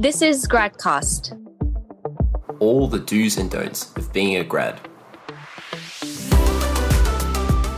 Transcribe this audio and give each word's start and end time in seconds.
This 0.00 0.22
is 0.22 0.46
Gradcast. 0.46 1.36
All 2.60 2.86
the 2.86 3.00
do's 3.00 3.36
and 3.36 3.50
don'ts 3.50 3.92
of 3.96 4.12
being 4.12 4.36
a 4.36 4.44
grad. 4.44 4.78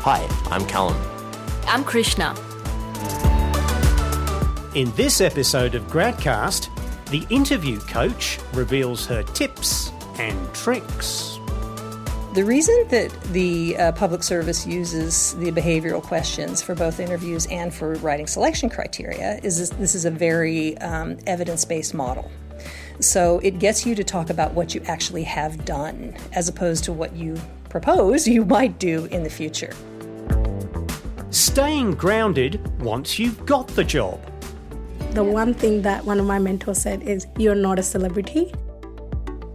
Hi, 0.03 0.29
I'm 0.51 0.67
Callum. 0.67 1.01
I'm 1.65 1.83
Krishna. 1.83 2.35
In 4.75 4.93
this 4.97 5.23
episode 5.23 5.75
of 5.75 5.85
Gradcast, 5.85 6.69
the 7.07 7.27
interview 7.35 7.81
coach 7.81 8.39
reveals 8.53 9.07
her 9.07 9.23
tips 9.23 9.91
and 10.19 10.53
tricks. 10.53 11.30
The 12.33 12.45
reason 12.45 12.87
that 12.91 13.11
the 13.33 13.77
uh, 13.77 13.93
public 13.93 14.23
service 14.23 14.65
uses 14.65 15.35
the 15.39 15.51
behavioral 15.51 16.01
questions 16.01 16.63
for 16.63 16.77
both 16.77 17.01
interviews 17.01 17.47
and 17.47 17.75
for 17.75 17.95
writing 17.95 18.29
selection 18.29 18.71
criteria 18.71 19.41
is 19.43 19.59
this, 19.59 19.71
this 19.71 19.97
is 19.97 20.05
a 20.05 20.13
very 20.13 20.79
um, 20.79 21.19
evidence 21.27 21.65
based 21.65 21.93
model. 21.93 22.31
So 23.01 23.41
it 23.41 23.59
gets 23.59 23.85
you 23.85 23.97
to 23.97 24.05
talk 24.05 24.31
about 24.31 24.53
what 24.53 24.77
you 24.77 24.83
actually 24.87 25.25
have 25.25 25.65
done 25.65 26.17
as 26.33 26.49
opposed 26.49 26.85
to 26.85 26.93
what 26.93 27.17
you 27.17 27.37
propose 27.69 28.29
you 28.29 28.45
might 28.45 28.79
do 28.79 29.07
in 29.07 29.25
the 29.25 29.31
future. 29.31 29.75
Staying 31.31 31.95
grounded 31.95 32.81
once 32.81 33.19
you've 33.19 33.45
got 33.45 33.67
the 33.67 33.83
job. 33.83 34.21
The 35.15 35.25
one 35.25 35.53
thing 35.53 35.83
that 35.83 36.05
one 36.05 36.21
of 36.21 36.27
my 36.27 36.39
mentors 36.39 36.79
said 36.79 37.03
is, 37.03 37.27
You're 37.39 37.57
not 37.57 37.81
a 37.81 37.83
celebrity. 37.83 38.55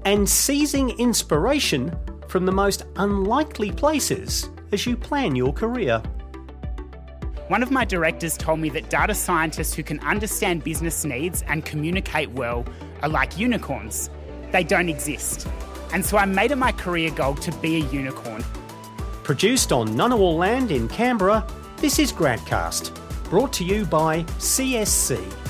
And 0.04 0.28
seizing 0.28 0.90
inspiration 1.00 1.98
from 2.36 2.46
the 2.46 2.52
most 2.52 2.84
unlikely 2.98 3.72
places 3.72 4.50
as 4.74 4.86
you 4.86 4.98
plan 4.98 5.38
your 5.38 5.54
career. 5.54 6.00
One 7.48 7.64
of 7.64 7.72
my 7.72 7.86
directors 7.86 8.36
told 8.36 8.60
me 8.60 8.68
that 8.72 8.90
data 8.90 9.16
scientists 9.16 9.74
who 9.74 9.84
can 9.84 10.02
understand 10.02 10.62
business 10.62 11.06
needs 11.06 11.44
and 11.44 11.64
communicate 11.64 12.30
well 12.32 12.66
are 13.02 13.08
like 13.08 13.38
unicorns. 13.38 14.10
They 14.52 14.66
don't 14.66 14.90
exist. 14.90 15.48
And 15.94 16.06
so 16.06 16.18
I 16.18 16.26
made 16.26 16.52
it 16.52 16.58
my 16.58 16.74
career 16.74 17.10
goal 17.10 17.36
to 17.36 17.54
be 17.60 17.78
a 17.78 17.86
unicorn. 17.86 18.44
Produced 19.24 19.72
on 19.72 19.88
Ngunnawal 19.88 20.38
land 20.38 20.72
in 20.72 20.90
Canberra, 20.90 21.48
this 21.78 22.00
is 22.00 22.12
Gradcast, 22.12 22.94
brought 23.30 23.54
to 23.54 23.64
you 23.64 23.86
by 23.86 24.24
CSC. 24.40 25.45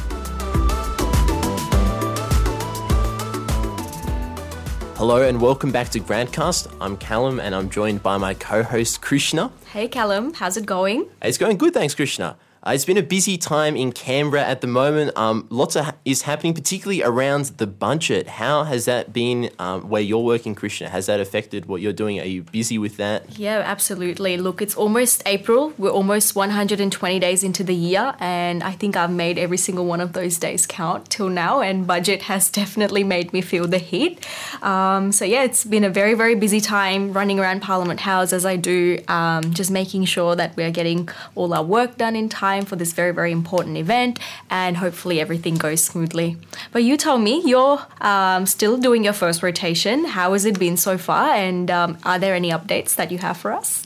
Hello 4.97 5.21
and 5.21 5.41
welcome 5.41 5.73
back 5.73 5.89
to 5.89 5.99
Gradcast. 5.99 6.73
I'm 6.79 6.95
Callum 6.95 7.41
and 7.41 7.53
I'm 7.53 7.69
joined 7.69 8.01
by 8.01 8.15
my 8.17 8.33
co 8.33 8.63
host 8.63 9.01
Krishna. 9.01 9.51
Hey, 9.73 9.89
Callum, 9.89 10.33
how's 10.33 10.55
it 10.55 10.65
going? 10.65 11.09
It's 11.21 11.37
going 11.37 11.57
good, 11.57 11.73
thanks, 11.73 11.93
Krishna. 11.93 12.37
Uh, 12.65 12.71
it's 12.71 12.85
been 12.85 12.97
a 12.97 13.03
busy 13.03 13.37
time 13.37 13.75
in 13.75 13.91
Canberra 13.91 14.43
at 14.43 14.61
the 14.61 14.67
moment. 14.67 15.15
Um, 15.15 15.45
lots 15.51 15.75
of 15.75 15.85
ha- 15.85 15.93
is 16.03 16.23
happening, 16.23 16.55
particularly 16.55 17.03
around 17.03 17.45
the 17.57 17.67
budget. 17.67 18.25
How 18.25 18.63
has 18.63 18.85
that 18.85 19.13
been 19.13 19.51
um, 19.59 19.87
where 19.87 20.01
you're 20.01 20.23
working, 20.23 20.55
Krishna? 20.55 20.89
Has 20.89 21.05
that 21.05 21.19
affected 21.19 21.67
what 21.67 21.81
you're 21.81 21.93
doing? 21.93 22.19
Are 22.19 22.25
you 22.25 22.41
busy 22.41 22.79
with 22.79 22.97
that? 22.97 23.37
Yeah, 23.37 23.61
absolutely. 23.63 24.37
Look, 24.37 24.63
it's 24.63 24.73
almost 24.73 25.21
April. 25.27 25.75
We're 25.77 25.91
almost 25.91 26.35
120 26.35 27.19
days 27.19 27.43
into 27.43 27.63
the 27.63 27.75
year, 27.75 28.15
and 28.19 28.63
I 28.63 28.71
think 28.71 28.97
I've 28.97 29.11
made 29.11 29.37
every 29.37 29.57
single 29.57 29.85
one 29.85 30.01
of 30.01 30.13
those 30.13 30.39
days 30.39 30.65
count 30.65 31.11
till 31.11 31.29
now. 31.29 31.61
And 31.61 31.85
budget 31.85 32.23
has 32.23 32.49
definitely 32.61 33.03
made 33.03 33.31
me 33.31 33.41
feel 33.41 33.67
the 33.67 33.77
heat. 33.77 34.25
Um, 34.63 35.11
so 35.11 35.23
yeah, 35.23 35.43
it's 35.43 35.65
been 35.65 35.83
a 35.83 35.91
very 35.91 36.15
very 36.15 36.33
busy 36.33 36.61
time 36.61 37.13
running 37.13 37.39
around 37.39 37.61
Parliament 37.61 37.99
House 37.99 38.33
as 38.33 38.43
I 38.43 38.55
do, 38.55 38.97
um, 39.07 39.53
just 39.53 39.69
making 39.69 40.05
sure 40.05 40.35
that 40.35 40.55
we're 40.55 40.71
getting 40.71 41.09
all 41.35 41.53
our 41.53 41.63
work 41.63 41.97
done 41.97 42.15
in 42.15 42.27
time 42.27 42.54
for 42.63 42.75
this 42.77 42.93
very, 42.93 43.11
very 43.11 43.31
important 43.31 43.75
event, 43.77 44.19
and 44.49 44.77
hopefully 44.77 45.19
everything 45.19 45.55
goes 45.55 45.83
smoothly. 45.83 46.37
But 46.71 46.83
you 46.83 46.95
tell 46.95 47.17
me, 47.17 47.41
you're 47.45 47.85
um, 47.99 48.45
still 48.45 48.77
doing 48.77 49.03
your 49.03 49.13
first 49.13 49.43
rotation. 49.43 50.05
How 50.05 50.33
has 50.33 50.45
it 50.45 50.57
been 50.57 50.77
so 50.77 50.97
far, 50.97 51.31
and 51.31 51.69
um, 51.69 51.97
are 52.03 52.19
there 52.19 52.35
any 52.35 52.51
updates 52.51 52.95
that 52.95 53.11
you 53.11 53.17
have 53.17 53.37
for 53.37 53.51
us? 53.51 53.85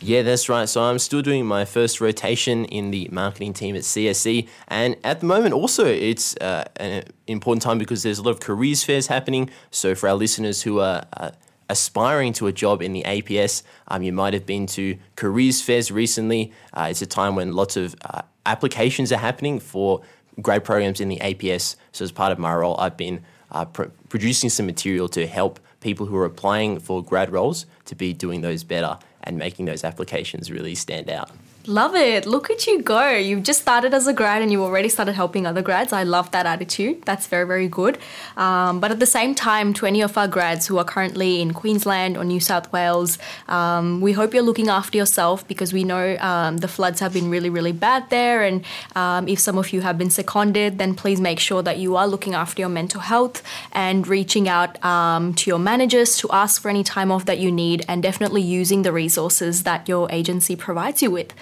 Yeah, 0.00 0.20
that's 0.20 0.50
right. 0.50 0.68
So 0.68 0.82
I'm 0.82 0.98
still 0.98 1.22
doing 1.22 1.46
my 1.46 1.64
first 1.64 1.98
rotation 1.98 2.66
in 2.66 2.90
the 2.90 3.08
marketing 3.10 3.54
team 3.54 3.74
at 3.74 3.82
CSC, 3.82 4.46
and 4.68 4.96
at 5.02 5.20
the 5.20 5.26
moment, 5.26 5.54
also 5.54 5.86
it's 5.86 6.36
uh, 6.36 6.64
an 6.76 7.04
important 7.26 7.62
time 7.62 7.78
because 7.78 8.02
there's 8.02 8.18
a 8.18 8.22
lot 8.22 8.32
of 8.32 8.40
careers 8.40 8.84
fairs 8.84 9.06
happening. 9.06 9.48
So 9.70 9.94
for 9.94 10.10
our 10.10 10.14
listeners 10.14 10.60
who 10.60 10.80
are 10.80 11.06
uh, 11.16 11.30
aspiring 11.68 12.32
to 12.34 12.46
a 12.46 12.52
job 12.52 12.82
in 12.82 12.92
the 12.92 13.02
APS, 13.04 13.62
um, 13.88 14.02
you 14.02 14.12
might 14.12 14.34
have 14.34 14.46
been 14.46 14.66
to 14.68 14.98
careers 15.16 15.60
fairs 15.60 15.90
recently. 15.90 16.52
Uh, 16.72 16.88
it's 16.90 17.02
a 17.02 17.06
time 17.06 17.34
when 17.34 17.52
lots 17.52 17.76
of 17.76 17.94
uh, 18.04 18.22
applications 18.46 19.12
are 19.12 19.18
happening 19.18 19.58
for 19.60 20.02
grad 20.40 20.64
programs 20.64 21.00
in 21.00 21.08
the 21.08 21.18
APS. 21.18 21.76
So, 21.92 22.04
as 22.04 22.12
part 22.12 22.32
of 22.32 22.38
my 22.38 22.54
role, 22.54 22.78
I've 22.78 22.96
been 22.96 23.24
uh, 23.50 23.64
pr- 23.66 23.84
producing 24.08 24.50
some 24.50 24.66
material 24.66 25.08
to 25.08 25.26
help 25.26 25.60
people 25.80 26.06
who 26.06 26.16
are 26.16 26.24
applying 26.24 26.80
for 26.80 27.02
grad 27.02 27.30
roles 27.30 27.66
to 27.84 27.94
be 27.94 28.12
doing 28.12 28.40
those 28.40 28.64
better 28.64 28.98
and 29.22 29.38
making 29.38 29.66
those 29.66 29.84
applications 29.84 30.50
really 30.50 30.74
stand 30.74 31.10
out. 31.10 31.30
Love 31.66 31.94
it. 31.94 32.26
Look 32.26 32.50
at 32.50 32.66
you 32.66 32.82
go. 32.82 33.12
You've 33.12 33.42
just 33.42 33.62
started 33.62 33.94
as 33.94 34.06
a 34.06 34.12
grad 34.12 34.42
and 34.42 34.52
you've 34.52 34.60
already 34.60 34.90
started 34.90 35.14
helping 35.14 35.46
other 35.46 35.62
grads. 35.62 35.94
I 35.94 36.02
love 36.02 36.30
that 36.32 36.44
attitude. 36.44 37.02
That's 37.06 37.26
very, 37.26 37.46
very 37.46 37.68
good. 37.68 37.96
Um, 38.36 38.80
but 38.80 38.90
at 38.90 39.00
the 39.00 39.06
same 39.06 39.34
time, 39.34 39.72
to 39.74 39.86
any 39.86 40.02
of 40.02 40.18
our 40.18 40.28
grads 40.28 40.66
who 40.66 40.76
are 40.76 40.84
currently 40.84 41.40
in 41.40 41.54
Queensland 41.54 42.18
or 42.18 42.24
New 42.24 42.38
South 42.38 42.70
Wales, 42.70 43.16
um, 43.48 44.02
we 44.02 44.12
hope 44.12 44.34
you're 44.34 44.42
looking 44.42 44.68
after 44.68 44.98
yourself 44.98 45.48
because 45.48 45.72
we 45.72 45.84
know 45.84 46.18
um, 46.18 46.58
the 46.58 46.68
floods 46.68 47.00
have 47.00 47.14
been 47.14 47.30
really, 47.30 47.48
really 47.48 47.72
bad 47.72 48.10
there. 48.10 48.42
And 48.42 48.62
um, 48.94 49.26
if 49.26 49.38
some 49.38 49.56
of 49.56 49.72
you 49.72 49.80
have 49.80 49.96
been 49.96 50.10
seconded, 50.10 50.76
then 50.76 50.94
please 50.94 51.18
make 51.18 51.40
sure 51.40 51.62
that 51.62 51.78
you 51.78 51.96
are 51.96 52.06
looking 52.06 52.34
after 52.34 52.60
your 52.60 52.68
mental 52.68 53.00
health 53.00 53.42
and 53.72 54.06
reaching 54.06 54.50
out 54.50 54.84
um, 54.84 55.32
to 55.36 55.48
your 55.48 55.58
managers 55.58 56.18
to 56.18 56.28
ask 56.30 56.60
for 56.60 56.68
any 56.68 56.84
time 56.84 57.10
off 57.10 57.24
that 57.24 57.38
you 57.38 57.50
need 57.50 57.86
and 57.88 58.02
definitely 58.02 58.42
using 58.42 58.82
the 58.82 58.92
resources 58.92 59.62
that 59.62 59.88
your 59.88 60.12
agency 60.12 60.56
provides 60.56 61.00
you 61.00 61.10
with. 61.10 61.32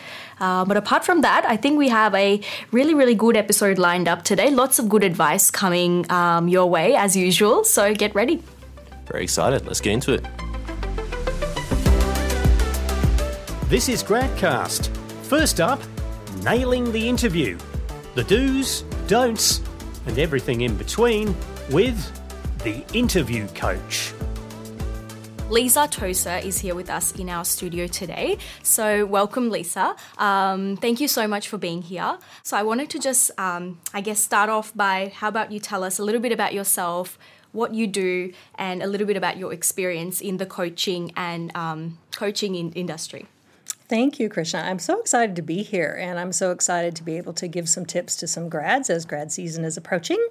Uh, 0.40 0.64
but 0.64 0.76
apart 0.76 1.04
from 1.04 1.20
that, 1.22 1.44
I 1.46 1.56
think 1.56 1.78
we 1.78 1.88
have 1.88 2.14
a 2.14 2.40
really, 2.70 2.94
really 2.94 3.14
good 3.14 3.36
episode 3.36 3.78
lined 3.78 4.08
up 4.08 4.22
today. 4.24 4.50
Lots 4.50 4.78
of 4.78 4.88
good 4.88 5.04
advice 5.04 5.50
coming 5.50 6.10
um, 6.10 6.48
your 6.48 6.68
way 6.68 6.94
as 6.96 7.16
usual. 7.16 7.64
So 7.64 7.94
get 7.94 8.14
ready. 8.14 8.42
Very 9.06 9.24
excited. 9.24 9.66
Let's 9.66 9.80
get 9.80 9.92
into 9.92 10.14
it. 10.14 10.24
This 13.68 13.88
is 13.88 14.02
Gradcast. 14.02 14.88
First 15.24 15.60
up, 15.60 15.80
nailing 16.42 16.92
the 16.92 17.08
interview. 17.08 17.56
The 18.14 18.24
do's, 18.24 18.82
don'ts, 19.06 19.62
and 20.06 20.18
everything 20.18 20.62
in 20.62 20.76
between 20.76 21.34
with 21.70 21.98
the 22.58 22.84
interview 22.92 23.46
coach. 23.48 24.11
Lisa 25.52 25.86
Tozer 25.86 26.38
is 26.38 26.60
here 26.60 26.74
with 26.74 26.88
us 26.88 27.12
in 27.12 27.28
our 27.28 27.44
studio 27.44 27.86
today. 27.86 28.38
So, 28.62 29.04
welcome, 29.04 29.50
Lisa. 29.50 29.94
Um, 30.16 30.78
thank 30.78 30.98
you 30.98 31.06
so 31.06 31.28
much 31.28 31.46
for 31.46 31.58
being 31.58 31.82
here. 31.82 32.16
So, 32.42 32.56
I 32.56 32.62
wanted 32.62 32.88
to 32.88 32.98
just, 32.98 33.30
um, 33.38 33.78
I 33.92 34.00
guess, 34.00 34.18
start 34.18 34.48
off 34.48 34.74
by 34.74 35.12
how 35.14 35.28
about 35.28 35.52
you 35.52 35.60
tell 35.60 35.84
us 35.84 35.98
a 35.98 36.04
little 36.04 36.22
bit 36.22 36.32
about 36.32 36.54
yourself, 36.54 37.18
what 37.52 37.74
you 37.74 37.86
do, 37.86 38.32
and 38.54 38.82
a 38.82 38.86
little 38.86 39.06
bit 39.06 39.18
about 39.18 39.36
your 39.36 39.52
experience 39.52 40.22
in 40.22 40.38
the 40.38 40.46
coaching 40.46 41.12
and 41.16 41.54
um, 41.54 41.98
coaching 42.16 42.54
in 42.54 42.72
industry. 42.72 43.26
Thank 43.92 44.18
you, 44.18 44.30
Krishna. 44.30 44.60
I'm 44.60 44.78
so 44.78 44.98
excited 45.00 45.36
to 45.36 45.42
be 45.42 45.62
here, 45.62 45.98
and 46.00 46.18
I'm 46.18 46.32
so 46.32 46.50
excited 46.50 46.96
to 46.96 47.02
be 47.02 47.18
able 47.18 47.34
to 47.34 47.46
give 47.46 47.68
some 47.68 47.84
tips 47.84 48.16
to 48.16 48.26
some 48.26 48.48
grads 48.48 48.88
as 48.88 49.04
grad 49.04 49.30
season 49.30 49.66
is 49.66 49.76
approaching. 49.76 50.26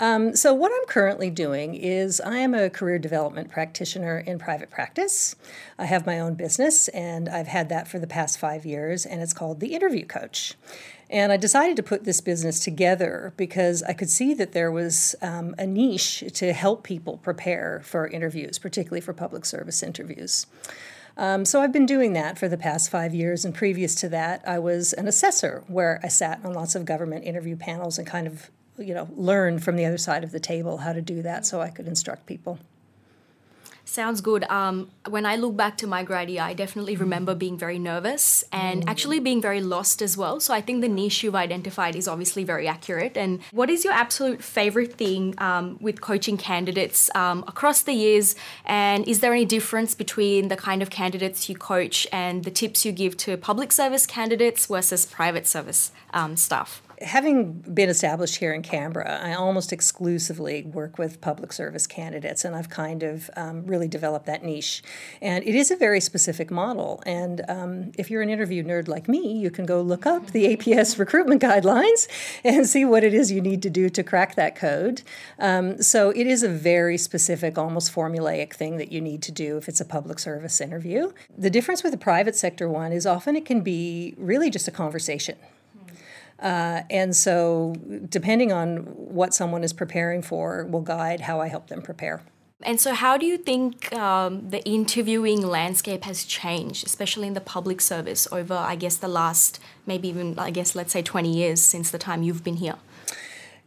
Um, 0.00 0.36
so, 0.36 0.54
what 0.54 0.70
I'm 0.72 0.86
currently 0.86 1.28
doing 1.28 1.74
is 1.74 2.20
I 2.20 2.38
am 2.38 2.54
a 2.54 2.70
career 2.70 3.00
development 3.00 3.50
practitioner 3.50 4.18
in 4.18 4.38
private 4.38 4.70
practice. 4.70 5.34
I 5.76 5.86
have 5.86 6.06
my 6.06 6.20
own 6.20 6.34
business, 6.34 6.86
and 6.88 7.28
I've 7.28 7.48
had 7.48 7.68
that 7.70 7.88
for 7.88 7.98
the 7.98 8.06
past 8.06 8.38
five 8.38 8.64
years, 8.64 9.04
and 9.04 9.20
it's 9.20 9.32
called 9.32 9.58
The 9.58 9.74
Interview 9.74 10.06
Coach. 10.06 10.54
And 11.10 11.32
I 11.32 11.36
decided 11.36 11.76
to 11.76 11.82
put 11.82 12.04
this 12.04 12.20
business 12.20 12.60
together 12.60 13.32
because 13.36 13.82
I 13.82 13.92
could 13.92 14.10
see 14.10 14.34
that 14.34 14.52
there 14.52 14.70
was 14.70 15.16
um, 15.20 15.54
a 15.58 15.66
niche 15.66 16.22
to 16.34 16.52
help 16.52 16.84
people 16.84 17.16
prepare 17.16 17.80
for 17.82 18.06
interviews, 18.06 18.58
particularly 18.58 19.00
for 19.00 19.12
public 19.12 19.46
service 19.46 19.82
interviews. 19.82 20.46
Um, 21.16 21.44
so 21.44 21.60
I've 21.60 21.72
been 21.72 21.86
doing 21.86 22.12
that 22.12 22.38
for 22.38 22.46
the 22.46 22.58
past 22.58 22.90
five 22.90 23.14
years, 23.14 23.44
and 23.44 23.52
previous 23.52 23.96
to 23.96 24.08
that, 24.10 24.46
I 24.46 24.60
was 24.60 24.92
an 24.92 25.08
assessor 25.08 25.64
where 25.66 25.98
I 26.04 26.08
sat 26.08 26.44
on 26.44 26.52
lots 26.52 26.76
of 26.76 26.84
government 26.84 27.24
interview 27.24 27.56
panels 27.56 27.98
and 27.98 28.06
kind 28.06 28.28
of 28.28 28.50
you 28.78 28.94
know, 28.94 29.08
learn 29.16 29.58
from 29.58 29.76
the 29.76 29.84
other 29.84 29.98
side 29.98 30.24
of 30.24 30.32
the 30.32 30.40
table 30.40 30.78
how 30.78 30.92
to 30.92 31.02
do 31.02 31.22
that 31.22 31.46
so 31.46 31.60
I 31.60 31.70
could 31.70 31.86
instruct 31.86 32.26
people. 32.26 32.58
Sounds 33.88 34.20
good. 34.20 34.44
Um, 34.50 34.90
when 35.08 35.24
I 35.24 35.36
look 35.36 35.56
back 35.56 35.78
to 35.78 35.86
my 35.86 36.02
grad 36.02 36.28
year, 36.28 36.42
I 36.42 36.52
definitely 36.52 36.94
remember 36.94 37.34
being 37.34 37.56
very 37.56 37.78
nervous 37.78 38.44
and 38.52 38.84
mm. 38.84 38.90
actually 38.90 39.18
being 39.18 39.40
very 39.40 39.62
lost 39.62 40.02
as 40.02 40.14
well. 40.14 40.40
So 40.40 40.52
I 40.52 40.60
think 40.60 40.82
the 40.82 40.90
niche 40.90 41.22
you've 41.22 41.34
identified 41.34 41.96
is 41.96 42.06
obviously 42.06 42.44
very 42.44 42.68
accurate. 42.68 43.16
And 43.16 43.40
what 43.50 43.70
is 43.70 43.84
your 43.84 43.94
absolute 43.94 44.42
favorite 44.42 44.92
thing 44.92 45.34
um, 45.38 45.78
with 45.80 46.02
coaching 46.02 46.36
candidates 46.36 47.08
um, 47.14 47.42
across 47.48 47.80
the 47.80 47.94
years? 47.94 48.36
And 48.66 49.08
is 49.08 49.20
there 49.20 49.32
any 49.32 49.46
difference 49.46 49.94
between 49.94 50.48
the 50.48 50.56
kind 50.56 50.82
of 50.82 50.90
candidates 50.90 51.48
you 51.48 51.56
coach 51.56 52.06
and 52.12 52.44
the 52.44 52.50
tips 52.50 52.84
you 52.84 52.92
give 52.92 53.16
to 53.16 53.38
public 53.38 53.72
service 53.72 54.04
candidates 54.04 54.66
versus 54.66 55.06
private 55.06 55.46
service 55.46 55.92
um, 56.12 56.36
staff? 56.36 56.82
Having 57.02 57.60
been 57.74 57.88
established 57.88 58.36
here 58.36 58.52
in 58.52 58.62
Canberra, 58.62 59.20
I 59.22 59.34
almost 59.34 59.72
exclusively 59.72 60.64
work 60.64 60.98
with 60.98 61.20
public 61.20 61.52
service 61.52 61.86
candidates, 61.86 62.44
and 62.44 62.56
I've 62.56 62.68
kind 62.68 63.02
of 63.02 63.30
um, 63.36 63.64
really 63.66 63.86
developed 63.86 64.26
that 64.26 64.42
niche. 64.42 64.82
And 65.22 65.46
it 65.46 65.54
is 65.54 65.70
a 65.70 65.76
very 65.76 66.00
specific 66.00 66.50
model. 66.50 67.00
And 67.06 67.44
um, 67.48 67.92
if 67.96 68.10
you're 68.10 68.22
an 68.22 68.30
interview 68.30 68.64
nerd 68.64 68.88
like 68.88 69.08
me, 69.08 69.38
you 69.38 69.50
can 69.50 69.64
go 69.64 69.80
look 69.80 70.06
up 70.06 70.32
the 70.32 70.56
APS 70.56 70.98
recruitment 70.98 71.40
guidelines 71.40 72.08
and 72.42 72.66
see 72.66 72.84
what 72.84 73.04
it 73.04 73.14
is 73.14 73.30
you 73.30 73.40
need 73.40 73.62
to 73.62 73.70
do 73.70 73.88
to 73.90 74.02
crack 74.02 74.34
that 74.34 74.56
code. 74.56 75.02
Um, 75.38 75.80
so 75.80 76.10
it 76.10 76.26
is 76.26 76.42
a 76.42 76.48
very 76.48 76.98
specific, 76.98 77.56
almost 77.56 77.94
formulaic 77.94 78.54
thing 78.54 78.76
that 78.78 78.90
you 78.90 79.00
need 79.00 79.22
to 79.22 79.32
do 79.32 79.56
if 79.56 79.68
it's 79.68 79.80
a 79.80 79.84
public 79.84 80.18
service 80.18 80.60
interview. 80.60 81.12
The 81.36 81.50
difference 81.50 81.82
with 81.82 81.92
the 81.92 81.98
private 81.98 82.34
sector 82.34 82.68
one 82.68 82.92
is 82.92 83.06
often 83.06 83.36
it 83.36 83.44
can 83.44 83.60
be 83.60 84.14
really 84.16 84.50
just 84.50 84.66
a 84.66 84.72
conversation. 84.72 85.36
Uh, 86.38 86.82
and 86.88 87.16
so, 87.16 87.74
depending 88.08 88.52
on 88.52 88.78
what 88.94 89.34
someone 89.34 89.64
is 89.64 89.72
preparing 89.72 90.22
for, 90.22 90.64
will 90.64 90.82
guide 90.82 91.22
how 91.22 91.40
I 91.40 91.48
help 91.48 91.66
them 91.66 91.82
prepare. 91.82 92.22
And 92.62 92.80
so, 92.80 92.92
how 92.92 93.16
do 93.16 93.26
you 93.26 93.38
think 93.38 93.92
um, 93.92 94.50
the 94.50 94.64
interviewing 94.64 95.42
landscape 95.42 96.04
has 96.04 96.24
changed, 96.24 96.86
especially 96.86 97.26
in 97.28 97.34
the 97.34 97.40
public 97.40 97.80
service, 97.80 98.28
over, 98.32 98.54
I 98.54 98.76
guess, 98.76 98.96
the 98.96 99.08
last 99.08 99.60
maybe 99.86 100.08
even, 100.08 100.38
I 100.38 100.50
guess, 100.50 100.74
let's 100.74 100.92
say 100.92 101.02
20 101.02 101.32
years 101.32 101.60
since 101.60 101.90
the 101.90 101.98
time 101.98 102.22
you've 102.22 102.44
been 102.44 102.56
here? 102.56 102.76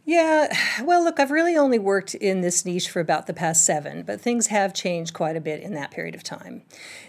Yeah, 0.04 0.52
well, 0.82 1.04
look, 1.04 1.20
I've 1.20 1.30
really 1.30 1.56
only 1.56 1.78
worked 1.78 2.16
in 2.16 2.40
this 2.40 2.64
niche 2.64 2.90
for 2.90 2.98
about 2.98 3.28
the 3.28 3.32
past 3.32 3.64
seven, 3.64 4.02
but 4.02 4.20
things 4.20 4.48
have 4.48 4.74
changed 4.74 5.14
quite 5.14 5.36
a 5.36 5.40
bit 5.40 5.62
in 5.62 5.74
that 5.74 5.92
period 5.92 6.16
of 6.16 6.24
time. 6.24 6.62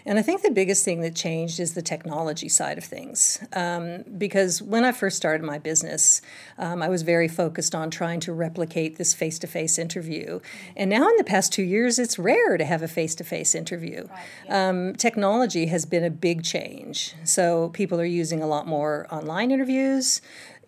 And 0.06 0.16
I 0.16 0.22
think 0.22 0.42
the 0.42 0.50
biggest 0.52 0.84
thing 0.84 1.00
that 1.00 1.16
changed 1.16 1.58
is 1.58 1.74
the 1.74 1.82
technology 1.82 2.48
side 2.48 2.78
of 2.78 2.84
things. 2.84 3.44
Um, 3.52 4.04
because 4.16 4.62
when 4.62 4.84
I 4.84 4.92
first 4.92 5.16
started 5.16 5.44
my 5.44 5.58
business, 5.58 6.22
um, 6.56 6.82
I 6.82 6.88
was 6.88 7.02
very 7.02 7.26
focused 7.26 7.74
on 7.74 7.90
trying 7.90 8.20
to 8.20 8.32
replicate 8.32 8.96
this 8.96 9.12
face 9.12 9.40
to 9.40 9.48
face 9.48 9.76
interview. 9.76 10.38
And 10.76 10.88
now, 10.88 11.08
in 11.08 11.16
the 11.16 11.24
past 11.24 11.52
two 11.52 11.64
years, 11.64 11.98
it's 11.98 12.16
rare 12.16 12.56
to 12.56 12.64
have 12.64 12.82
a 12.82 12.88
face 12.88 13.16
to 13.16 13.24
face 13.24 13.56
interview. 13.56 14.06
Right, 14.08 14.26
yeah. 14.46 14.68
um, 14.68 14.94
technology 14.94 15.66
has 15.66 15.84
been 15.84 16.04
a 16.04 16.10
big 16.10 16.44
change. 16.44 17.14
So 17.24 17.70
people 17.70 18.00
are 18.00 18.04
using 18.04 18.40
a 18.40 18.46
lot 18.46 18.68
more 18.68 19.08
online 19.10 19.50
interviews 19.50 20.20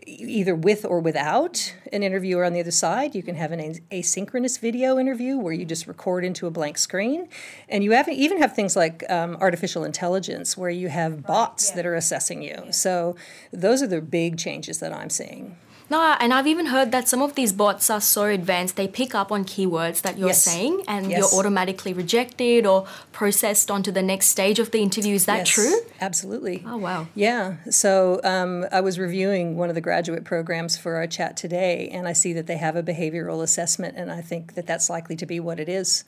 either 0.06 0.54
with 0.54 0.84
or 0.84 1.00
without 1.00 1.74
an 1.92 2.02
interviewer 2.02 2.44
on 2.44 2.52
the 2.52 2.60
other 2.60 2.70
side. 2.70 3.14
You 3.14 3.22
can 3.22 3.34
have 3.34 3.52
an 3.52 3.60
asynchronous 3.90 4.58
video 4.58 4.98
interview 4.98 5.36
where 5.38 5.52
you 5.52 5.64
just 5.64 5.86
record 5.86 6.24
into 6.24 6.46
a 6.46 6.50
blank 6.50 6.78
screen. 6.78 7.28
And 7.68 7.82
you 7.82 7.92
have, 7.92 8.08
even 8.08 8.38
have 8.38 8.54
things 8.54 8.76
like 8.76 9.04
um, 9.10 9.36
artificial 9.40 9.84
intelligence 9.84 10.56
where 10.56 10.70
you 10.70 10.88
have 10.88 11.26
bots 11.26 11.70
yeah. 11.70 11.76
that 11.76 11.86
are 11.86 11.94
assessing 11.94 12.42
you. 12.42 12.60
Yeah. 12.64 12.70
So 12.70 13.16
those 13.52 13.82
are 13.82 13.86
the 13.86 14.00
big 14.00 14.38
changes 14.38 14.78
that 14.80 14.92
I'm 14.92 15.10
seeing. 15.10 15.56
No, 15.88 16.16
and 16.18 16.34
I've 16.34 16.48
even 16.48 16.66
heard 16.66 16.90
that 16.92 17.08
some 17.08 17.22
of 17.22 17.36
these 17.36 17.52
bots 17.52 17.90
are 17.90 18.00
so 18.00 18.24
advanced 18.24 18.76
they 18.76 18.88
pick 18.88 19.14
up 19.14 19.30
on 19.30 19.44
keywords 19.44 20.02
that 20.02 20.18
you're 20.18 20.28
yes. 20.28 20.42
saying 20.42 20.82
and 20.88 21.10
yes. 21.10 21.18
you're 21.18 21.38
automatically 21.38 21.92
rejected 21.92 22.66
or 22.66 22.86
processed 23.12 23.70
onto 23.70 23.92
the 23.92 24.02
next 24.02 24.26
stage 24.26 24.58
of 24.58 24.72
the 24.72 24.80
interview. 24.80 25.14
Is 25.14 25.26
that 25.26 25.38
yes, 25.38 25.48
true? 25.48 25.80
Absolutely. 26.00 26.64
Oh, 26.66 26.76
wow. 26.76 27.06
Yeah. 27.14 27.56
So 27.70 28.20
um, 28.24 28.66
I 28.72 28.80
was 28.80 28.98
reviewing 28.98 29.56
one 29.56 29.68
of 29.68 29.76
the 29.76 29.80
graduate 29.80 30.24
programs 30.24 30.76
for 30.76 30.96
our 30.96 31.06
chat 31.06 31.36
today, 31.36 31.88
and 31.92 32.08
I 32.08 32.12
see 32.12 32.32
that 32.32 32.48
they 32.48 32.56
have 32.56 32.74
a 32.74 32.82
behavioral 32.82 33.42
assessment, 33.42 33.96
and 33.96 34.10
I 34.10 34.22
think 34.22 34.54
that 34.54 34.66
that's 34.66 34.90
likely 34.90 35.14
to 35.16 35.26
be 35.26 35.38
what 35.38 35.60
it 35.60 35.68
is. 35.68 36.04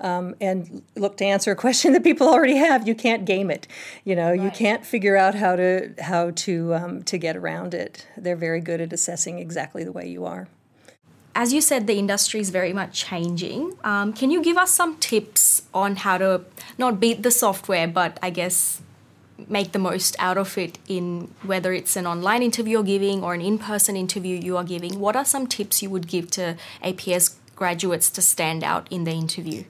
Um, 0.00 0.34
and 0.40 0.82
look 0.96 1.16
to 1.18 1.24
answer 1.24 1.50
a 1.50 1.56
question 1.56 1.92
that 1.94 2.04
people 2.04 2.28
already 2.28 2.56
have. 2.56 2.86
You 2.86 2.94
can't 2.94 3.24
game 3.24 3.50
it. 3.50 3.66
You 4.04 4.16
know, 4.16 4.30
right. 4.30 4.40
you 4.40 4.50
can't 4.50 4.84
figure 4.84 5.16
out 5.16 5.34
how 5.34 5.56
to 5.56 5.94
how 6.00 6.30
to 6.30 6.74
um, 6.74 7.02
to 7.04 7.18
get 7.18 7.36
around 7.36 7.74
it. 7.74 8.06
They're 8.16 8.36
very 8.36 8.60
good 8.60 8.80
at 8.80 8.92
assessing 8.92 9.38
exactly 9.38 9.84
the 9.84 9.92
way 9.92 10.08
you 10.08 10.24
are. 10.24 10.48
As 11.34 11.52
you 11.52 11.60
said, 11.60 11.86
the 11.86 11.98
industry 11.98 12.40
is 12.40 12.50
very 12.50 12.72
much 12.72 13.04
changing. 13.04 13.74
Um, 13.84 14.12
can 14.12 14.30
you 14.30 14.42
give 14.42 14.56
us 14.56 14.72
some 14.74 14.96
tips 14.96 15.62
on 15.72 15.96
how 15.96 16.18
to 16.18 16.42
not 16.78 16.98
beat 16.98 17.22
the 17.22 17.30
software, 17.30 17.86
but 17.86 18.18
I 18.20 18.30
guess 18.30 18.82
make 19.46 19.72
the 19.72 19.78
most 19.78 20.16
out 20.18 20.36
of 20.36 20.58
it 20.58 20.78
in 20.88 21.32
whether 21.42 21.72
it's 21.72 21.94
an 21.96 22.06
online 22.06 22.42
interview 22.42 22.72
you're 22.72 22.82
giving 22.82 23.22
or 23.22 23.34
an 23.34 23.40
in-person 23.40 23.96
interview 23.96 24.36
you 24.36 24.56
are 24.56 24.64
giving 24.64 24.98
what 24.98 25.14
are 25.14 25.24
some 25.24 25.46
tips 25.46 25.80
you 25.80 25.88
would 25.88 26.08
give 26.08 26.28
to 26.30 26.56
aps 26.82 27.36
graduates 27.54 28.10
to 28.10 28.20
stand 28.20 28.64
out 28.64 28.88
in 28.90 29.04
the 29.04 29.12
interview 29.12 29.62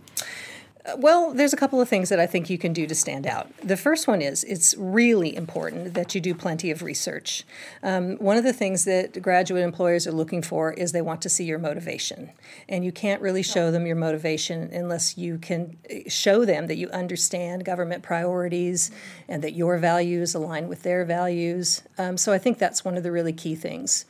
well, 0.96 1.34
there's 1.34 1.52
a 1.52 1.56
couple 1.56 1.80
of 1.80 1.88
things 1.88 2.08
that 2.08 2.20
I 2.20 2.26
think 2.26 2.48
you 2.48 2.58
can 2.58 2.72
do 2.72 2.86
to 2.86 2.94
stand 2.94 3.26
out. 3.26 3.50
The 3.62 3.76
first 3.76 4.08
one 4.08 4.22
is 4.22 4.44
it's 4.44 4.74
really 4.78 5.34
important 5.36 5.94
that 5.94 6.14
you 6.14 6.20
do 6.20 6.34
plenty 6.34 6.70
of 6.70 6.82
research. 6.82 7.44
Um, 7.82 8.16
one 8.16 8.36
of 8.36 8.44
the 8.44 8.52
things 8.52 8.84
that 8.84 9.20
graduate 9.20 9.62
employers 9.62 10.06
are 10.06 10.12
looking 10.12 10.42
for 10.42 10.72
is 10.72 10.92
they 10.92 11.02
want 11.02 11.22
to 11.22 11.28
see 11.28 11.44
your 11.44 11.58
motivation. 11.58 12.30
And 12.68 12.84
you 12.84 12.92
can't 12.92 13.20
really 13.20 13.42
show 13.42 13.70
them 13.70 13.86
your 13.86 13.96
motivation 13.96 14.70
unless 14.72 15.18
you 15.18 15.38
can 15.38 15.76
eh, 15.90 16.02
show 16.08 16.44
them 16.44 16.66
that 16.68 16.76
you 16.76 16.88
understand 16.90 17.64
government 17.64 18.02
priorities 18.02 18.90
and 19.28 19.42
that 19.42 19.52
your 19.52 19.78
values 19.78 20.34
align 20.34 20.68
with 20.68 20.82
their 20.82 21.04
values. 21.04 21.82
Um, 21.98 22.16
so 22.16 22.32
I 22.32 22.38
think 22.38 22.58
that's 22.58 22.84
one 22.84 22.96
of 22.96 23.02
the 23.02 23.12
really 23.12 23.32
key 23.32 23.54
things. 23.54 24.04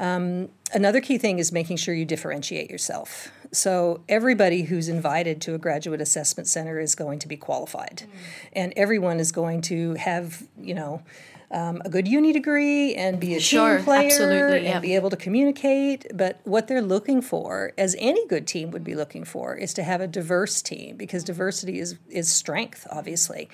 Um, 0.00 0.48
another 0.72 1.00
key 1.00 1.18
thing 1.18 1.38
is 1.38 1.52
making 1.52 1.76
sure 1.76 1.94
you 1.94 2.06
differentiate 2.06 2.70
yourself. 2.70 3.30
So 3.52 4.02
everybody 4.08 4.62
who's 4.62 4.88
invited 4.88 5.40
to 5.42 5.54
a 5.54 5.58
graduate 5.58 6.00
assessment 6.00 6.48
center 6.48 6.80
is 6.80 6.94
going 6.94 7.18
to 7.20 7.28
be 7.28 7.36
qualified, 7.36 8.04
mm. 8.04 8.18
and 8.54 8.72
everyone 8.76 9.20
is 9.20 9.30
going 9.30 9.60
to 9.62 9.94
have 9.94 10.42
you 10.58 10.74
know 10.74 11.02
um, 11.52 11.82
a 11.84 11.90
good 11.90 12.06
uni 12.06 12.32
degree 12.32 12.94
and 12.94 13.18
be 13.18 13.34
a 13.34 13.40
sure, 13.40 13.76
team 13.76 13.84
player 13.84 14.06
absolutely, 14.06 14.66
and 14.68 14.82
be 14.82 14.94
able 14.94 15.10
to 15.10 15.16
communicate. 15.16 16.06
But 16.14 16.40
what 16.44 16.68
they're 16.68 16.82
looking 16.82 17.20
for, 17.20 17.72
as 17.76 17.96
any 17.98 18.26
good 18.28 18.46
team 18.46 18.70
would 18.70 18.84
be 18.84 18.94
looking 18.94 19.24
for, 19.24 19.56
is 19.56 19.74
to 19.74 19.82
have 19.82 20.00
a 20.00 20.06
diverse 20.06 20.62
team 20.62 20.96
because 20.96 21.24
diversity 21.24 21.78
is 21.80 21.96
is 22.08 22.32
strength, 22.32 22.86
obviously. 22.90 23.48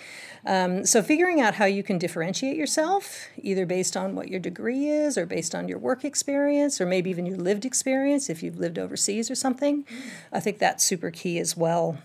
Um, 0.45 0.85
so 0.85 1.03
figuring 1.03 1.41
out 1.41 1.55
how 1.55 1.65
you 1.65 1.83
can 1.83 1.99
differentiate 1.99 2.57
yourself, 2.57 3.29
either 3.39 3.65
based 3.65 3.97
on 3.97 4.15
what 4.15 4.29
your 4.29 4.41
degree 4.41 4.89
is, 4.89 5.17
or 5.17 5.27
based 5.27 5.55
on 5.55 5.69
your 5.69 5.79
work 5.79 6.05
experience, 6.05 6.81
or 6.81 6.87
maybe 6.87 7.11
even 7.11 7.27
your 7.27 7.39
lived 7.39 7.65
experience 7.65 8.29
if 8.29 8.43
you've 8.43 8.59
lived 8.59 8.79
overseas 8.79 9.31
or 9.31 9.35
something, 9.35 9.87
I 10.33 10.41
think 10.41 10.59
that's 10.59 10.85
super 10.85 11.11
key 11.11 11.39
as 11.39 11.57
well. 11.57 11.99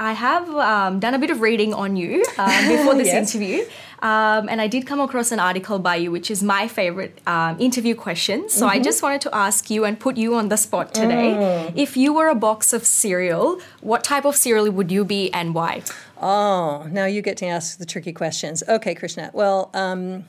I 0.00 0.14
have 0.14 0.48
um, 0.48 0.98
done 0.98 1.12
a 1.12 1.18
bit 1.18 1.28
of 1.28 1.42
reading 1.42 1.74
on 1.74 1.94
you 1.94 2.24
um, 2.38 2.68
before 2.74 2.94
this 2.94 3.08
yes. 3.08 3.34
interview, 3.34 3.66
um, 3.98 4.48
and 4.48 4.58
I 4.58 4.66
did 4.66 4.86
come 4.86 4.98
across 4.98 5.30
an 5.30 5.38
article 5.38 5.78
by 5.78 5.96
you, 5.96 6.10
which 6.10 6.30
is 6.30 6.42
my 6.42 6.68
favorite 6.68 7.20
um, 7.26 7.60
interview 7.60 7.94
question. 7.94 8.48
So 8.48 8.64
mm-hmm. 8.64 8.76
I 8.76 8.80
just 8.80 9.02
wanted 9.02 9.20
to 9.20 9.34
ask 9.34 9.68
you 9.68 9.84
and 9.84 10.00
put 10.00 10.16
you 10.16 10.34
on 10.36 10.48
the 10.48 10.56
spot 10.56 10.94
today. 10.94 11.34
Mm. 11.34 11.72
If 11.76 11.98
you 11.98 12.14
were 12.14 12.28
a 12.28 12.34
box 12.34 12.72
of 12.72 12.86
cereal, 12.86 13.60
what 13.82 14.02
type 14.02 14.24
of 14.24 14.36
cereal 14.36 14.70
would 14.70 14.90
you 14.90 15.04
be 15.04 15.30
and 15.34 15.54
why? 15.54 15.82
Oh, 16.16 16.86
now 16.90 17.04
you 17.04 17.20
get 17.20 17.36
to 17.38 17.46
ask 17.46 17.76
the 17.76 17.84
tricky 17.84 18.14
questions. 18.14 18.62
Okay, 18.66 18.94
Krishna. 18.94 19.30
Well, 19.34 19.68
um, 19.74 20.24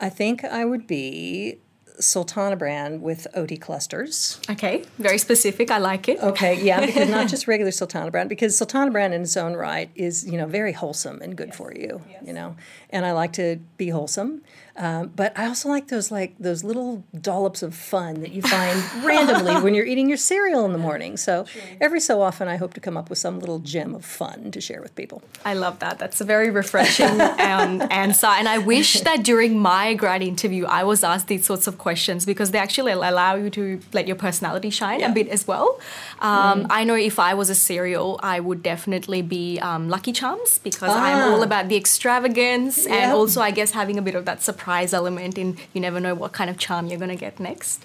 I 0.00 0.10
think 0.10 0.44
I 0.44 0.64
would 0.64 0.86
be 0.86 1.58
Sultana 2.00 2.56
Bran 2.56 3.00
with 3.00 3.26
oat 3.34 3.52
clusters. 3.60 4.40
Okay, 4.48 4.84
very 4.98 5.18
specific. 5.18 5.70
I 5.70 5.78
like 5.78 6.08
it. 6.08 6.18
Okay, 6.20 6.62
yeah, 6.62 6.80
because 6.86 7.08
not 7.08 7.28
just 7.28 7.46
regular 7.46 7.70
Sultana 7.70 8.10
Bran, 8.10 8.28
because 8.28 8.56
Sultana 8.56 8.90
Bran 8.90 9.12
in 9.12 9.22
its 9.22 9.36
own 9.36 9.54
right 9.54 9.90
is 9.94 10.24
you 10.24 10.38
know 10.38 10.46
very 10.46 10.72
wholesome 10.72 11.20
and 11.22 11.36
good 11.36 11.48
yes. 11.48 11.56
for 11.56 11.72
you. 11.74 12.02
Yes. 12.08 12.22
You 12.26 12.32
know, 12.32 12.56
and 12.90 13.06
I 13.06 13.12
like 13.12 13.32
to 13.34 13.60
be 13.76 13.88
wholesome. 13.88 14.42
Um, 14.80 15.12
but 15.14 15.38
I 15.38 15.46
also 15.46 15.68
like 15.68 15.88
those 15.88 16.10
like 16.10 16.34
those 16.38 16.64
little 16.64 17.04
dollops 17.20 17.62
of 17.62 17.74
fun 17.74 18.22
that 18.22 18.32
you 18.32 18.40
find 18.40 18.82
randomly 19.04 19.60
when 19.60 19.74
you're 19.74 19.84
eating 19.84 20.08
your 20.08 20.16
cereal 20.16 20.64
in 20.64 20.72
the 20.72 20.78
morning. 20.78 21.18
So 21.18 21.44
every 21.82 22.00
so 22.00 22.22
often, 22.22 22.48
I 22.48 22.56
hope 22.56 22.72
to 22.74 22.80
come 22.80 22.96
up 22.96 23.10
with 23.10 23.18
some 23.18 23.40
little 23.40 23.58
gem 23.58 23.94
of 23.94 24.06
fun 24.06 24.50
to 24.52 24.60
share 24.60 24.80
with 24.80 24.96
people. 24.96 25.22
I 25.44 25.52
love 25.52 25.80
that. 25.80 25.98
That's 25.98 26.22
a 26.22 26.24
very 26.24 26.48
refreshing 26.48 27.20
um, 27.20 27.82
answer, 27.90 28.26
and 28.26 28.48
I 28.48 28.56
wish 28.56 29.02
that 29.02 29.22
during 29.22 29.58
my 29.58 29.92
grad 29.92 30.22
interview 30.22 30.64
I 30.64 30.82
was 30.84 31.04
asked 31.04 31.28
these 31.28 31.44
sorts 31.44 31.66
of 31.66 31.76
questions 31.76 32.24
because 32.24 32.50
they 32.50 32.58
actually 32.58 32.92
allow 32.92 33.34
you 33.34 33.50
to 33.50 33.80
let 33.92 34.06
your 34.06 34.16
personality 34.16 34.70
shine 34.70 35.00
yeah. 35.00 35.10
a 35.10 35.14
bit 35.14 35.28
as 35.28 35.46
well. 35.46 35.78
Um, 36.20 36.64
mm. 36.64 36.66
I 36.70 36.84
know 36.84 36.94
if 36.94 37.18
I 37.18 37.34
was 37.34 37.50
a 37.50 37.54
cereal, 37.54 38.18
I 38.22 38.40
would 38.40 38.62
definitely 38.62 39.20
be 39.20 39.58
um, 39.58 39.90
Lucky 39.90 40.12
Charms 40.12 40.58
because 40.58 40.90
ah. 40.90 41.04
I'm 41.04 41.32
all 41.32 41.42
about 41.42 41.68
the 41.68 41.76
extravagance 41.76 42.86
and 42.86 43.12
also 43.12 43.42
I 43.42 43.50
guess 43.50 43.72
having 43.72 43.98
a 43.98 44.02
bit 44.02 44.14
of 44.14 44.24
that 44.24 44.42
surprise 44.42 44.69
surprise 44.70 44.94
element 44.94 45.36
in 45.36 45.56
you 45.72 45.80
never 45.80 45.98
know 45.98 46.14
what 46.14 46.32
kind 46.32 46.48
of 46.48 46.56
charm 46.56 46.86
you're 46.86 46.98
going 46.98 47.16
to 47.18 47.24
get 47.28 47.40
next. 47.40 47.82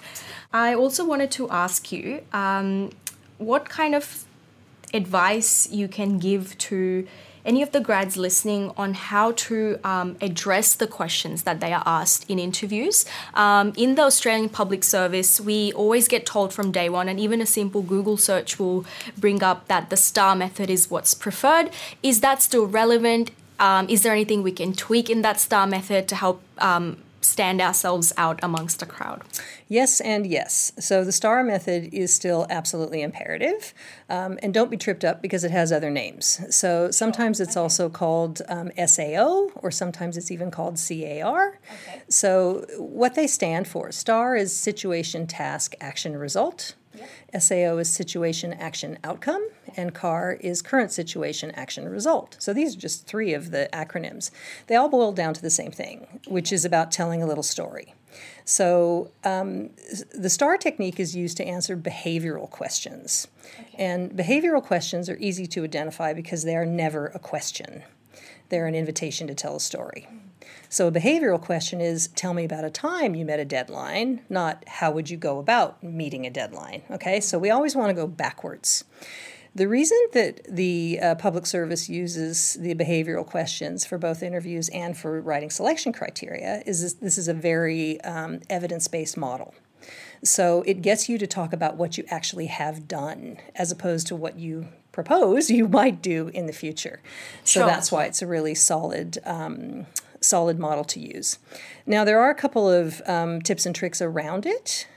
I 0.53 0.75
also 0.75 1.03
wanted 1.03 1.31
to 1.31 1.49
ask 1.49 1.91
you 1.91 2.21
um, 2.31 2.91
what 3.39 3.67
kind 3.69 3.95
of 3.95 4.25
advice 4.93 5.67
you 5.71 5.87
can 5.87 6.19
give 6.19 6.55
to 6.69 7.07
any 7.43 7.63
of 7.63 7.71
the 7.71 7.79
grads 7.79 8.17
listening 8.17 8.71
on 8.77 8.93
how 8.93 9.31
to 9.47 9.79
um, 9.83 10.15
address 10.21 10.75
the 10.75 10.87
questions 10.87 11.43
that 11.43 11.59
they 11.59 11.73
are 11.73 11.83
asked 11.85 12.29
in 12.29 12.37
interviews. 12.39 13.05
Um, 13.33 13.73
in 13.75 13.95
the 13.95 14.03
Australian 14.03 14.49
public 14.49 14.83
service, 14.83 15.41
we 15.41 15.73
always 15.73 16.07
get 16.07 16.25
told 16.25 16.53
from 16.53 16.71
day 16.71 16.89
one, 16.89 17.07
and 17.09 17.19
even 17.19 17.41
a 17.41 17.45
simple 17.45 17.81
Google 17.81 18.17
search 18.17 18.59
will 18.59 18.85
bring 19.17 19.41
up 19.43 19.67
that 19.67 19.89
the 19.89 19.97
STAR 19.97 20.35
method 20.35 20.69
is 20.69 20.91
what's 20.91 21.13
preferred. 21.15 21.69
Is 22.01 22.21
that 22.21 22.41
still 22.41 22.67
relevant? 22.67 23.31
Um, 23.59 23.87
is 23.89 24.03
there 24.03 24.13
anything 24.13 24.43
we 24.43 24.51
can 24.51 24.73
tweak 24.73 25.09
in 25.09 25.21
that 25.21 25.39
STAR 25.39 25.67
method 25.67 26.07
to 26.09 26.15
help 26.15 26.41
um, 26.57 26.97
stand 27.21 27.61
ourselves 27.61 28.13
out 28.17 28.39
amongst 28.43 28.81
a 28.81 28.85
crowd? 28.85 29.23
Yes, 29.67 29.99
and 29.99 30.27
yes. 30.27 30.71
So 30.79 31.03
the 31.03 31.11
STAR 31.11 31.43
method 31.43 31.93
is 31.93 32.13
still 32.13 32.45
absolutely 32.49 33.01
imperative. 33.01 33.73
Um, 34.09 34.37
and 34.43 34.53
don't 34.53 34.69
be 34.69 34.77
tripped 34.77 35.03
up 35.03 35.21
because 35.21 35.43
it 35.43 35.51
has 35.51 35.71
other 35.71 35.89
names. 35.89 36.39
So 36.55 36.91
sometimes 36.91 37.39
it's 37.39 37.57
also 37.57 37.89
called 37.89 38.41
um, 38.47 38.71
SAO, 38.85 39.49
or 39.55 39.71
sometimes 39.71 40.17
it's 40.17 40.31
even 40.31 40.51
called 40.51 40.77
CAR. 40.77 41.59
Okay. 41.87 42.01
So 42.09 42.65
what 42.77 43.15
they 43.15 43.27
stand 43.27 43.67
for 43.67 43.91
STAR 43.91 44.35
is 44.35 44.55
Situation, 44.55 45.25
Task, 45.25 45.75
Action, 45.81 46.15
Result. 46.15 46.75
SAO 47.37 47.77
is 47.77 47.93
situation, 47.93 48.53
action, 48.53 48.97
outcome, 49.03 49.47
and 49.75 49.93
CAR 49.93 50.33
is 50.39 50.61
current 50.61 50.91
situation, 50.91 51.51
action, 51.51 51.87
result. 51.89 52.37
So 52.39 52.53
these 52.53 52.75
are 52.75 52.79
just 52.79 53.07
three 53.07 53.33
of 53.33 53.51
the 53.51 53.69
acronyms. 53.73 54.31
They 54.67 54.75
all 54.75 54.89
boil 54.89 55.11
down 55.11 55.33
to 55.33 55.41
the 55.41 55.49
same 55.49 55.71
thing, 55.71 56.21
which 56.27 56.51
is 56.51 56.65
about 56.65 56.91
telling 56.91 57.21
a 57.21 57.27
little 57.27 57.43
story. 57.43 57.93
So 58.45 59.11
um, 59.23 59.71
the 60.13 60.29
STAR 60.29 60.57
technique 60.57 60.99
is 60.99 61.15
used 61.15 61.37
to 61.37 61.45
answer 61.45 61.75
behavioral 61.75 62.49
questions. 62.49 63.27
Okay. 63.59 63.83
And 63.83 64.11
behavioral 64.11 64.63
questions 64.63 65.09
are 65.09 65.17
easy 65.17 65.47
to 65.47 65.63
identify 65.63 66.13
because 66.13 66.43
they 66.43 66.55
are 66.55 66.65
never 66.65 67.07
a 67.07 67.19
question, 67.19 67.83
they're 68.49 68.67
an 68.67 68.75
invitation 68.75 69.27
to 69.27 69.35
tell 69.35 69.55
a 69.55 69.59
story. 69.59 70.07
So 70.69 70.87
a 70.87 70.91
behavioral 70.91 71.41
question 71.41 71.81
is 71.81 72.07
tell 72.09 72.33
me 72.33 72.45
about 72.45 72.65
a 72.65 72.69
time 72.69 73.15
you 73.15 73.25
met 73.25 73.39
a 73.39 73.45
deadline, 73.45 74.21
not 74.29 74.63
how 74.67 74.91
would 74.91 75.09
you 75.09 75.17
go 75.17 75.39
about 75.39 75.81
meeting 75.83 76.25
a 76.25 76.29
deadline. 76.29 76.83
Okay, 76.91 77.19
so 77.19 77.37
we 77.39 77.49
always 77.49 77.75
want 77.75 77.89
to 77.89 77.93
go 77.93 78.07
backwards. 78.07 78.83
The 79.55 79.69
reason 79.69 79.97
that 80.11 80.41
the 80.53 80.99
uh, 81.01 81.15
public 81.15 81.45
service 81.45 81.87
uses 81.87 82.55
the 82.59 82.75
behavioral 82.75 83.25
questions 83.25 83.85
for 83.85 83.97
both 83.97 84.21
interviews 84.21 84.67
and 84.69 84.97
for 84.97 85.21
writing 85.21 85.49
selection 85.49 85.93
criteria 85.93 86.61
is 86.65 86.81
this, 86.81 86.93
this 86.95 87.17
is 87.17 87.29
a 87.29 87.33
very 87.33 88.01
um, 88.01 88.41
evidence 88.49 88.89
based 88.89 89.15
model. 89.15 89.55
So 90.23 90.63
it 90.65 90.81
gets 90.81 91.07
you 91.07 91.17
to 91.17 91.27
talk 91.27 91.53
about 91.53 91.77
what 91.77 91.97
you 91.97 92.03
actually 92.09 92.47
have 92.47 92.87
done 92.87 93.37
as 93.55 93.71
opposed 93.71 94.07
to 94.07 94.15
what 94.15 94.37
you 94.37 94.67
propose 94.91 95.49
you 95.59 95.69
might 95.69 96.01
do 96.01 96.27
in 96.29 96.47
the 96.47 96.53
future. 96.53 97.01
So 97.45 97.61
sure. 97.61 97.67
that's 97.67 97.91
why 97.91 98.05
it's 98.05 98.21
a 98.21 98.27
really 98.27 98.55
solid 98.55 99.19
um, 99.23 99.85
solid 100.25 100.59
model 100.59 100.83
to 100.85 100.99
use. 100.99 101.39
Now, 101.85 102.03
there 102.03 102.19
are 102.19 102.29
a 102.29 102.35
couple 102.35 102.69
of 102.69 103.01
um, 103.05 103.41
tips 103.41 103.65
and 103.65 103.75
tricks 103.75 104.01
around 104.01 104.45
it. 104.45 104.87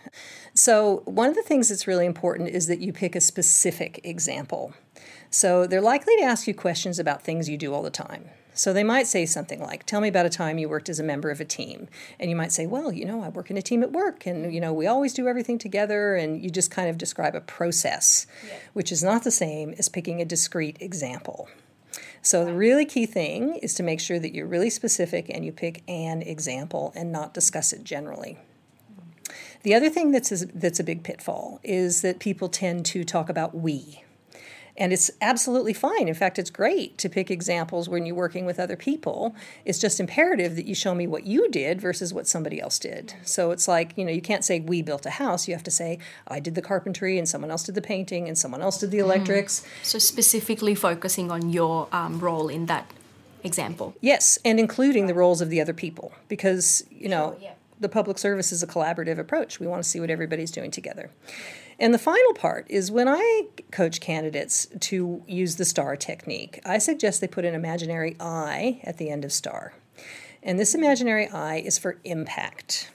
So, 0.55 1.03
one 1.05 1.29
of 1.29 1.37
the 1.37 1.43
things 1.43 1.69
that's 1.69 1.87
really 1.87 2.07
important 2.07 2.49
is 2.49 2.67
that 2.67 2.81
you 2.81 2.93
pick 2.93 3.15
a 3.15 3.21
specific 3.21 4.01
example. 4.03 4.75
So, 5.31 5.67
they're 5.67 5.81
likely 5.81 6.17
to 6.17 6.25
ask 6.25 6.47
you 6.49 6.55
questions 6.55 6.99
about 6.99 7.23
things 7.23 7.49
you 7.49 7.57
do 7.57 7.73
all 7.73 7.83
the 7.83 7.91
time. 7.91 8.31
So 8.59 8.73
they 8.73 8.83
might 8.83 9.07
say 9.07 9.25
something 9.25 9.61
like, 9.61 9.87
"Tell 9.87 10.01
me 10.01 10.09
about 10.09 10.27
a 10.27 10.31
time 10.31 10.59
you 10.59 10.69
worked 10.69 10.89
as 10.89 10.99
a 10.99 11.05
member 11.05 11.31
of 11.31 11.41
a 11.41 11.45
team." 11.45 11.87
And 12.19 12.29
you 12.29 12.35
might 12.35 12.51
say, 12.51 12.67
"Well, 12.67 12.91
you 12.91 13.05
know, 13.05 13.23
I 13.23 13.29
work 13.29 13.53
in 13.53 13.57
a 13.57 13.63
team 13.63 13.85
at 13.85 13.93
work, 13.93 14.27
and 14.27 14.53
you 14.53 14.61
know, 14.61 14.73
we 14.73 14.89
always 14.89 15.15
do 15.15 15.29
everything 15.29 15.59
together." 15.59 16.17
And 16.17 16.43
you 16.43 16.51
just 16.51 16.69
kind 16.69 16.91
of 16.91 16.99
describe 16.99 17.37
a 17.37 17.41
process, 17.41 18.27
yeah. 18.45 18.55
which 18.73 18.91
is 18.91 19.05
not 19.05 19.23
the 19.23 19.31
same 19.31 19.77
as 19.79 19.89
picking 19.89 20.21
a 20.21 20.25
discrete 20.25 20.77
example. 20.81 21.49
So 22.23 22.45
the 22.45 22.55
really 22.55 22.85
key 22.85 23.07
thing 23.07 23.57
is 23.57 23.75
to 23.75 23.83
make 23.83 24.01
sure 24.01 24.19
that 24.19 24.35
you're 24.35 24.47
really 24.47 24.71
specific 24.71 25.31
and 25.31 25.45
you 25.45 25.53
pick 25.53 25.83
an 25.89 26.23
example 26.23 26.93
and 26.95 27.13
not 27.13 27.35
discuss 27.35 27.73
it 27.73 27.85
generally. 27.85 28.39
The 29.63 29.75
other 29.75 29.91
thing 29.91 30.13
that's 30.13 30.31
a, 30.31 30.47
that's 30.47 30.81
a 30.81 30.85
big 30.85 31.03
pitfall 31.03 31.61
is 31.63 32.03
that 32.03 32.19
people 32.19 32.49
tend 32.49 32.87
to 32.87 33.05
talk 33.05 33.29
about 33.29 33.55
we. 33.55 34.05
And 34.79 34.93
it's 34.93 35.11
absolutely 35.21 35.73
fine. 35.73 36.07
In 36.07 36.15
fact, 36.15 36.39
it's 36.39 36.51
great 36.51 36.97
to 36.99 37.09
pick 37.09 37.33
examples 37.33 37.89
when 37.89 38.07
you're 38.07 38.15
working 38.15 38.47
with 38.47 38.61
other 38.61 38.77
people. 38.77 39.35
It's 39.65 39.79
just 39.79 39.99
imperative 39.99 40.55
that 40.55 40.67
you 40.67 40.75
show 40.75 40.95
me 40.95 41.07
what 41.09 41.27
you 41.27 41.51
did 41.51 41.81
versus 41.81 42.15
what 42.15 42.29
somebody 42.29 42.61
else 42.61 42.79
did. 42.79 43.15
So 43.25 43.51
it's 43.51 43.67
like, 43.67 43.99
you 43.99 44.05
know, 44.05 44.13
you 44.13 44.23
can't 44.23 44.45
say 44.45 44.61
we 44.61 44.81
built 44.83 45.05
a 45.05 45.11
house. 45.11 45.49
You 45.49 45.55
have 45.55 45.65
to 45.65 45.71
say 45.73 45.99
I 46.29 46.39
did 46.39 46.55
the 46.55 46.63
carpentry 46.63 47.19
and 47.19 47.29
someone 47.29 47.51
else 47.51 47.65
did 47.65 47.75
the 47.75 47.83
painting 47.83 48.29
and 48.29 48.39
someone 48.39 48.63
else 48.63 48.79
did 48.79 48.93
the 48.93 49.01
electrics. 49.01 49.61
Mm. 49.61 49.85
So 49.85 49.99
specifically 49.99 50.77
focusing 50.77 51.33
on 51.33 51.51
your 51.51 51.89
um, 51.91 52.21
role 52.21 52.49
in 52.49 52.67
that 52.67 52.89
example. 53.43 53.97
Yes, 54.01 54.39
and 54.45 54.61
including 54.61 55.09
the 55.09 55.15
roles 55.15 55.41
of 55.41 55.51
the 55.51 55.61
other 55.61 55.75
people 55.75 56.13
because, 56.29 56.85
you 56.91 57.09
know, 57.09 57.33
sure, 57.33 57.43
yeah. 57.43 57.55
the 57.81 57.89
public 57.89 58.19
service 58.19 58.53
is 58.53 58.63
a 58.63 58.67
collaborative 58.67 59.19
approach. 59.19 59.59
We 59.59 59.67
want 59.67 59.83
to 59.83 59.89
see 59.89 59.99
what 59.99 60.11
everybody's 60.11 60.53
doing 60.53 60.71
together. 60.71 61.11
And 61.79 61.95
the 61.95 61.99
final 61.99 62.35
part 62.35 62.67
is 62.69 62.91
when 62.91 63.07
I 63.09 63.47
coach 63.71 64.01
candidates 64.01 64.67
to 64.81 65.23
use 65.27 65.57
the 65.57 65.65
STAR 65.65 65.97
technique, 65.97 66.61
I 66.65 66.79
suggest 66.79 67.21
they 67.21 67.29
put 67.29 67.45
an 67.45 67.55
imaginary 67.55 68.17
I 68.19 68.81
at 68.83 68.97
the 68.97 69.11
end 69.11 69.25
of 69.25 69.33
STAR. 69.33 69.75
And 70.43 70.59
this 70.59 70.75
imaginary 70.75 71.29
I 71.29 71.59
is 71.59 71.79
for 71.79 71.99
impact. 72.05 72.91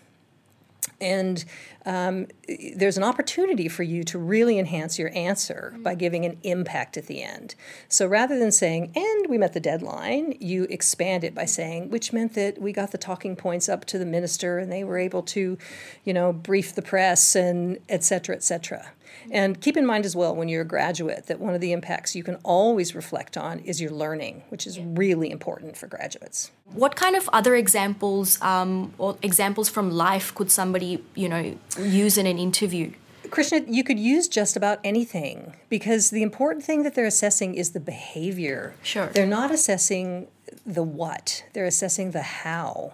And 1.00 1.44
um, 1.86 2.28
there's 2.76 2.98
an 2.98 3.04
opportunity 3.04 3.68
for 3.68 3.84
you 3.84 4.04
to 4.06 4.18
really 4.18 4.58
enhance 4.58 4.98
your 4.98 5.12
answer 5.16 5.76
by 5.80 5.96
giving 5.96 6.26
an 6.26 6.38
impact 6.44 6.98
at 6.98 7.08
the 7.08 7.22
end. 7.22 7.56
So 7.88 8.08
rather 8.08 8.40
than 8.40 8.52
saying, 8.52 8.92
and 8.96 9.28
we 9.30 9.38
met 9.38 9.54
the 9.54 9.60
deadline, 9.60 10.36
you 10.40 10.64
expand 10.70 11.24
it 11.24 11.36
by 11.36 11.46
saying, 11.46 11.90
which 11.90 12.14
meant 12.14 12.34
that 12.36 12.62
we 12.62 12.72
got 12.72 12.92
the 12.92 12.98
talking 12.98 13.36
points 13.36 13.68
up 13.68 13.86
to 13.86 13.98
the 13.98 14.06
minister 14.06 14.60
and 14.60 14.72
they 14.72 14.84
were 14.84 14.98
able 14.98 15.24
to, 15.24 15.58
you 16.04 16.14
know, 16.14 16.32
brief 16.32 16.74
the 16.76 16.82
press 16.82 17.36
and 17.36 17.80
et 17.90 18.04
cetera, 18.04 18.36
et 18.36 18.44
cetera. 18.44 18.92
And 19.32 19.60
keep 19.60 19.78
in 19.78 19.86
mind 19.86 20.06
as 20.06 20.16
well 20.16 20.36
when 20.36 20.48
you're 20.48 20.62
a 20.62 20.66
graduate 20.66 21.28
that 21.28 21.40
one 21.40 21.54
of 21.54 21.62
the 21.62 21.72
impacts 21.72 22.16
you 22.16 22.24
can 22.24 22.36
always 22.44 22.96
reflect 22.96 23.38
on 23.38 23.60
is 23.60 23.82
your 23.82 23.92
learning, 23.92 24.44
which 24.50 24.68
is 24.68 24.80
really 24.80 25.32
important 25.32 25.78
for 25.78 25.88
graduates. 25.88 26.52
What 26.66 26.96
kind 26.96 27.16
of 27.16 27.30
other 27.32 27.56
examples 27.56 28.42
um, 28.42 28.94
or 28.98 29.18
examples 29.22 29.70
from 29.70 29.92
life 29.92 30.34
could 30.36 30.52
somebody, 30.52 31.04
you 31.16 31.30
know, 31.30 31.58
use 31.80 32.18
in 32.18 32.26
an 32.26 32.38
interview? 32.38 32.94
Krishna, 33.30 33.62
you 33.68 33.84
could 33.84 34.00
use 34.00 34.28
just 34.28 34.56
about 34.56 34.80
anything 34.84 35.56
because 35.70 36.10
the 36.10 36.22
important 36.22 36.64
thing 36.64 36.84
that 36.84 36.94
they're 36.94 37.06
assessing 37.06 37.56
is 37.56 37.72
the 37.72 37.80
behavior. 37.80 38.76
Sure. 38.84 39.08
They're 39.08 39.26
not 39.26 39.50
assessing 39.52 40.28
the 40.66 40.84
what, 40.84 41.44
they're 41.54 41.66
assessing 41.66 42.12
the 42.12 42.22
how. 42.22 42.94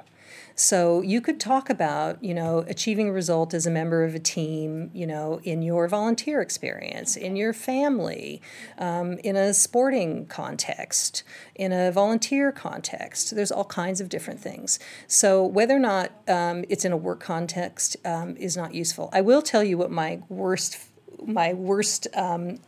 So 0.59 1.01
you 1.01 1.21
could 1.21 1.39
talk 1.39 1.69
about, 1.69 2.21
you 2.21 2.33
know, 2.33 2.65
achieving 2.67 3.07
a 3.07 3.11
result 3.13 3.53
as 3.53 3.65
a 3.65 3.71
member 3.71 4.03
of 4.03 4.13
a 4.13 4.19
team, 4.19 4.91
you 4.93 5.07
know, 5.07 5.39
in 5.43 5.61
your 5.61 5.87
volunteer 5.87 6.41
experience, 6.41 7.15
in 7.15 7.37
your 7.37 7.53
family, 7.53 8.41
um, 8.77 9.13
in 9.19 9.37
a 9.37 9.53
sporting 9.53 10.25
context, 10.25 11.23
in 11.55 11.71
a 11.71 11.93
volunteer 11.93 12.51
context. 12.51 13.33
There's 13.33 13.53
all 13.53 13.63
kinds 13.63 14.01
of 14.01 14.09
different 14.09 14.41
things. 14.41 14.79
So 15.07 15.45
whether 15.45 15.77
or 15.77 15.79
not 15.79 16.11
um, 16.27 16.65
it's 16.67 16.83
in 16.83 16.91
a 16.91 16.97
work 16.97 17.21
context 17.21 17.95
um, 18.03 18.35
is 18.35 18.57
not 18.57 18.73
useful. 18.73 19.09
I 19.13 19.21
will 19.21 19.41
tell 19.41 19.63
you 19.63 19.77
what 19.77 19.91
my 19.91 20.19
worst 20.27 20.77
my 21.25 21.53
worst 21.53 22.07
um, 22.15 22.59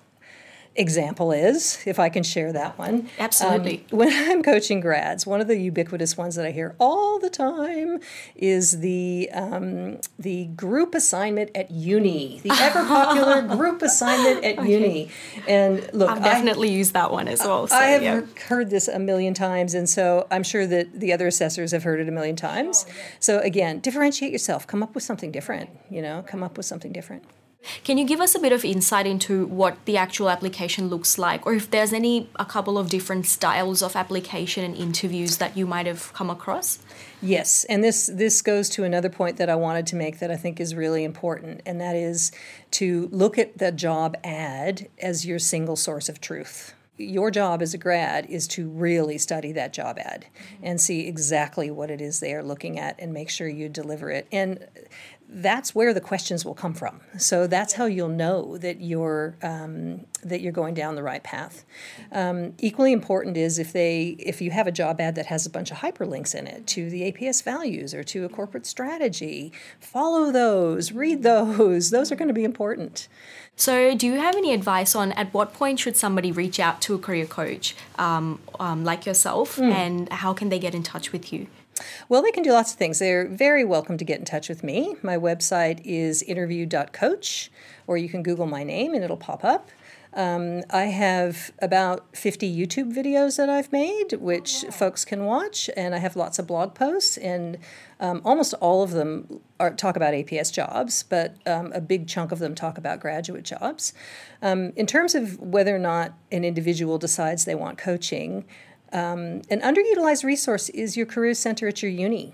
example 0.75 1.31
is, 1.31 1.81
if 1.85 1.99
I 1.99 2.09
can 2.09 2.23
share 2.23 2.53
that 2.53 2.77
one. 2.77 3.09
Absolutely. 3.19 3.85
Um, 3.91 3.99
when 3.99 4.09
I'm 4.31 4.41
coaching 4.41 4.79
grads, 4.79 5.25
one 5.25 5.41
of 5.41 5.47
the 5.47 5.57
ubiquitous 5.57 6.17
ones 6.17 6.35
that 6.35 6.45
I 6.45 6.51
hear 6.51 6.75
all 6.79 7.19
the 7.19 7.29
time 7.29 7.99
is 8.35 8.79
the 8.79 9.29
um, 9.33 9.99
the 10.17 10.45
group 10.47 10.95
assignment 10.95 11.51
at 11.55 11.71
uni, 11.71 12.39
the 12.43 12.51
ever 12.59 12.85
popular 12.85 13.41
group 13.55 13.81
assignment 13.81 14.43
at 14.45 14.59
okay. 14.59 14.71
uni. 14.71 15.09
And 15.47 15.87
look, 15.93 16.09
I've 16.09 16.23
definitely 16.23 16.69
I, 16.69 16.73
used 16.73 16.93
that 16.93 17.11
one 17.11 17.27
as 17.27 17.39
well. 17.39 17.67
So, 17.67 17.75
I 17.75 17.85
have 17.85 18.03
yeah. 18.03 18.21
heard 18.47 18.69
this 18.69 18.87
a 18.87 18.99
million 18.99 19.33
times, 19.33 19.73
and 19.73 19.89
so 19.89 20.27
I'm 20.31 20.43
sure 20.43 20.65
that 20.67 20.99
the 20.99 21.11
other 21.11 21.27
assessors 21.27 21.71
have 21.71 21.83
heard 21.83 21.99
it 21.99 22.07
a 22.07 22.11
million 22.11 22.35
times. 22.35 22.85
So 23.19 23.39
again, 23.39 23.79
differentiate 23.79 24.31
yourself. 24.31 24.67
Come 24.67 24.81
up 24.83 24.95
with 24.95 25.03
something 25.03 25.31
different. 25.31 25.69
You 25.89 26.01
know, 26.01 26.23
come 26.25 26.43
up 26.43 26.57
with 26.57 26.65
something 26.65 26.91
different. 26.93 27.23
Can 27.83 27.97
you 27.97 28.05
give 28.05 28.19
us 28.19 28.35
a 28.35 28.39
bit 28.39 28.51
of 28.51 28.65
insight 28.65 29.05
into 29.05 29.45
what 29.45 29.83
the 29.85 29.97
actual 29.97 30.29
application 30.29 30.87
looks 30.87 31.17
like, 31.17 31.45
or 31.45 31.53
if 31.53 31.69
there's 31.69 31.93
any 31.93 32.29
a 32.37 32.45
couple 32.45 32.77
of 32.77 32.89
different 32.89 33.25
styles 33.25 33.81
of 33.81 33.95
application 33.95 34.63
and 34.63 34.75
interviews 34.75 35.37
that 35.37 35.55
you 35.55 35.65
might 35.65 35.85
have 35.85 36.11
come 36.13 36.29
across? 36.29 36.79
Yes, 37.21 37.63
and 37.65 37.83
this 37.83 38.07
this 38.07 38.41
goes 38.41 38.69
to 38.69 38.83
another 38.83 39.09
point 39.09 39.37
that 39.37 39.49
I 39.49 39.55
wanted 39.55 39.87
to 39.87 39.95
make 39.95 40.19
that 40.19 40.31
I 40.31 40.37
think 40.37 40.59
is 40.59 40.75
really 40.75 41.03
important, 41.03 41.61
and 41.65 41.79
that 41.79 41.95
is 41.95 42.31
to 42.71 43.09
look 43.11 43.37
at 43.37 43.57
the 43.57 43.71
job 43.71 44.17
ad 44.23 44.87
as 44.99 45.25
your 45.25 45.39
single 45.39 45.75
source 45.75 46.09
of 46.09 46.19
truth 46.19 46.73
your 47.01 47.31
job 47.31 47.61
as 47.61 47.73
a 47.73 47.77
grad 47.77 48.25
is 48.27 48.47
to 48.47 48.69
really 48.69 49.17
study 49.17 49.51
that 49.53 49.73
job 49.73 49.97
ad 49.97 50.25
and 50.61 50.79
see 50.79 51.07
exactly 51.07 51.71
what 51.71 51.89
it 51.89 51.99
is 51.99 52.19
they 52.19 52.33
are 52.33 52.43
looking 52.43 52.79
at 52.79 52.95
and 52.99 53.13
make 53.13 53.29
sure 53.29 53.47
you 53.47 53.67
deliver 53.67 54.11
it. 54.11 54.27
And 54.31 54.67
that's 55.33 55.73
where 55.73 55.93
the 55.93 56.01
questions 56.01 56.43
will 56.43 56.53
come 56.53 56.73
from. 56.73 56.99
So 57.17 57.47
that's 57.47 57.73
how 57.73 57.85
you'll 57.85 58.09
know 58.09 58.57
that 58.57 58.81
you're 58.81 59.37
um, 59.41 60.01
that 60.23 60.41
you're 60.41 60.51
going 60.51 60.73
down 60.73 60.95
the 60.95 61.03
right 61.03 61.23
path. 61.23 61.63
Um, 62.11 62.53
equally 62.59 62.91
important 62.91 63.37
is 63.37 63.57
if 63.57 63.71
they 63.71 64.17
if 64.19 64.41
you 64.41 64.51
have 64.51 64.67
a 64.67 64.71
job 64.73 64.99
ad 64.99 65.15
that 65.15 65.27
has 65.27 65.45
a 65.45 65.49
bunch 65.49 65.71
of 65.71 65.77
hyperlinks 65.77 66.35
in 66.35 66.47
it 66.47 66.67
to 66.67 66.89
the 66.89 67.09
APS 67.09 67.43
values 67.43 67.93
or 67.93 68.03
to 68.03 68.25
a 68.25 68.29
corporate 68.29 68.65
strategy, 68.65 69.53
follow 69.79 70.31
those, 70.31 70.91
read 70.91 71.23
those. 71.23 71.91
Those 71.91 72.11
are 72.11 72.15
going 72.15 72.27
to 72.27 72.33
be 72.33 72.43
important. 72.43 73.07
So, 73.55 73.95
do 73.95 74.07
you 74.07 74.19
have 74.19 74.35
any 74.35 74.53
advice 74.53 74.95
on 74.95 75.13
at 75.13 75.33
what 75.33 75.53
point 75.53 75.79
should 75.79 75.95
somebody 75.95 76.31
reach 76.31 76.59
out 76.59 76.81
to 76.81 76.95
a 76.95 76.99
career 76.99 77.25
coach 77.25 77.75
um, 77.97 78.39
um, 78.59 78.83
like 78.83 79.05
yourself, 79.05 79.55
mm. 79.55 79.71
and 79.71 80.11
how 80.11 80.33
can 80.33 80.49
they 80.49 80.59
get 80.59 80.75
in 80.75 80.83
touch 80.83 81.13
with 81.13 81.31
you? 81.31 81.47
Well, 82.09 82.21
they 82.21 82.31
can 82.31 82.43
do 82.43 82.51
lots 82.51 82.73
of 82.73 82.77
things. 82.77 82.99
They're 82.99 83.27
very 83.27 83.63
welcome 83.63 83.97
to 83.97 84.05
get 84.05 84.19
in 84.19 84.25
touch 84.25 84.49
with 84.49 84.63
me. 84.63 84.95
My 85.01 85.17
website 85.17 85.81
is 85.83 86.23
interview.coach, 86.23 87.51
or 87.87 87.97
you 87.97 88.09
can 88.09 88.23
Google 88.23 88.47
my 88.47 88.63
name 88.63 88.93
and 88.93 89.03
it'll 89.03 89.17
pop 89.17 89.43
up. 89.43 89.69
Um, 90.13 90.63
I 90.69 90.85
have 90.85 91.51
about 91.59 92.05
50 92.17 92.53
YouTube 92.53 92.93
videos 92.93 93.37
that 93.37 93.49
I've 93.49 93.71
made, 93.71 94.13
which 94.13 94.65
oh, 94.67 94.71
folks 94.71 95.05
can 95.05 95.25
watch, 95.25 95.69
and 95.77 95.95
I 95.95 95.99
have 95.99 96.17
lots 96.17 96.37
of 96.37 96.47
blog 96.47 96.75
posts, 96.75 97.17
and 97.17 97.57
um, 97.99 98.21
almost 98.25 98.53
all 98.55 98.83
of 98.83 98.91
them 98.91 99.39
are, 99.59 99.71
talk 99.71 99.95
about 99.95 100.13
APS 100.13 100.51
jobs, 100.51 101.03
but 101.03 101.37
um, 101.45 101.71
a 101.71 101.79
big 101.79 102.07
chunk 102.07 102.33
of 102.33 102.39
them 102.39 102.55
talk 102.55 102.77
about 102.77 102.99
graduate 102.99 103.45
jobs. 103.45 103.93
Um, 104.41 104.73
in 104.75 104.85
terms 104.85 105.15
of 105.15 105.39
whether 105.39 105.73
or 105.73 105.79
not 105.79 106.13
an 106.31 106.43
individual 106.43 106.97
decides 106.97 107.45
they 107.45 107.55
want 107.55 107.77
coaching, 107.77 108.43
um, 108.93 109.41
an 109.49 109.61
underutilized 109.61 110.23
resource 110.23 110.69
is 110.69 110.97
your 110.97 111.05
career 111.05 111.33
center 111.33 111.67
at 111.67 111.81
your 111.81 111.91
uni. 111.91 112.33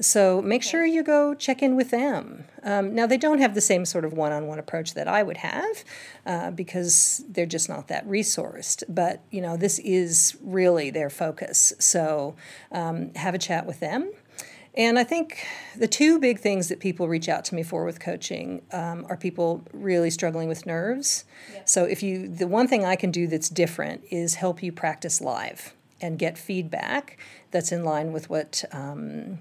So 0.00 0.42
make 0.42 0.62
sure 0.62 0.84
you 0.84 1.02
go 1.02 1.34
check 1.34 1.62
in 1.62 1.74
with 1.74 1.90
them. 1.90 2.44
Um, 2.62 2.94
now, 2.94 3.06
they 3.06 3.16
don't 3.16 3.38
have 3.38 3.54
the 3.54 3.62
same 3.62 3.86
sort 3.86 4.04
of 4.04 4.12
one 4.12 4.30
on 4.30 4.46
one 4.46 4.58
approach 4.58 4.92
that 4.94 5.08
I 5.08 5.22
would 5.22 5.38
have 5.38 5.84
uh, 6.26 6.50
because 6.50 7.24
they're 7.28 7.46
just 7.46 7.68
not 7.68 7.88
that 7.88 8.06
resourced. 8.06 8.82
But, 8.88 9.22
you 9.30 9.40
know, 9.40 9.56
this 9.56 9.78
is 9.78 10.36
really 10.42 10.90
their 10.90 11.08
focus. 11.08 11.72
So 11.78 12.36
um, 12.72 13.14
have 13.14 13.34
a 13.34 13.38
chat 13.38 13.66
with 13.66 13.80
them. 13.80 14.12
And 14.74 14.98
I 14.98 15.04
think 15.04 15.46
the 15.74 15.88
two 15.88 16.18
big 16.18 16.40
things 16.40 16.68
that 16.68 16.80
people 16.80 17.08
reach 17.08 17.30
out 17.30 17.46
to 17.46 17.54
me 17.54 17.62
for 17.62 17.86
with 17.86 17.98
coaching 17.98 18.60
um, 18.72 19.06
are 19.08 19.16
people 19.16 19.64
really 19.72 20.10
struggling 20.10 20.48
with 20.48 20.66
nerves. 20.66 21.24
So 21.64 21.84
if 21.84 22.02
you, 22.02 22.28
the 22.28 22.46
one 22.46 22.68
thing 22.68 22.84
I 22.84 22.96
can 22.96 23.10
do 23.10 23.26
that's 23.26 23.48
different 23.48 24.02
is 24.10 24.34
help 24.34 24.62
you 24.62 24.72
practice 24.72 25.22
live 25.22 25.74
and 26.00 26.18
get 26.18 26.36
feedback 26.38 27.18
that's 27.50 27.72
in 27.72 27.84
line 27.84 28.12
with 28.12 28.28
what 28.28 28.64
um, 28.72 29.38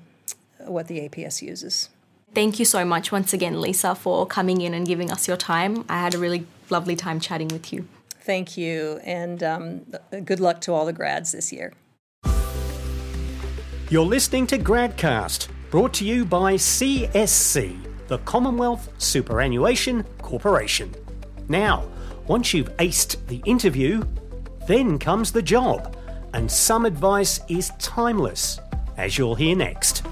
what 0.59 0.87
the 0.87 1.07
APS 1.07 1.41
uses. 1.41 1.89
Thank 2.33 2.59
you 2.59 2.65
so 2.65 2.83
much 2.83 3.11
once 3.11 3.33
again, 3.33 3.61
Lisa, 3.61 3.95
for 3.95 4.25
coming 4.25 4.61
in 4.61 4.73
and 4.73 4.85
giving 4.85 5.11
us 5.11 5.27
your 5.27 5.37
time. 5.37 5.85
I 5.87 5.99
had 5.99 6.13
a 6.13 6.17
really 6.17 6.45
lovely 6.69 6.95
time 6.95 7.19
chatting 7.19 7.47
with 7.47 7.71
you. 7.71 7.87
Thank 8.09 8.57
you, 8.57 8.99
and 9.03 9.43
um, 9.43 9.85
good 10.23 10.39
luck 10.39 10.59
to 10.61 10.73
all 10.73 10.85
the 10.85 10.93
grads 10.93 11.31
this 11.31 11.53
year. 11.53 11.73
You're 13.89 14.05
listening 14.05 14.47
to 14.47 14.57
Gradcast, 14.57 15.47
brought 15.69 15.93
to 15.95 16.05
you 16.05 16.25
by 16.25 16.55
CSC, 16.55 17.77
the 18.07 18.17
Commonwealth 18.19 18.89
Superannuation 18.97 20.03
Corporation. 20.23 20.93
Now, 21.47 21.85
once 22.25 22.51
you've 22.51 22.75
aced 22.77 23.23
the 23.27 23.43
interview, 23.45 24.03
then 24.67 24.97
comes 24.97 25.31
the 25.31 25.43
job, 25.43 25.94
and 26.35 26.51
some 26.51 26.85
advice 26.85 27.39
is 27.47 27.71
timeless, 27.79 28.59
as 28.97 29.17
you'll 29.17 29.35
hear 29.35 29.55
next. 29.55 30.03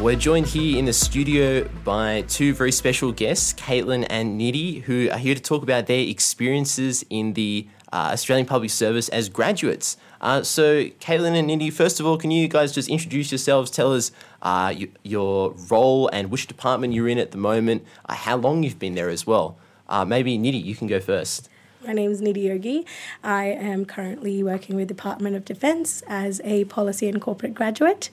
We're 0.00 0.16
joined 0.16 0.48
here 0.48 0.76
in 0.76 0.84
the 0.84 0.92
studio 0.92 1.62
by 1.84 2.22
two 2.22 2.54
very 2.54 2.72
special 2.72 3.12
guests, 3.12 3.52
Caitlin 3.54 4.04
and 4.10 4.38
Nidhi, 4.38 4.82
who 4.82 5.08
are 5.10 5.18
here 5.18 5.36
to 5.36 5.40
talk 5.40 5.62
about 5.62 5.86
their 5.86 6.00
experiences 6.00 7.06
in 7.08 7.34
the 7.34 7.68
uh, 7.92 8.10
Australian 8.12 8.48
Public 8.48 8.70
Service 8.70 9.08
as 9.10 9.28
graduates. 9.28 9.96
Uh, 10.20 10.42
so, 10.42 10.86
Caitlin 10.86 11.38
and 11.38 11.48
Nidhi, 11.48 11.72
first 11.72 12.00
of 12.00 12.06
all, 12.06 12.18
can 12.18 12.32
you 12.32 12.48
guys 12.48 12.72
just 12.72 12.88
introduce 12.88 13.30
yourselves? 13.30 13.70
Tell 13.70 13.94
us 13.94 14.10
uh, 14.42 14.74
your 15.04 15.52
role 15.70 16.10
and 16.12 16.32
which 16.32 16.48
department 16.48 16.94
you're 16.94 17.08
in 17.08 17.18
at 17.18 17.30
the 17.30 17.38
moment, 17.38 17.84
uh, 18.08 18.14
how 18.14 18.36
long 18.36 18.64
you've 18.64 18.80
been 18.80 18.96
there 18.96 19.08
as 19.08 19.24
well. 19.24 19.56
Uh, 19.88 20.04
maybe 20.04 20.36
Nidhi, 20.36 20.62
you 20.62 20.74
can 20.74 20.88
go 20.88 20.98
first. 20.98 21.48
My 21.86 21.92
name 21.92 22.10
is 22.10 22.22
Nidhi 22.22 22.44
Yogi. 22.44 22.86
I 23.22 23.44
am 23.44 23.84
currently 23.84 24.42
working 24.42 24.74
with 24.74 24.88
Department 24.88 25.36
of 25.36 25.44
Defence 25.44 26.02
as 26.06 26.40
a 26.42 26.64
policy 26.64 27.08
and 27.08 27.20
corporate 27.20 27.52
graduate, 27.52 28.08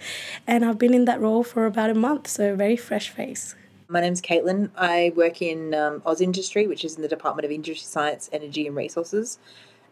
and 0.45 0.65
I've 0.65 0.77
been 0.77 0.93
in 0.93 1.05
that 1.05 1.21
role 1.21 1.41
for 1.41 1.65
about 1.65 1.89
a 1.89 1.93
month, 1.93 2.27
so 2.27 2.53
very 2.53 2.75
fresh 2.75 3.09
face. 3.09 3.55
My 3.87 4.01
name's 4.01 4.21
Caitlin. 4.21 4.71
I 4.75 5.13
work 5.15 5.41
in 5.41 5.73
um, 5.73 6.01
AusIndustry, 6.01 6.67
which 6.67 6.83
is 6.83 6.97
in 6.97 7.01
the 7.01 7.07
Department 7.07 7.45
of 7.45 7.51
Industry 7.51 7.85
Science, 7.85 8.29
Energy 8.33 8.67
and 8.67 8.75
Resources, 8.75 9.39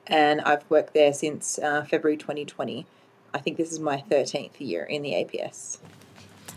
and 0.07 0.41
I've 0.41 0.69
worked 0.69 0.93
there 0.93 1.13
since 1.13 1.57
uh, 1.57 1.85
February 1.89 2.17
2020. 2.17 2.85
I 3.33 3.37
think 3.37 3.55
this 3.55 3.71
is 3.71 3.79
my 3.79 4.03
13th 4.09 4.59
year 4.59 4.83
in 4.83 5.03
the 5.03 5.11
APS 5.11 5.77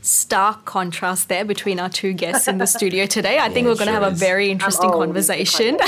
stark 0.03 0.65
contrast 0.65 1.29
there 1.29 1.45
between 1.45 1.81
our 1.81 1.89
two 1.89 2.13
guests 2.13 2.49
in 2.49 2.59
the 2.59 2.67
studio 2.77 3.07
today. 3.07 3.39
I 3.39 3.47
yeah, 3.47 3.49
think 3.49 3.67
we're 3.67 3.77
going 3.77 3.87
to 3.87 3.93
have 3.93 4.13
is. 4.13 4.21
a 4.21 4.25
very 4.25 4.51
interesting 4.51 4.91
conversation. 4.91 5.79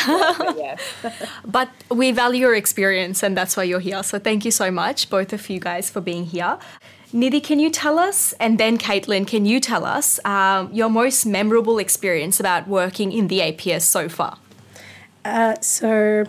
but 1.44 1.68
we 1.90 2.12
value 2.12 2.42
your 2.42 2.54
experience, 2.54 3.22
and 3.22 3.36
that's 3.36 3.56
why 3.56 3.64
you're 3.64 3.80
here. 3.80 4.02
So 4.02 4.18
thank 4.18 4.44
you 4.44 4.50
so 4.50 4.70
much, 4.70 5.10
both 5.10 5.32
of 5.32 5.50
you 5.50 5.60
guys, 5.60 5.90
for 5.90 6.00
being 6.00 6.24
here. 6.24 6.58
Nidhi, 7.12 7.42
can 7.42 7.60
you 7.60 7.70
tell 7.70 7.98
us, 7.98 8.32
and 8.40 8.58
then 8.58 8.78
Caitlin, 8.78 9.26
can 9.26 9.46
you 9.46 9.60
tell 9.60 9.84
us 9.84 10.18
um, 10.24 10.72
your 10.72 10.88
most 10.88 11.26
memorable 11.26 11.78
experience 11.78 12.40
about 12.40 12.66
working 12.66 13.12
in 13.12 13.28
the 13.28 13.38
APS 13.40 13.82
so 13.82 14.08
far? 14.08 14.38
Uh, 15.24 15.54
so 15.60 16.24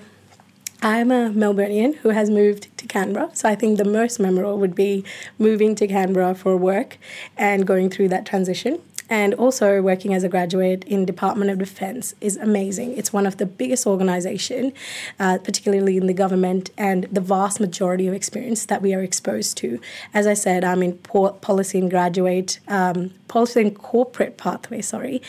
I'm 0.86 1.10
a 1.10 1.32
Melburnian 1.32 1.96
who 1.96 2.10
has 2.10 2.30
moved 2.30 2.78
to 2.78 2.86
Canberra, 2.86 3.32
so 3.34 3.50
I 3.50 3.56
think 3.56 3.80
the 3.80 3.86
most 3.86 4.20
memorable 4.20 4.60
would 4.60 4.76
be 4.76 5.04
moving 5.40 5.74
to 5.78 5.88
Canberra 5.88 6.36
for 6.36 6.56
work 6.56 7.00
and 7.36 7.66
going 7.66 7.90
through 7.90 8.10
that 8.10 8.24
transition 8.24 8.80
and 9.10 9.34
also 9.36 9.82
working 9.82 10.14
as 10.14 10.24
a 10.24 10.30
graduate 10.30 10.84
in 10.86 11.06
Department 11.06 11.52
of 11.52 11.60
Defense 11.60 12.16
is 12.22 12.38
amazing. 12.38 12.98
It's 12.98 13.14
one 13.14 13.26
of 13.26 13.38
the 13.38 13.46
biggest 13.46 13.86
organization, 13.86 14.74
uh, 15.20 15.38
particularly 15.44 15.98
in 15.98 16.08
the 16.08 16.14
government, 16.14 16.72
and 16.78 17.04
the 17.12 17.22
vast 17.22 17.60
majority 17.60 18.08
of 18.08 18.14
experience 18.14 18.66
that 18.66 18.82
we 18.82 18.94
are 18.94 19.02
exposed 19.02 19.58
to. 19.58 19.80
As 20.14 20.26
I 20.26 20.34
said, 20.34 20.64
I'm 20.64 20.82
in 20.82 20.98
policy 20.98 21.80
and 21.80 21.90
graduate, 21.90 22.60
um, 22.68 23.12
policy 23.28 23.62
and 23.62 23.78
corporate 23.78 24.38
pathway, 24.38 24.82
sorry, 24.82 25.22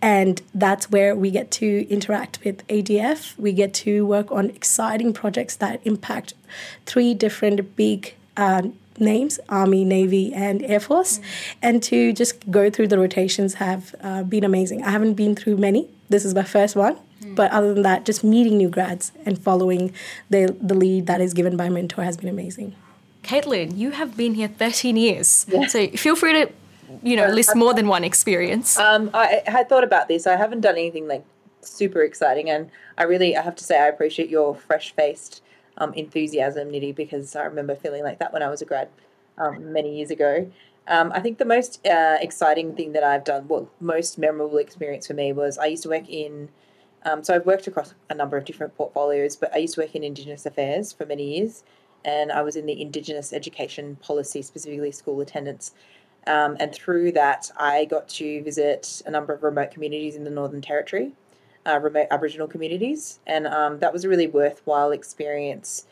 and 0.00 0.42
that's 0.54 0.90
where 0.90 1.14
we 1.16 1.30
get 1.30 1.50
to 1.52 1.86
interact 1.88 2.38
with 2.44 2.66
ADF. 2.68 3.38
We 3.38 3.52
get 3.52 3.72
to 3.74 4.06
work 4.06 4.30
on 4.30 4.50
exciting 4.50 5.12
projects 5.12 5.56
that 5.56 5.80
impact 5.84 6.34
three 6.86 7.14
different 7.14 7.76
big 7.76 8.14
uh, 8.36 8.62
names 9.02 9.38
Army, 9.48 9.84
Navy, 9.84 10.32
and 10.32 10.62
Air 10.62 10.80
Force. 10.80 11.18
Mm. 11.18 11.22
And 11.62 11.82
to 11.84 12.12
just 12.12 12.50
go 12.50 12.70
through 12.70 12.88
the 12.88 12.98
rotations 12.98 13.54
have 13.54 13.94
uh, 14.02 14.22
been 14.22 14.44
amazing. 14.44 14.82
I 14.82 14.90
haven't 14.90 15.14
been 15.14 15.34
through 15.34 15.56
many, 15.56 15.88
this 16.08 16.24
is 16.24 16.34
my 16.34 16.44
first 16.44 16.76
one. 16.76 16.96
Mm. 17.20 17.34
But 17.34 17.50
other 17.50 17.74
than 17.74 17.82
that, 17.82 18.06
just 18.06 18.24
meeting 18.24 18.56
new 18.56 18.68
grads 18.68 19.12
and 19.26 19.38
following 19.38 19.92
the, 20.30 20.56
the 20.60 20.74
lead 20.74 21.06
that 21.06 21.20
is 21.20 21.34
given 21.34 21.56
by 21.56 21.68
mentor 21.68 22.04
has 22.04 22.16
been 22.16 22.28
amazing. 22.28 22.74
Caitlin, 23.22 23.76
you 23.76 23.90
have 23.90 24.16
been 24.16 24.34
here 24.34 24.48
13 24.48 24.96
years. 24.96 25.46
Yeah. 25.48 25.66
So 25.66 25.86
feel 25.88 26.16
free 26.16 26.32
to, 26.32 26.52
you 27.02 27.16
know, 27.16 27.28
list 27.28 27.54
more 27.54 27.72
than 27.74 27.86
one 27.86 28.04
experience. 28.04 28.78
Um, 28.78 29.10
I 29.14 29.42
had 29.46 29.68
thought 29.68 29.84
about 29.84 30.08
this. 30.08 30.26
I 30.26 30.36
haven't 30.36 30.60
done 30.60 30.74
anything 30.74 31.06
like 31.06 31.24
super 31.60 32.02
exciting. 32.02 32.50
And 32.50 32.70
I 32.98 33.04
really, 33.04 33.36
I 33.36 33.42
have 33.42 33.56
to 33.56 33.64
say, 33.64 33.78
I 33.80 33.86
appreciate 33.86 34.28
your 34.28 34.54
fresh 34.54 34.92
faced 34.94 35.41
um, 35.78 35.92
enthusiasm, 35.94 36.68
Nidhi, 36.68 36.94
because 36.94 37.34
I 37.36 37.44
remember 37.44 37.74
feeling 37.74 38.02
like 38.02 38.18
that 38.18 38.32
when 38.32 38.42
I 38.42 38.48
was 38.48 38.62
a 38.62 38.64
grad 38.64 38.88
um, 39.38 39.72
many 39.72 39.96
years 39.96 40.10
ago. 40.10 40.50
Um, 40.88 41.12
I 41.14 41.20
think 41.20 41.38
the 41.38 41.44
most 41.44 41.84
uh, 41.86 42.18
exciting 42.20 42.74
thing 42.74 42.92
that 42.92 43.04
I've 43.04 43.24
done, 43.24 43.46
well, 43.48 43.70
most 43.80 44.18
memorable 44.18 44.58
experience 44.58 45.06
for 45.06 45.14
me 45.14 45.32
was 45.32 45.56
I 45.58 45.66
used 45.66 45.84
to 45.84 45.88
work 45.88 46.08
in, 46.08 46.48
um, 47.04 47.22
so 47.22 47.34
I've 47.34 47.46
worked 47.46 47.66
across 47.66 47.94
a 48.10 48.14
number 48.14 48.36
of 48.36 48.44
different 48.44 48.76
portfolios, 48.76 49.36
but 49.36 49.54
I 49.54 49.58
used 49.58 49.74
to 49.74 49.80
work 49.80 49.94
in 49.94 50.02
Indigenous 50.02 50.44
affairs 50.44 50.92
for 50.92 51.06
many 51.06 51.38
years, 51.38 51.62
and 52.04 52.32
I 52.32 52.42
was 52.42 52.56
in 52.56 52.66
the 52.66 52.80
Indigenous 52.80 53.32
education 53.32 53.96
policy, 54.02 54.42
specifically 54.42 54.90
school 54.90 55.20
attendance. 55.20 55.72
Um, 56.26 56.56
and 56.60 56.72
through 56.72 57.12
that, 57.12 57.50
I 57.56 57.84
got 57.84 58.08
to 58.10 58.42
visit 58.42 59.02
a 59.06 59.10
number 59.10 59.32
of 59.32 59.42
remote 59.42 59.70
communities 59.70 60.16
in 60.16 60.24
the 60.24 60.30
Northern 60.30 60.60
Territory 60.60 61.12
uh, 61.66 61.78
remote 61.78 62.08
Aboriginal 62.10 62.48
communities, 62.48 63.20
and 63.26 63.46
um, 63.46 63.78
that 63.78 63.92
was 63.92 64.04
a 64.04 64.08
really 64.08 64.26
worthwhile 64.26 64.90
experience. 64.90 65.86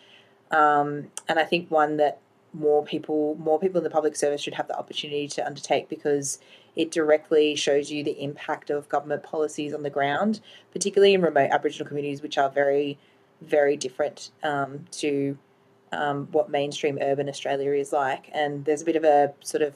Um, 0.51 1.09
and 1.29 1.39
I 1.39 1.45
think 1.45 1.71
one 1.71 1.97
that 1.99 2.19
more 2.53 2.85
people, 2.85 3.37
more 3.39 3.61
people 3.61 3.79
in 3.79 3.85
the 3.85 3.91
public 3.91 4.17
service 4.17 4.41
should 4.41 4.55
have 4.55 4.67
the 4.67 4.77
opportunity 4.77 5.29
to 5.29 5.47
undertake 5.47 5.89
because 5.89 6.41
it 6.75 6.91
directly 6.91 7.55
shows 7.55 7.91
you 7.91 8.03
the 8.03 8.23
impact 8.23 8.71
of 8.71 8.89
government 8.89 9.23
policies 9.23 9.73
on 9.73 9.83
the 9.83 9.91
ground, 9.91 10.41
particularly 10.73 11.15
in 11.15 11.23
remote 11.23 11.51
Aboriginal 11.51 11.87
communities, 11.87 12.23
which 12.23 12.39
are 12.39 12.51
very, 12.51 12.99
very 13.41 13.77
different 13.77 14.31
um, 14.43 14.87
to 14.91 15.39
um, 15.93 16.29
what 16.33 16.51
mainstream 16.51 16.99
urban 17.01 17.29
Australia 17.29 17.73
is 17.73 17.93
like. 17.93 18.31
And 18.33 18.65
there's 18.65 18.83
a 18.83 18.85
bit 18.85 18.97
of 18.97 19.05
a 19.05 19.33
sort 19.41 19.63
of 19.63 19.75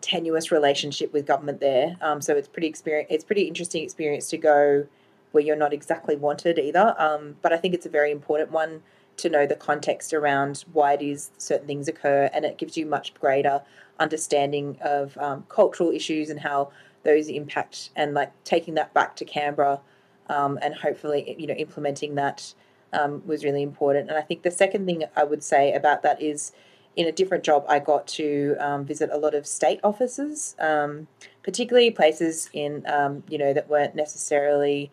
tenuous 0.00 0.50
relationship 0.50 1.12
with 1.12 1.26
government 1.26 1.60
there. 1.60 1.96
Um, 2.00 2.20
so 2.20 2.34
it's 2.34 2.48
pretty 2.48 2.68
experience. 2.68 3.08
It's 3.10 3.24
pretty 3.24 3.42
interesting 3.42 3.82
experience 3.82 4.28
to 4.30 4.38
go 4.38 4.86
where 5.32 5.44
you're 5.44 5.56
not 5.56 5.72
exactly 5.72 6.16
wanted 6.16 6.58
either. 6.58 6.94
Um, 6.98 7.36
but 7.42 7.52
I 7.52 7.56
think 7.56 7.74
it's 7.74 7.86
a 7.86 7.90
very 7.90 8.10
important 8.10 8.50
one 8.50 8.82
to 9.18 9.28
know 9.28 9.46
the 9.46 9.54
context 9.54 10.12
around 10.12 10.64
why 10.72 10.94
it 10.94 11.02
is 11.02 11.30
certain 11.38 11.66
things 11.66 11.88
occur, 11.88 12.30
and 12.32 12.44
it 12.44 12.58
gives 12.58 12.76
you 12.76 12.86
much 12.86 13.14
greater 13.14 13.62
understanding 13.98 14.78
of 14.80 15.16
um, 15.18 15.44
cultural 15.48 15.90
issues 15.90 16.30
and 16.30 16.40
how 16.40 16.70
those 17.02 17.28
impact, 17.28 17.90
and 17.96 18.14
like 18.14 18.32
taking 18.44 18.74
that 18.74 18.92
back 18.94 19.16
to 19.16 19.24
Canberra, 19.24 19.80
um, 20.28 20.58
and 20.62 20.74
hopefully 20.74 21.36
you 21.38 21.46
know 21.46 21.54
implementing 21.54 22.14
that 22.14 22.54
um, 22.92 23.22
was 23.26 23.44
really 23.44 23.62
important. 23.62 24.08
And 24.08 24.18
I 24.18 24.22
think 24.22 24.42
the 24.42 24.50
second 24.50 24.86
thing 24.86 25.04
I 25.16 25.24
would 25.24 25.42
say 25.42 25.72
about 25.72 26.02
that 26.02 26.20
is 26.20 26.52
in 26.96 27.06
a 27.06 27.12
different 27.12 27.44
job, 27.44 27.64
I 27.68 27.78
got 27.78 28.06
to 28.08 28.56
um, 28.58 28.84
visit 28.84 29.10
a 29.12 29.16
lot 29.16 29.34
of 29.34 29.46
state 29.46 29.80
offices, 29.84 30.56
um, 30.58 31.06
particularly 31.42 31.90
places 31.90 32.50
in 32.52 32.84
um, 32.86 33.22
you 33.28 33.38
know 33.38 33.52
that 33.52 33.68
weren't 33.68 33.94
necessarily 33.94 34.90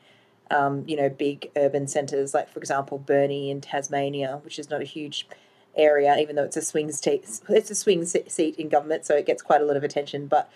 um, 0.51 0.83
you 0.87 0.95
know 0.95 1.09
big 1.09 1.51
urban 1.55 1.87
centres, 1.87 2.33
like 2.33 2.49
for 2.49 2.59
example 2.59 2.97
Burnie 2.97 3.49
in 3.49 3.61
Tasmania, 3.61 4.39
which 4.43 4.59
is 4.59 4.69
not 4.69 4.81
a 4.81 4.85
huge 4.85 5.27
area, 5.75 6.17
even 6.17 6.35
though 6.35 6.43
it's 6.43 6.57
a 6.57 6.61
swing. 6.61 6.89
It's 6.89 7.71
a 7.71 7.75
swing 7.75 8.05
seat 8.05 8.55
in 8.55 8.69
government, 8.69 9.05
so 9.05 9.15
it 9.15 9.25
gets 9.25 9.41
quite 9.41 9.61
a 9.61 9.65
lot 9.65 9.77
of 9.77 9.83
attention. 9.83 10.27
But 10.27 10.49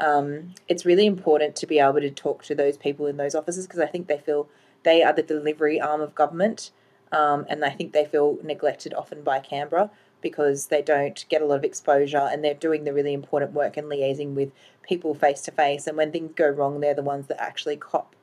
um, 0.00 0.54
it's 0.68 0.84
really 0.84 1.06
important 1.06 1.56
to 1.56 1.66
be 1.66 1.78
able 1.78 2.00
to 2.00 2.10
talk 2.10 2.42
to 2.44 2.54
those 2.54 2.76
people 2.76 3.06
in 3.06 3.16
those 3.16 3.34
offices 3.34 3.66
because 3.66 3.80
I 3.80 3.86
think 3.86 4.08
they 4.08 4.18
feel 4.18 4.48
they 4.82 5.02
are 5.02 5.12
the 5.12 5.22
delivery 5.22 5.80
arm 5.80 6.00
of 6.00 6.14
government, 6.14 6.70
um, 7.12 7.46
and 7.48 7.64
I 7.64 7.70
think 7.70 7.92
they 7.92 8.04
feel 8.04 8.38
neglected 8.42 8.92
often 8.94 9.22
by 9.22 9.38
Canberra 9.40 9.90
because 10.20 10.68
they 10.68 10.80
don't 10.80 11.26
get 11.28 11.42
a 11.42 11.44
lot 11.44 11.56
of 11.56 11.64
exposure 11.64 12.28
and 12.32 12.42
they're 12.42 12.54
doing 12.54 12.84
the 12.84 12.94
really 12.94 13.12
important 13.12 13.52
work 13.52 13.76
and 13.76 13.86
liaising 13.88 14.32
with 14.32 14.50
people 14.82 15.14
face 15.14 15.42
to 15.42 15.50
face. 15.50 15.86
And 15.86 15.98
when 15.98 16.10
things 16.10 16.32
go 16.34 16.48
wrong, 16.48 16.80
they're 16.80 16.94
the 16.94 17.02
ones 17.02 17.26
that 17.26 17.40
actually 17.40 17.76
cop 17.76 18.16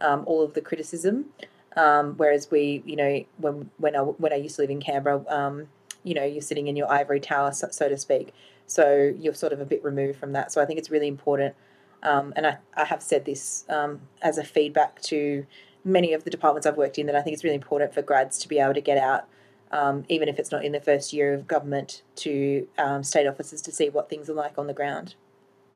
um, 0.00 0.24
all 0.26 0.42
of 0.42 0.54
the 0.54 0.60
criticism. 0.60 1.26
Um, 1.76 2.14
whereas 2.16 2.50
we, 2.50 2.82
you 2.84 2.96
know, 2.96 3.24
when 3.38 3.70
when 3.78 3.94
I 3.94 4.00
when 4.00 4.32
I 4.32 4.36
used 4.36 4.56
to 4.56 4.62
live 4.62 4.70
in 4.70 4.80
Canberra, 4.80 5.24
um, 5.28 5.68
you 6.02 6.14
know, 6.14 6.24
you're 6.24 6.42
sitting 6.42 6.66
in 6.66 6.76
your 6.76 6.90
ivory 6.90 7.20
tower, 7.20 7.52
so, 7.52 7.68
so, 7.70 7.88
to 7.88 7.96
speak. 7.96 8.32
So 8.66 9.12
you're 9.18 9.34
sort 9.34 9.52
of 9.52 9.60
a 9.60 9.64
bit 9.64 9.82
removed 9.84 10.18
from 10.18 10.32
that. 10.32 10.52
So 10.52 10.60
I 10.60 10.66
think 10.66 10.78
it's 10.78 10.90
really 10.90 11.08
important. 11.08 11.54
Um, 12.02 12.32
and 12.34 12.46
I, 12.46 12.58
I 12.76 12.84
have 12.84 13.02
said 13.02 13.24
this 13.24 13.64
um, 13.68 14.00
as 14.22 14.38
a 14.38 14.44
feedback 14.44 15.02
to 15.02 15.46
many 15.84 16.12
of 16.12 16.24
the 16.24 16.30
departments 16.30 16.66
I've 16.66 16.76
worked 16.76 16.98
in 16.98 17.06
that 17.06 17.14
I 17.14 17.22
think 17.22 17.34
it's 17.34 17.44
really 17.44 17.56
important 17.56 17.92
for 17.92 18.02
grads 18.02 18.38
to 18.38 18.48
be 18.48 18.58
able 18.58 18.74
to 18.74 18.80
get 18.80 18.96
out 18.96 19.26
um, 19.72 20.04
even 20.08 20.28
if 20.28 20.38
it's 20.38 20.50
not 20.50 20.64
in 20.64 20.72
the 20.72 20.80
first 20.80 21.12
year 21.12 21.32
of 21.32 21.46
government, 21.46 22.02
to 22.16 22.66
state 23.02 23.26
offices 23.26 23.62
to 23.62 23.72
see 23.72 23.88
what 23.88 24.08
things 24.08 24.28
are 24.28 24.34
like 24.34 24.58
on 24.58 24.66
the 24.66 24.74
ground. 24.74 25.14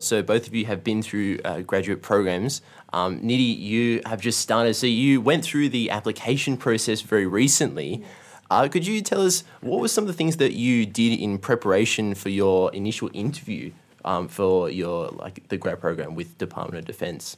So 0.04 0.22
both 0.22 0.46
of 0.46 0.54
you 0.54 0.66
have 0.66 0.84
been 0.84 1.02
through 1.02 1.40
uh, 1.44 1.60
graduate 1.62 2.02
programs. 2.02 2.62
Um, 2.92 3.20
Nidhi, 3.20 3.58
you 3.58 4.02
have 4.06 4.20
just 4.20 4.40
started. 4.40 4.74
So 4.74 4.86
you 4.86 5.20
went 5.20 5.44
through 5.44 5.70
the 5.70 5.90
application 5.90 6.56
process 6.56 7.00
very 7.00 7.26
recently. 7.26 7.98
Yes. 8.00 8.08
Uh, 8.50 8.68
could 8.68 8.86
you 8.86 9.00
tell 9.00 9.22
us 9.22 9.42
what 9.62 9.80
were 9.80 9.88
some 9.88 10.04
of 10.04 10.08
the 10.08 10.14
things 10.14 10.36
that 10.36 10.52
you 10.52 10.86
did 10.86 11.18
in 11.18 11.38
preparation 11.38 12.14
for 12.14 12.28
your 12.28 12.72
initial 12.74 13.10
interview 13.12 13.72
um, 14.04 14.28
for 14.28 14.70
your 14.70 15.08
like 15.08 15.48
the 15.48 15.56
grad 15.56 15.80
program 15.80 16.14
with 16.14 16.36
Department 16.38 16.78
of 16.78 16.84
Defence? 16.84 17.36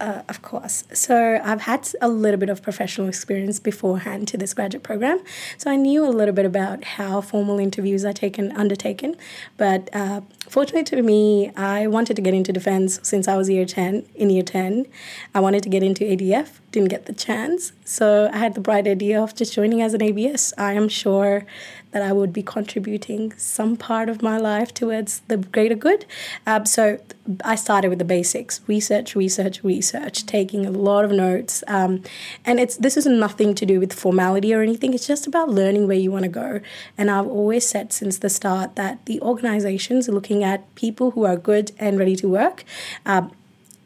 Uh, 0.00 0.22
of 0.30 0.40
course. 0.40 0.84
So 0.94 1.38
I've 1.44 1.60
had 1.60 1.86
a 2.00 2.08
little 2.08 2.40
bit 2.40 2.48
of 2.48 2.62
professional 2.62 3.06
experience 3.06 3.60
beforehand 3.60 4.28
to 4.28 4.38
this 4.38 4.54
graduate 4.54 4.82
program, 4.82 5.20
so 5.58 5.70
I 5.70 5.76
knew 5.76 6.06
a 6.06 6.08
little 6.08 6.34
bit 6.34 6.46
about 6.46 6.84
how 6.84 7.20
formal 7.20 7.58
interviews 7.58 8.02
are 8.06 8.14
taken 8.14 8.50
undertaken. 8.52 9.14
But 9.58 9.90
uh, 9.92 10.22
fortunately 10.48 10.84
to 10.84 11.02
me, 11.02 11.52
I 11.54 11.86
wanted 11.86 12.16
to 12.16 12.22
get 12.22 12.32
into 12.32 12.50
defense 12.50 12.98
since 13.02 13.28
I 13.28 13.36
was 13.36 13.50
year 13.50 13.66
ten. 13.66 14.06
In 14.14 14.30
year 14.30 14.42
ten, 14.42 14.86
I 15.34 15.40
wanted 15.40 15.62
to 15.64 15.68
get 15.68 15.82
into 15.82 16.04
ADF, 16.04 16.60
didn't 16.72 16.88
get 16.88 17.06
the 17.06 17.12
chance, 17.12 17.72
so 17.84 18.30
I 18.32 18.38
had 18.38 18.54
the 18.54 18.60
bright 18.60 18.86
idea 18.86 19.20
of 19.20 19.34
just 19.34 19.52
joining 19.52 19.82
as 19.82 19.94
an 19.94 20.00
APS. 20.00 20.52
I 20.56 20.74
am 20.74 20.88
sure 20.88 21.44
that 21.90 22.02
I 22.02 22.12
would 22.12 22.32
be 22.32 22.42
contributing 22.42 23.32
some 23.36 23.76
part 23.76 24.08
of 24.08 24.22
my 24.22 24.38
life 24.38 24.72
towards 24.72 25.20
the 25.26 25.38
greater 25.38 25.74
good. 25.74 26.06
Um, 26.46 26.64
so 26.64 27.00
I 27.44 27.56
started 27.56 27.88
with 27.88 27.98
the 27.98 28.04
basics: 28.04 28.60
research, 28.66 29.16
research, 29.16 29.64
research, 29.64 30.26
taking 30.26 30.66
a 30.66 30.70
lot 30.70 31.04
of 31.04 31.10
notes. 31.10 31.64
Um, 31.66 32.02
and 32.44 32.60
it's 32.60 32.76
this 32.76 32.96
is 32.96 33.06
nothing 33.06 33.54
to 33.56 33.66
do 33.66 33.80
with 33.80 33.92
formality 33.92 34.54
or 34.54 34.62
anything. 34.62 34.94
It's 34.94 35.06
just 35.06 35.26
about 35.26 35.48
learning 35.48 35.88
where 35.88 35.96
you 35.96 36.12
want 36.12 36.24
to 36.24 36.28
go. 36.30 36.60
And 36.96 37.10
I've 37.10 37.26
always 37.26 37.66
said 37.66 37.92
since 37.92 38.18
the 38.18 38.30
start 38.30 38.76
that 38.76 39.06
the 39.06 39.20
organizations 39.20 40.08
are 40.08 40.12
looking 40.12 40.44
at 40.44 40.72
people 40.76 41.12
who 41.12 41.24
are 41.24 41.36
good 41.36 41.72
and 41.78 41.98
ready 41.98 42.16
to 42.16 42.28
work. 42.28 42.64
Um, 43.04 43.32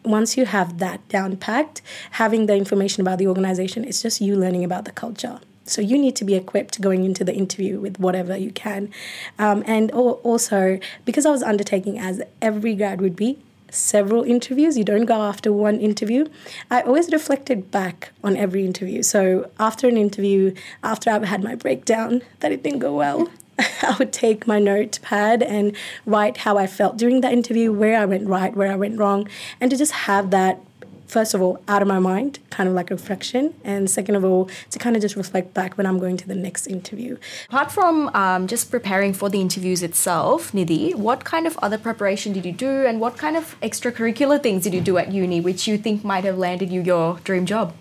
once 0.04 0.36
you 0.36 0.46
have 0.46 0.78
that 0.78 1.06
down 1.08 1.36
packed, 1.36 1.82
having 2.12 2.46
the 2.46 2.54
information 2.56 3.00
about 3.00 3.18
the 3.18 3.26
organization, 3.26 3.84
it's 3.84 4.02
just 4.02 4.20
you 4.20 4.36
learning 4.36 4.64
about 4.64 4.84
the 4.84 4.92
culture. 4.92 5.40
So 5.66 5.80
you 5.80 5.98
need 5.98 6.14
to 6.16 6.24
be 6.24 6.34
equipped 6.34 6.80
going 6.80 7.04
into 7.04 7.24
the 7.24 7.34
interview 7.34 7.80
with 7.80 7.98
whatever 7.98 8.36
you 8.36 8.50
can. 8.50 8.92
Um, 9.38 9.64
and 9.66 9.90
also, 9.92 10.78
because 11.06 11.24
I 11.24 11.30
was 11.30 11.42
undertaking 11.42 11.98
as 11.98 12.22
every 12.42 12.74
grad 12.74 13.00
would 13.00 13.16
be, 13.16 13.38
several 13.70 14.22
interviews. 14.22 14.78
You 14.78 14.84
don't 14.84 15.04
go 15.04 15.22
after 15.22 15.52
one 15.52 15.80
interview. 15.80 16.26
I 16.70 16.82
always 16.82 17.10
reflected 17.12 17.70
back 17.70 18.12
on 18.22 18.36
every 18.36 18.64
interview. 18.64 19.02
So 19.02 19.50
after 19.58 19.88
an 19.88 19.96
interview, 19.96 20.54
after 20.82 21.10
I've 21.10 21.24
had 21.24 21.42
my 21.42 21.54
breakdown 21.54 22.22
that 22.40 22.52
it 22.52 22.62
didn't 22.62 22.78
go 22.78 22.94
well, 22.94 23.28
I 23.58 23.96
would 23.98 24.12
take 24.12 24.46
my 24.46 24.58
notepad 24.58 25.42
and 25.42 25.76
write 26.06 26.38
how 26.38 26.56
I 26.58 26.66
felt 26.66 26.96
during 26.96 27.20
that 27.20 27.32
interview, 27.32 27.72
where 27.72 27.98
I 27.98 28.04
went 28.04 28.28
right, 28.28 28.54
where 28.54 28.72
I 28.72 28.76
went 28.76 28.98
wrong, 28.98 29.28
and 29.60 29.70
to 29.70 29.76
just 29.76 29.92
have 29.92 30.30
that 30.30 30.60
first 31.06 31.32
of 31.32 31.40
all, 31.40 31.62
out 31.68 31.80
of 31.80 31.86
my 31.86 32.00
mind, 32.00 32.40
kind 32.50 32.68
of 32.68 32.74
like 32.74 32.90
a 32.90 32.94
reflection, 32.94 33.54
and 33.62 33.88
second 33.88 34.16
of 34.16 34.24
all, 34.24 34.48
to 34.70 34.78
kind 34.80 34.96
of 34.96 35.02
just 35.02 35.14
reflect 35.14 35.54
back 35.54 35.78
when 35.78 35.86
I'm 35.86 36.00
going 36.00 36.16
to 36.16 36.26
the 36.26 36.34
next 36.34 36.66
interview. 36.66 37.16
Apart 37.48 37.70
from 37.70 38.08
um, 38.14 38.48
just 38.48 38.68
preparing 38.68 39.12
for 39.12 39.28
the 39.30 39.40
interviews 39.40 39.82
itself, 39.82 40.50
Nidhi, 40.50 40.94
what 40.94 41.24
kind 41.24 41.46
of 41.46 41.56
other 41.62 41.78
preparation 41.78 42.32
did 42.32 42.44
you 42.44 42.52
do, 42.52 42.84
and 42.86 43.00
what 43.00 43.16
kind 43.16 43.36
of 43.36 43.56
extracurricular 43.60 44.42
things 44.42 44.64
did 44.64 44.74
you 44.74 44.80
do 44.80 44.98
at 44.98 45.12
uni 45.12 45.40
which 45.40 45.68
you 45.68 45.78
think 45.78 46.04
might 46.04 46.24
have 46.24 46.36
landed 46.36 46.70
you 46.72 46.80
your 46.80 47.20
dream 47.22 47.46
job? 47.46 47.72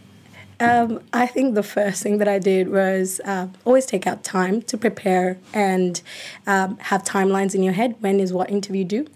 Um, 0.59 1.01
I 1.11 1.27
think 1.27 1.55
the 1.55 1.63
first 1.63 2.03
thing 2.03 2.17
that 2.19 2.27
I 2.27 2.39
did 2.39 2.69
was 2.69 3.19
uh, 3.25 3.47
always 3.65 3.85
take 3.85 4.07
out 4.07 4.23
time 4.23 4.61
to 4.63 4.77
prepare 4.77 5.37
and 5.53 6.01
um, 6.47 6.77
have 6.77 7.03
timelines 7.03 7.55
in 7.55 7.63
your 7.63 7.73
head. 7.73 7.95
When 7.99 8.19
is 8.19 8.31
what 8.31 8.49
interview 8.49 8.83
due? 8.83 9.07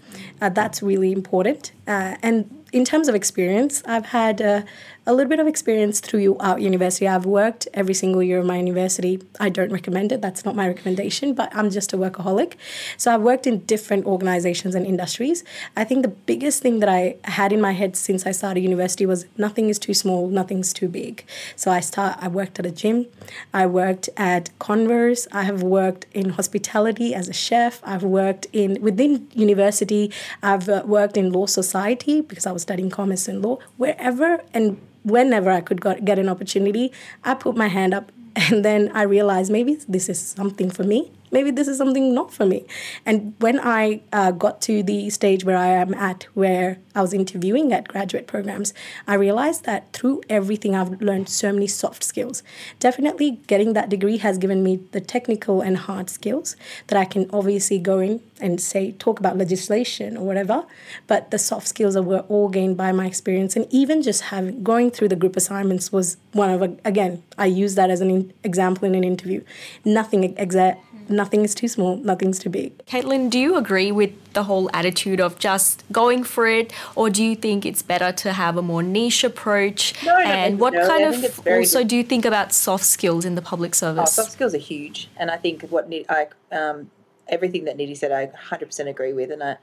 Uh, 0.41 0.49
that's 0.49 0.81
really 0.81 1.11
important. 1.11 1.71
Uh, 1.87 2.15
and 2.21 2.65
in 2.73 2.83
terms 2.83 3.07
of 3.07 3.15
experience, 3.15 3.81
I've 3.85 4.07
had 4.07 4.41
uh, 4.41 4.61
a 5.07 5.13
little 5.13 5.29
bit 5.29 5.39
of 5.39 5.47
experience 5.47 6.01
throughout 6.01 6.61
university. 6.61 7.07
I've 7.07 7.25
worked 7.25 7.65
every 7.73 7.93
single 7.93 8.21
year 8.21 8.39
of 8.39 8.45
my 8.45 8.57
university. 8.57 9.21
I 9.39 9.47
don't 9.47 9.71
recommend 9.71 10.11
it, 10.11 10.21
that's 10.21 10.43
not 10.43 10.53
my 10.53 10.67
recommendation, 10.67 11.33
but 11.33 11.49
I'm 11.55 11.69
just 11.69 11.93
a 11.93 11.97
workaholic. 11.97 12.55
So 12.97 13.13
I've 13.13 13.21
worked 13.21 13.47
in 13.47 13.59
different 13.59 14.05
organizations 14.05 14.75
and 14.75 14.85
industries. 14.85 15.45
I 15.77 15.85
think 15.85 16.01
the 16.01 16.09
biggest 16.09 16.61
thing 16.61 16.79
that 16.81 16.89
I 16.89 17.15
had 17.23 17.53
in 17.53 17.61
my 17.61 17.71
head 17.71 17.95
since 17.95 18.25
I 18.25 18.31
started 18.31 18.59
university 18.59 19.05
was 19.05 19.25
nothing 19.37 19.69
is 19.69 19.79
too 19.79 19.93
small, 19.93 20.27
nothing's 20.27 20.73
too 20.73 20.89
big. 20.89 21.23
So 21.55 21.71
I 21.71 21.79
start 21.79 22.17
I 22.19 22.27
worked 22.27 22.59
at 22.59 22.65
a 22.65 22.71
gym, 22.71 23.05
I 23.53 23.65
worked 23.65 24.09
at 24.17 24.49
Converse, 24.59 25.25
I 25.31 25.43
have 25.43 25.63
worked 25.63 26.05
in 26.13 26.31
hospitality 26.31 27.15
as 27.15 27.29
a 27.29 27.33
chef, 27.33 27.79
I've 27.85 28.03
worked 28.03 28.47
in 28.51 28.81
within 28.81 29.29
university, 29.33 30.11
I've 30.43 30.67
uh, 30.67 30.83
worked 30.85 31.15
in 31.15 31.31
law 31.31 31.45
society 31.45 32.19
because 32.19 32.45
I 32.45 32.51
was 32.51 32.63
studying 32.63 32.89
commerce 32.89 33.29
and 33.29 33.41
law, 33.41 33.59
wherever 33.77 34.43
and 34.53 34.81
whenever 35.07 35.49
I 35.49 35.61
could 35.61 35.81
got, 35.81 36.05
get 36.05 36.19
an 36.19 36.29
opportunity, 36.29 36.91
I 37.23 37.33
put 37.33 37.55
my 37.55 37.67
hand 37.67 37.93
up 37.93 38.11
and 38.35 38.63
then 38.63 38.91
I 38.93 39.03
realized 39.03 39.51
maybe 39.51 39.75
this 39.87 40.09
is 40.09 40.19
something 40.19 40.69
for 40.69 40.83
me 40.83 41.11
maybe 41.31 41.51
this 41.51 41.67
is 41.67 41.77
something 41.77 42.13
not 42.13 42.33
for 42.33 42.45
me. 42.45 42.65
And 43.05 43.33
when 43.39 43.59
I 43.59 44.01
uh, 44.11 44.31
got 44.31 44.61
to 44.61 44.83
the 44.83 45.09
stage 45.09 45.43
where 45.43 45.57
I 45.57 45.67
am 45.67 45.93
at, 45.93 46.27
where 46.33 46.79
I 46.95 47.01
was 47.01 47.13
interviewing 47.13 47.73
at 47.73 47.87
graduate 47.87 48.27
programs, 48.27 48.73
I 49.07 49.15
realized 49.15 49.65
that 49.65 49.93
through 49.93 50.21
everything 50.29 50.75
I've 50.75 51.01
learned 51.01 51.29
so 51.29 51.51
many 51.51 51.67
soft 51.67 52.03
skills. 52.03 52.43
Definitely 52.79 53.39
getting 53.47 53.73
that 53.73 53.89
degree 53.89 54.17
has 54.17 54.37
given 54.37 54.63
me 54.63 54.77
the 54.91 55.01
technical 55.01 55.61
and 55.61 55.77
hard 55.77 56.09
skills 56.09 56.55
that 56.87 56.97
I 56.97 57.05
can 57.05 57.29
obviously 57.31 57.79
go 57.79 57.99
in 57.99 58.21
and 58.39 58.61
say, 58.61 58.91
talk 58.93 59.19
about 59.19 59.37
legislation 59.37 60.17
or 60.17 60.25
whatever. 60.25 60.65
But 61.07 61.31
the 61.31 61.39
soft 61.39 61.67
skills 61.67 61.97
were 61.97 62.19
all 62.29 62.49
gained 62.49 62.77
by 62.77 62.91
my 62.91 63.05
experience. 63.05 63.55
And 63.55 63.67
even 63.71 64.01
just 64.01 64.23
having 64.23 64.63
going 64.63 64.91
through 64.91 65.09
the 65.09 65.15
group 65.15 65.35
assignments 65.35 65.91
was 65.91 66.17
one 66.33 66.49
of, 66.49 66.61
again, 66.85 67.23
I 67.37 67.45
use 67.45 67.75
that 67.75 67.89
as 67.89 68.01
an 68.01 68.33
example 68.43 68.87
in 68.87 68.95
an 68.95 69.03
interview. 69.03 69.43
Nothing 69.83 70.23
exact 70.23 70.86
nothing 71.09 71.43
is 71.43 71.55
too 71.55 71.67
small, 71.67 71.97
nothing's 71.97 72.39
too 72.39 72.49
big. 72.49 72.77
Caitlin, 72.85 73.29
do 73.29 73.39
you 73.39 73.55
agree 73.55 73.91
with 73.91 74.11
the 74.33 74.43
whole 74.43 74.69
attitude 74.73 75.19
of 75.19 75.39
just 75.39 75.83
going 75.91 76.23
for 76.23 76.47
it, 76.47 76.71
or 76.95 77.09
do 77.09 77.23
you 77.23 77.35
think 77.35 77.65
it's 77.65 77.81
better 77.81 78.11
to 78.11 78.33
have 78.33 78.57
a 78.57 78.61
more 78.61 78.83
niche 78.83 79.23
approach? 79.23 79.93
No, 80.03 80.17
and 80.17 80.59
what 80.59 80.73
no, 80.73 80.87
kind 80.87 81.03
of 81.15 81.47
also 81.47 81.83
do 81.83 81.95
you 81.95 82.03
think 82.03 82.25
about 82.25 82.53
soft 82.53 82.85
skills 82.85 83.25
in 83.25 83.35
the 83.35 83.41
public 83.41 83.71
oh, 83.71 83.83
service? 83.83 84.17
Oh, 84.17 84.23
soft 84.23 84.31
skills 84.33 84.53
are 84.53 84.59
huge, 84.59 85.09
and 85.17 85.31
I 85.31 85.37
think 85.37 85.63
what 85.69 85.91
I 86.09 86.27
um, 86.51 86.91
everything 87.29 87.65
that 87.65 87.77
Nidhi 87.77 87.95
said, 87.95 88.11
I 88.11 88.27
100% 88.27 88.87
agree 88.87 89.13
with, 89.13 89.31
and 89.31 89.43
I, 89.43 89.57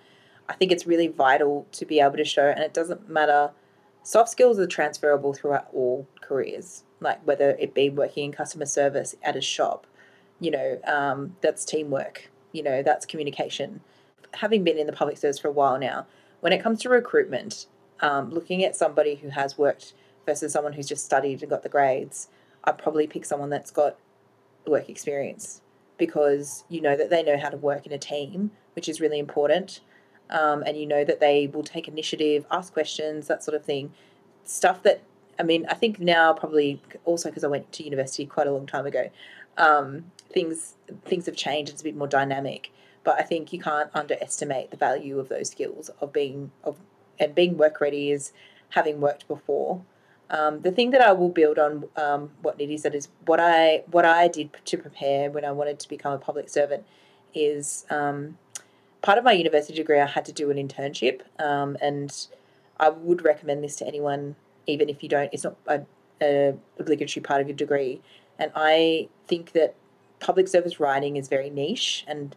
I 0.48 0.54
think 0.54 0.72
it's 0.72 0.86
really 0.86 1.08
vital 1.08 1.66
to 1.72 1.86
be 1.86 2.00
able 2.00 2.16
to 2.16 2.24
show, 2.24 2.46
and 2.46 2.60
it 2.60 2.74
doesn't 2.74 3.08
matter. 3.08 3.50
Soft 4.02 4.28
skills 4.28 4.58
are 4.58 4.66
transferable 4.66 5.32
throughout 5.32 5.68
all 5.72 6.06
careers, 6.20 6.84
like 7.00 7.26
whether 7.26 7.50
it 7.50 7.74
be 7.74 7.90
working 7.90 8.26
in 8.26 8.32
customer 8.32 8.66
service 8.66 9.14
at 9.22 9.36
a 9.36 9.40
shop, 9.40 9.86
you 10.40 10.50
know, 10.50 10.80
um, 10.86 11.36
that's 11.40 11.64
teamwork, 11.64 12.30
you 12.52 12.62
know, 12.62 12.82
that's 12.82 13.06
communication. 13.06 13.80
Having 14.34 14.64
been 14.64 14.78
in 14.78 14.86
the 14.86 14.92
public 14.92 15.16
service 15.16 15.38
for 15.38 15.48
a 15.48 15.52
while 15.52 15.78
now, 15.78 16.06
when 16.40 16.52
it 16.52 16.62
comes 16.62 16.80
to 16.82 16.88
recruitment, 16.88 17.66
um, 18.00 18.30
looking 18.30 18.64
at 18.64 18.76
somebody 18.76 19.14
who 19.14 19.28
has 19.28 19.56
worked 19.56 19.94
versus 20.26 20.52
someone 20.52 20.72
who's 20.72 20.88
just 20.88 21.04
studied 21.04 21.42
and 21.42 21.50
got 21.50 21.62
the 21.62 21.68
grades, 21.68 22.28
I'd 22.64 22.78
probably 22.78 23.06
pick 23.06 23.24
someone 23.24 23.50
that's 23.50 23.70
got 23.70 23.96
work 24.66 24.88
experience 24.88 25.60
because 25.98 26.64
you 26.68 26.80
know 26.80 26.96
that 26.96 27.10
they 27.10 27.22
know 27.22 27.38
how 27.38 27.48
to 27.50 27.56
work 27.56 27.86
in 27.86 27.92
a 27.92 27.98
team, 27.98 28.50
which 28.74 28.88
is 28.88 29.00
really 29.00 29.18
important. 29.18 29.80
Um, 30.30 30.62
and 30.66 30.76
you 30.76 30.86
know 30.86 31.04
that 31.04 31.20
they 31.20 31.48
will 31.48 31.62
take 31.62 31.86
initiative, 31.86 32.46
ask 32.50 32.72
questions, 32.72 33.26
that 33.28 33.44
sort 33.44 33.54
of 33.54 33.64
thing. 33.64 33.92
Stuff 34.44 34.82
that, 34.82 35.02
I 35.38 35.42
mean, 35.42 35.66
I 35.68 35.74
think 35.74 36.00
now 36.00 36.32
probably 36.32 36.80
also 37.04 37.28
because 37.28 37.44
I 37.44 37.48
went 37.48 37.70
to 37.72 37.84
university 37.84 38.24
quite 38.24 38.46
a 38.46 38.52
long 38.52 38.66
time 38.66 38.86
ago, 38.86 39.10
um, 39.56 40.10
things 40.30 40.74
things 41.04 41.26
have 41.26 41.36
changed. 41.36 41.72
It's 41.72 41.80
a 41.80 41.84
bit 41.84 41.96
more 41.96 42.08
dynamic. 42.08 42.70
But 43.02 43.20
I 43.20 43.22
think 43.22 43.52
you 43.52 43.60
can't 43.60 43.90
underestimate 43.94 44.70
the 44.70 44.76
value 44.76 45.18
of 45.18 45.28
those 45.28 45.50
skills 45.50 45.90
of 46.00 46.12
being 46.12 46.50
of 46.62 46.78
and 47.18 47.34
being 47.34 47.56
work 47.56 47.80
ready 47.80 48.10
is 48.10 48.32
having 48.70 49.00
worked 49.00 49.28
before. 49.28 49.82
Um, 50.30 50.62
the 50.62 50.72
thing 50.72 50.90
that 50.90 51.02
I 51.02 51.12
will 51.12 51.28
build 51.28 51.58
on 51.58 51.84
um, 51.96 52.30
what 52.42 52.58
Nidhi 52.58 52.80
said 52.80 52.94
is 52.94 53.08
what 53.26 53.40
I 53.40 53.84
what 53.90 54.04
I 54.04 54.28
did 54.28 54.50
to 54.64 54.78
prepare 54.78 55.30
when 55.30 55.44
I 55.44 55.52
wanted 55.52 55.78
to 55.80 55.88
become 55.88 56.12
a 56.12 56.18
public 56.18 56.48
servant 56.48 56.84
is 57.34 57.84
um, 57.90 58.38
part 59.02 59.18
of 59.18 59.24
my 59.24 59.32
university 59.32 59.74
degree. 59.74 60.00
I 60.00 60.06
had 60.06 60.24
to 60.24 60.32
do 60.32 60.50
an 60.50 60.56
internship, 60.56 61.20
um, 61.38 61.76
and 61.80 62.26
I 62.78 62.88
would 62.88 63.24
recommend 63.24 63.62
this 63.62 63.76
to 63.76 63.86
anyone, 63.86 64.36
even 64.66 64.88
if 64.88 65.02
you 65.02 65.08
don't. 65.08 65.30
It's 65.32 65.44
not 65.44 65.56
a, 65.66 65.82
a 66.22 66.54
obligatory 66.78 67.22
part 67.22 67.42
of 67.42 67.48
your 67.48 67.56
degree, 67.56 68.00
and 68.38 68.50
I 68.54 69.08
think 69.26 69.52
that 69.52 69.74
public 70.20 70.48
service 70.48 70.80
writing 70.80 71.16
is 71.16 71.28
very 71.28 71.50
niche 71.50 72.04
and 72.06 72.34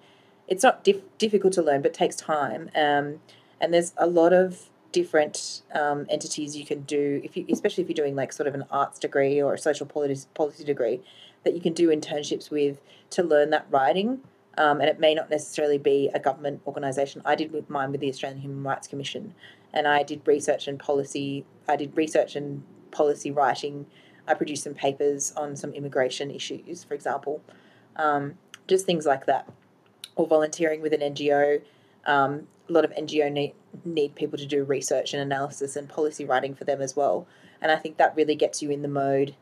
it's 0.47 0.63
not 0.63 0.83
dif- 0.83 1.03
difficult 1.17 1.53
to 1.53 1.61
learn, 1.61 1.81
but 1.81 1.93
takes 1.93 2.15
time. 2.15 2.69
Um, 2.75 3.19
and 3.59 3.73
there's 3.73 3.93
a 3.97 4.07
lot 4.07 4.33
of 4.33 4.69
different 4.91 5.61
um, 5.73 6.05
entities 6.09 6.55
you 6.55 6.65
can 6.65 6.81
do 6.81 7.21
if 7.23 7.35
you, 7.35 7.45
especially 7.51 7.83
if 7.83 7.89
you're 7.89 7.95
doing 7.95 8.15
like 8.15 8.31
sort 8.31 8.47
of 8.47 8.55
an 8.55 8.63
arts 8.71 8.99
degree 8.99 9.41
or 9.41 9.53
a 9.53 9.57
social 9.57 9.85
policy 9.85 10.27
policy 10.33 10.63
degree, 10.63 11.01
that 11.43 11.53
you 11.53 11.61
can 11.61 11.73
do 11.73 11.89
internships 11.89 12.49
with 12.49 12.81
to 13.11 13.23
learn 13.23 13.49
that 13.51 13.67
writing. 13.69 14.21
Um, 14.57 14.81
and 14.81 14.89
it 14.89 14.99
may 14.99 15.13
not 15.13 15.29
necessarily 15.29 15.77
be 15.77 16.09
a 16.15 16.19
government 16.19 16.61
organisation. 16.65 17.21
I 17.25 17.35
did 17.35 17.69
mine 17.69 17.91
with 17.91 18.01
the 18.01 18.09
Australian 18.09 18.41
Human 18.41 18.63
Rights 18.63 18.87
Commission, 18.87 19.35
and 19.71 19.87
I 19.87 20.01
did 20.01 20.21
research 20.25 20.67
and 20.67 20.79
policy. 20.79 21.45
I 21.67 21.75
did 21.75 21.95
research 21.95 22.35
and 22.35 22.63
policy 22.89 23.29
writing. 23.29 23.85
I 24.27 24.33
produced 24.33 24.63
some 24.63 24.73
papers 24.73 25.33
on 25.35 25.55
some 25.55 25.73
immigration 25.73 26.31
issues, 26.31 26.83
for 26.83 26.93
example, 26.93 27.41
um, 27.95 28.35
just 28.67 28.85
things 28.85 29.05
like 29.05 29.25
that 29.25 29.49
or 30.15 30.27
volunteering 30.27 30.81
with 30.81 30.93
an 30.93 31.01
NGO. 31.01 31.61
Um, 32.05 32.47
a 32.69 32.73
lot 32.73 32.83
of 32.83 32.91
NGO 32.91 33.31
need, 33.31 33.53
need 33.85 34.15
people 34.15 34.37
to 34.37 34.45
do 34.45 34.63
research 34.63 35.13
and 35.13 35.21
analysis 35.21 35.75
and 35.75 35.87
policy 35.87 36.25
writing 36.25 36.53
for 36.53 36.65
them 36.65 36.81
as 36.81 36.95
well. 36.95 37.27
And 37.61 37.71
I 37.71 37.77
think 37.77 37.97
that 37.97 38.15
really 38.15 38.35
gets 38.35 38.61
you 38.61 38.69
in 38.69 38.81
the 38.81 38.87
mode 38.87 39.35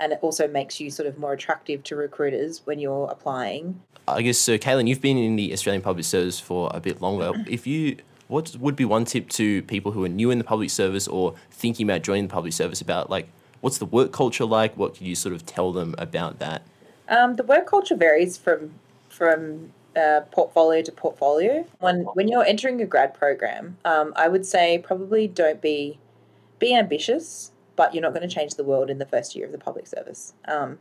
and 0.00 0.12
it 0.12 0.18
also 0.22 0.48
makes 0.48 0.80
you 0.80 0.90
sort 0.90 1.06
of 1.06 1.18
more 1.18 1.34
attractive 1.34 1.84
to 1.84 1.94
recruiters 1.94 2.62
when 2.64 2.78
you're 2.78 3.06
applying. 3.10 3.80
I 4.08 4.22
guess 4.22 4.38
so, 4.38 4.56
Caitlin, 4.56 4.88
you've 4.88 5.02
been 5.02 5.18
in 5.18 5.36
the 5.36 5.52
Australian 5.52 5.82
Public 5.82 6.06
Service 6.06 6.40
for 6.40 6.70
a 6.72 6.80
bit 6.80 7.02
longer. 7.02 7.32
if 7.46 7.66
you, 7.66 7.98
what 8.26 8.56
would 8.56 8.76
be 8.76 8.86
one 8.86 9.04
tip 9.04 9.28
to 9.30 9.62
people 9.64 9.92
who 9.92 10.02
are 10.04 10.08
new 10.08 10.30
in 10.30 10.38
the 10.38 10.44
public 10.44 10.70
service 10.70 11.06
or 11.06 11.34
thinking 11.50 11.86
about 11.86 12.02
joining 12.02 12.28
the 12.28 12.32
public 12.32 12.54
service 12.54 12.80
about 12.80 13.10
like 13.10 13.28
what's 13.60 13.78
the 13.78 13.86
work 13.86 14.12
culture 14.12 14.44
like? 14.44 14.76
What 14.76 14.94
can 14.94 15.06
you 15.06 15.14
sort 15.14 15.34
of 15.34 15.46
tell 15.46 15.72
them 15.72 15.94
about 15.98 16.38
that? 16.38 16.62
Um, 17.08 17.36
the 17.36 17.42
work 17.42 17.66
culture 17.66 17.96
varies 17.96 18.36
from 18.36 18.72
from 19.08 19.72
uh, 19.96 20.20
portfolio 20.30 20.82
to 20.82 20.92
portfolio. 20.92 21.66
When 21.80 22.02
when 22.14 22.28
you're 22.28 22.44
entering 22.44 22.80
a 22.80 22.86
grad 22.86 23.14
program, 23.14 23.78
um, 23.84 24.12
I 24.16 24.28
would 24.28 24.46
say 24.46 24.78
probably 24.78 25.26
don't 25.26 25.60
be 25.60 25.98
be 26.58 26.74
ambitious, 26.74 27.52
but 27.76 27.94
you're 27.94 28.02
not 28.02 28.14
going 28.14 28.28
to 28.28 28.34
change 28.34 28.54
the 28.54 28.64
world 28.64 28.90
in 28.90 28.98
the 28.98 29.06
first 29.06 29.34
year 29.34 29.46
of 29.46 29.52
the 29.52 29.58
public 29.58 29.86
service. 29.86 30.34
Um, 30.46 30.78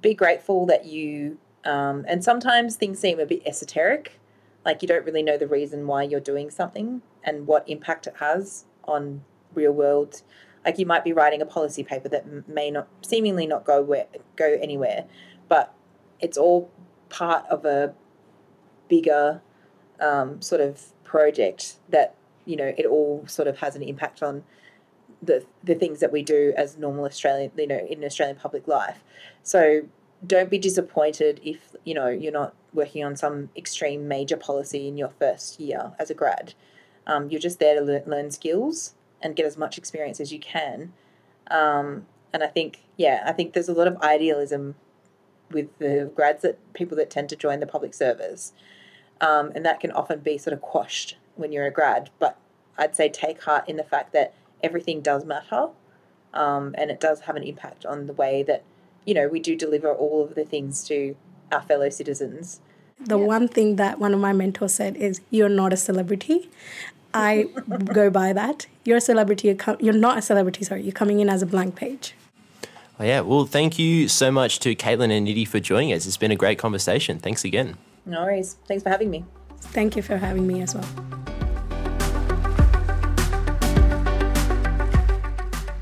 be 0.00 0.14
grateful 0.14 0.66
that 0.66 0.84
you 0.86 1.38
um, 1.64 2.04
and 2.08 2.24
sometimes 2.24 2.76
things 2.76 2.98
seem 2.98 3.20
a 3.20 3.26
bit 3.26 3.42
esoteric, 3.46 4.18
like 4.64 4.82
you 4.82 4.88
don't 4.88 5.04
really 5.04 5.22
know 5.22 5.36
the 5.36 5.46
reason 5.46 5.86
why 5.86 6.02
you're 6.02 6.20
doing 6.20 6.50
something 6.50 7.02
and 7.24 7.46
what 7.46 7.68
impact 7.68 8.06
it 8.06 8.14
has 8.20 8.64
on 8.84 9.22
real 9.54 9.72
world. 9.72 10.22
Like 10.68 10.78
you 10.78 10.84
might 10.84 11.02
be 11.02 11.14
writing 11.14 11.40
a 11.40 11.46
policy 11.46 11.82
paper 11.82 12.10
that 12.10 12.46
may 12.46 12.70
not 12.70 12.88
seemingly 13.00 13.46
not 13.46 13.64
go 13.64 13.80
where 13.80 14.04
go 14.36 14.58
anywhere, 14.60 15.06
but 15.48 15.72
it's 16.20 16.36
all 16.36 16.70
part 17.08 17.46
of 17.46 17.64
a 17.64 17.94
bigger 18.86 19.40
um, 19.98 20.42
sort 20.42 20.60
of 20.60 20.92
project 21.04 21.76
that 21.88 22.16
you 22.44 22.54
know 22.54 22.74
it 22.76 22.84
all 22.84 23.24
sort 23.26 23.48
of 23.48 23.56
has 23.60 23.76
an 23.76 23.82
impact 23.82 24.22
on 24.22 24.44
the 25.22 25.46
the 25.64 25.74
things 25.74 26.00
that 26.00 26.12
we 26.12 26.22
do 26.22 26.52
as 26.54 26.76
normal 26.76 27.06
Australian 27.06 27.50
you 27.56 27.66
know 27.66 27.86
in 27.88 28.04
Australian 28.04 28.36
public 28.36 28.68
life. 28.68 29.02
So 29.42 29.88
don't 30.26 30.50
be 30.50 30.58
disappointed 30.58 31.40
if 31.42 31.74
you 31.86 31.94
know 31.94 32.08
you're 32.08 32.30
not 32.30 32.54
working 32.74 33.02
on 33.02 33.16
some 33.16 33.48
extreme 33.56 34.06
major 34.06 34.36
policy 34.36 34.86
in 34.86 34.98
your 34.98 35.08
first 35.18 35.60
year 35.60 35.92
as 35.98 36.10
a 36.10 36.14
grad. 36.14 36.52
Um, 37.06 37.30
you're 37.30 37.40
just 37.40 37.58
there 37.58 37.74
to 37.74 37.80
learn, 37.80 38.02
learn 38.06 38.30
skills 38.30 38.92
and 39.22 39.36
get 39.36 39.46
as 39.46 39.56
much 39.56 39.78
experience 39.78 40.20
as 40.20 40.32
you 40.32 40.38
can. 40.38 40.92
Um, 41.50 42.06
and 42.32 42.42
I 42.42 42.46
think 42.46 42.82
yeah, 42.96 43.22
I 43.26 43.32
think 43.32 43.52
there's 43.52 43.68
a 43.68 43.74
lot 43.74 43.86
of 43.88 43.96
idealism 44.02 44.74
with 45.50 45.68
the 45.78 46.10
grads 46.14 46.42
that 46.42 46.58
people 46.74 46.96
that 46.98 47.10
tend 47.10 47.28
to 47.30 47.36
join 47.36 47.60
the 47.60 47.66
public 47.66 47.94
service 47.94 48.52
um, 49.20 49.52
and 49.54 49.64
that 49.64 49.80
can 49.80 49.90
often 49.92 50.20
be 50.20 50.38
sort 50.38 50.52
of 50.52 50.60
quashed 50.60 51.16
when 51.36 51.52
you're 51.52 51.66
a 51.66 51.70
grad. 51.70 52.10
But 52.18 52.38
I'd 52.76 52.94
say 52.94 53.08
take 53.08 53.42
heart 53.42 53.68
in 53.68 53.76
the 53.76 53.84
fact 53.84 54.12
that 54.12 54.34
everything 54.62 55.00
does 55.00 55.24
matter, 55.24 55.68
um, 56.34 56.74
and 56.78 56.90
it 56.90 57.00
does 57.00 57.20
have 57.20 57.36
an 57.36 57.42
impact 57.42 57.84
on 57.84 58.06
the 58.06 58.12
way 58.12 58.42
that 58.44 58.62
you 59.04 59.14
know 59.14 59.28
we 59.28 59.40
do 59.40 59.56
deliver 59.56 59.92
all 59.92 60.24
of 60.24 60.34
the 60.34 60.44
things 60.44 60.84
to 60.88 61.16
our 61.50 61.62
fellow 61.62 61.88
citizens. 61.88 62.60
The 63.00 63.18
yeah. 63.18 63.24
one 63.24 63.48
thing 63.48 63.76
that 63.76 63.98
one 63.98 64.12
of 64.12 64.20
my 64.20 64.32
mentors 64.32 64.74
said 64.74 64.96
is, 64.96 65.20
"You're 65.30 65.48
not 65.48 65.72
a 65.72 65.76
celebrity." 65.76 66.50
I 67.14 67.46
go 67.92 68.10
by 68.10 68.32
that. 68.32 68.66
You're 68.84 68.98
a 68.98 69.00
celebrity. 69.00 69.48
You're, 69.48 69.56
com- 69.56 69.78
you're 69.80 69.94
not 69.94 70.18
a 70.18 70.22
celebrity. 70.22 70.64
Sorry, 70.64 70.82
you're 70.82 70.92
coming 70.92 71.20
in 71.20 71.28
as 71.28 71.42
a 71.42 71.46
blank 71.46 71.74
page. 71.74 72.14
Oh, 73.00 73.04
yeah. 73.04 73.20
Well, 73.20 73.46
thank 73.46 73.78
you 73.78 74.08
so 74.08 74.30
much 74.30 74.58
to 74.60 74.74
Caitlin 74.74 75.16
and 75.16 75.26
Nidhi 75.26 75.46
for 75.46 75.60
joining 75.60 75.92
us. 75.92 76.06
It's 76.06 76.16
been 76.16 76.32
a 76.32 76.36
great 76.36 76.58
conversation. 76.58 77.18
Thanks 77.18 77.44
again. 77.44 77.76
No 78.04 78.22
worries. 78.22 78.56
Thanks 78.66 78.82
for 78.82 78.90
having 78.90 79.10
me. 79.10 79.24
Thank 79.60 79.96
you 79.96 80.02
for 80.02 80.16
having 80.16 80.46
me 80.46 80.62
as 80.62 80.74
well. 80.74 80.84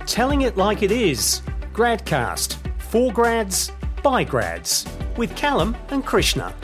Telling 0.06 0.42
it 0.42 0.56
like 0.56 0.82
it 0.82 0.90
is. 0.90 1.42
Gradcast. 1.72 2.56
For 2.78 3.12
grads, 3.12 3.72
by 4.02 4.24
grads. 4.24 4.86
With 5.16 5.34
Callum 5.36 5.76
and 5.90 6.04
Krishna. 6.04 6.54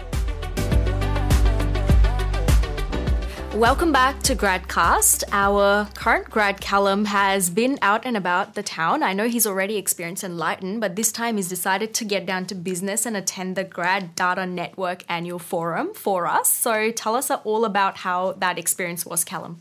Welcome 3.57 3.93
back 3.93 4.23
to 4.23 4.35
Gradcast. 4.35 5.25
Our 5.31 5.87
current 5.93 6.31
grad 6.31 6.63
Callum 6.63 7.05
has 7.05 7.51
been 7.51 7.79
out 7.83 8.07
and 8.07 8.17
about 8.17 8.55
the 8.55 8.63
town. 8.63 9.03
I 9.03 9.13
know 9.13 9.29
he's 9.29 9.47
already 9.47 9.77
experienced 9.77 10.25
Enlighten, 10.25 10.81
but 10.81 10.97
this 10.97 11.13
time 11.13 11.37
he's 11.37 11.51
decided 11.51 11.93
to 11.95 12.07
get 12.07 12.25
down 12.25 12.47
to 12.47 12.55
business 12.55 13.05
and 13.05 13.15
attend 13.15 13.57
the 13.57 13.63
Grad 13.63 14.17
Data 14.17 14.47
Network 14.47 15.05
annual 15.07 15.39
forum 15.39 15.93
for 15.93 16.27
us. 16.27 16.49
So 16.49 16.91
tell 16.93 17.15
us 17.15 17.31
all 17.31 17.67
about 17.67 17.99
how 17.99 18.33
that 18.39 18.59
experience 18.59 19.05
was, 19.05 19.23
Callum. 19.23 19.61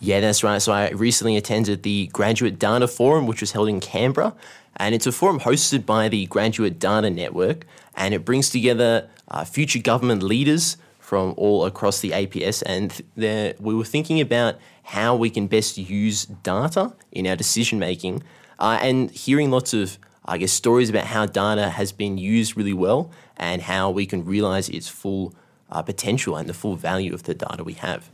Yeah, 0.00 0.18
that's 0.18 0.42
right. 0.42 0.60
So 0.60 0.72
I 0.72 0.90
recently 0.90 1.36
attended 1.36 1.84
the 1.84 2.08
Graduate 2.08 2.58
Data 2.58 2.88
Forum, 2.88 3.28
which 3.28 3.42
was 3.42 3.52
held 3.52 3.68
in 3.68 3.78
Canberra. 3.78 4.34
And 4.76 4.92
it's 4.92 5.06
a 5.06 5.12
forum 5.12 5.38
hosted 5.38 5.86
by 5.86 6.08
the 6.08 6.26
Graduate 6.26 6.80
Data 6.80 7.10
Network, 7.10 7.64
and 7.94 8.12
it 8.12 8.24
brings 8.24 8.50
together 8.50 9.08
uh, 9.28 9.44
future 9.44 9.78
government 9.78 10.22
leaders 10.24 10.76
from 11.10 11.34
all 11.36 11.64
across 11.64 11.98
the 11.98 12.10
APS, 12.10 12.62
and 12.66 13.02
there, 13.16 13.52
we 13.58 13.74
were 13.74 13.84
thinking 13.84 14.20
about 14.20 14.54
how 14.84 15.16
we 15.16 15.28
can 15.28 15.48
best 15.48 15.76
use 15.76 16.24
data 16.24 16.94
in 17.10 17.26
our 17.26 17.34
decision 17.34 17.80
making, 17.80 18.22
uh, 18.60 18.78
and 18.80 19.10
hearing 19.10 19.50
lots 19.50 19.74
of, 19.74 19.98
I 20.24 20.38
guess, 20.38 20.52
stories 20.52 20.88
about 20.88 21.06
how 21.06 21.26
data 21.26 21.70
has 21.70 21.90
been 21.90 22.16
used 22.16 22.56
really 22.56 22.72
well 22.72 23.10
and 23.36 23.60
how 23.60 23.90
we 23.90 24.06
can 24.06 24.24
realize 24.24 24.68
its 24.68 24.86
full 24.88 25.34
uh, 25.72 25.82
potential 25.82 26.36
and 26.36 26.48
the 26.48 26.54
full 26.54 26.76
value 26.76 27.12
of 27.12 27.24
the 27.24 27.34
data 27.34 27.64
we 27.64 27.72
have. 27.72 28.08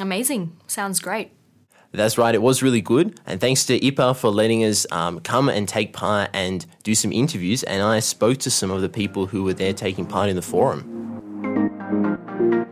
Amazing. 0.00 0.56
Sounds 0.66 0.98
great. 0.98 1.30
That's 1.92 2.18
right, 2.18 2.34
it 2.34 2.42
was 2.42 2.64
really 2.64 2.80
good. 2.80 3.20
And 3.26 3.40
thanks 3.40 3.64
to 3.66 3.78
IPAA 3.78 4.16
for 4.16 4.30
letting 4.30 4.64
us 4.64 4.88
um, 4.90 5.20
come 5.20 5.48
and 5.48 5.68
take 5.68 5.92
part 5.92 6.30
and 6.34 6.66
do 6.82 6.96
some 6.96 7.12
interviews. 7.12 7.62
And 7.62 7.80
I 7.80 8.00
spoke 8.00 8.38
to 8.38 8.50
some 8.50 8.72
of 8.72 8.80
the 8.80 8.88
people 8.88 9.26
who 9.26 9.44
were 9.44 9.54
there 9.54 9.72
taking 9.72 10.04
part 10.04 10.28
in 10.28 10.34
the 10.34 10.42
forum. 10.42 11.19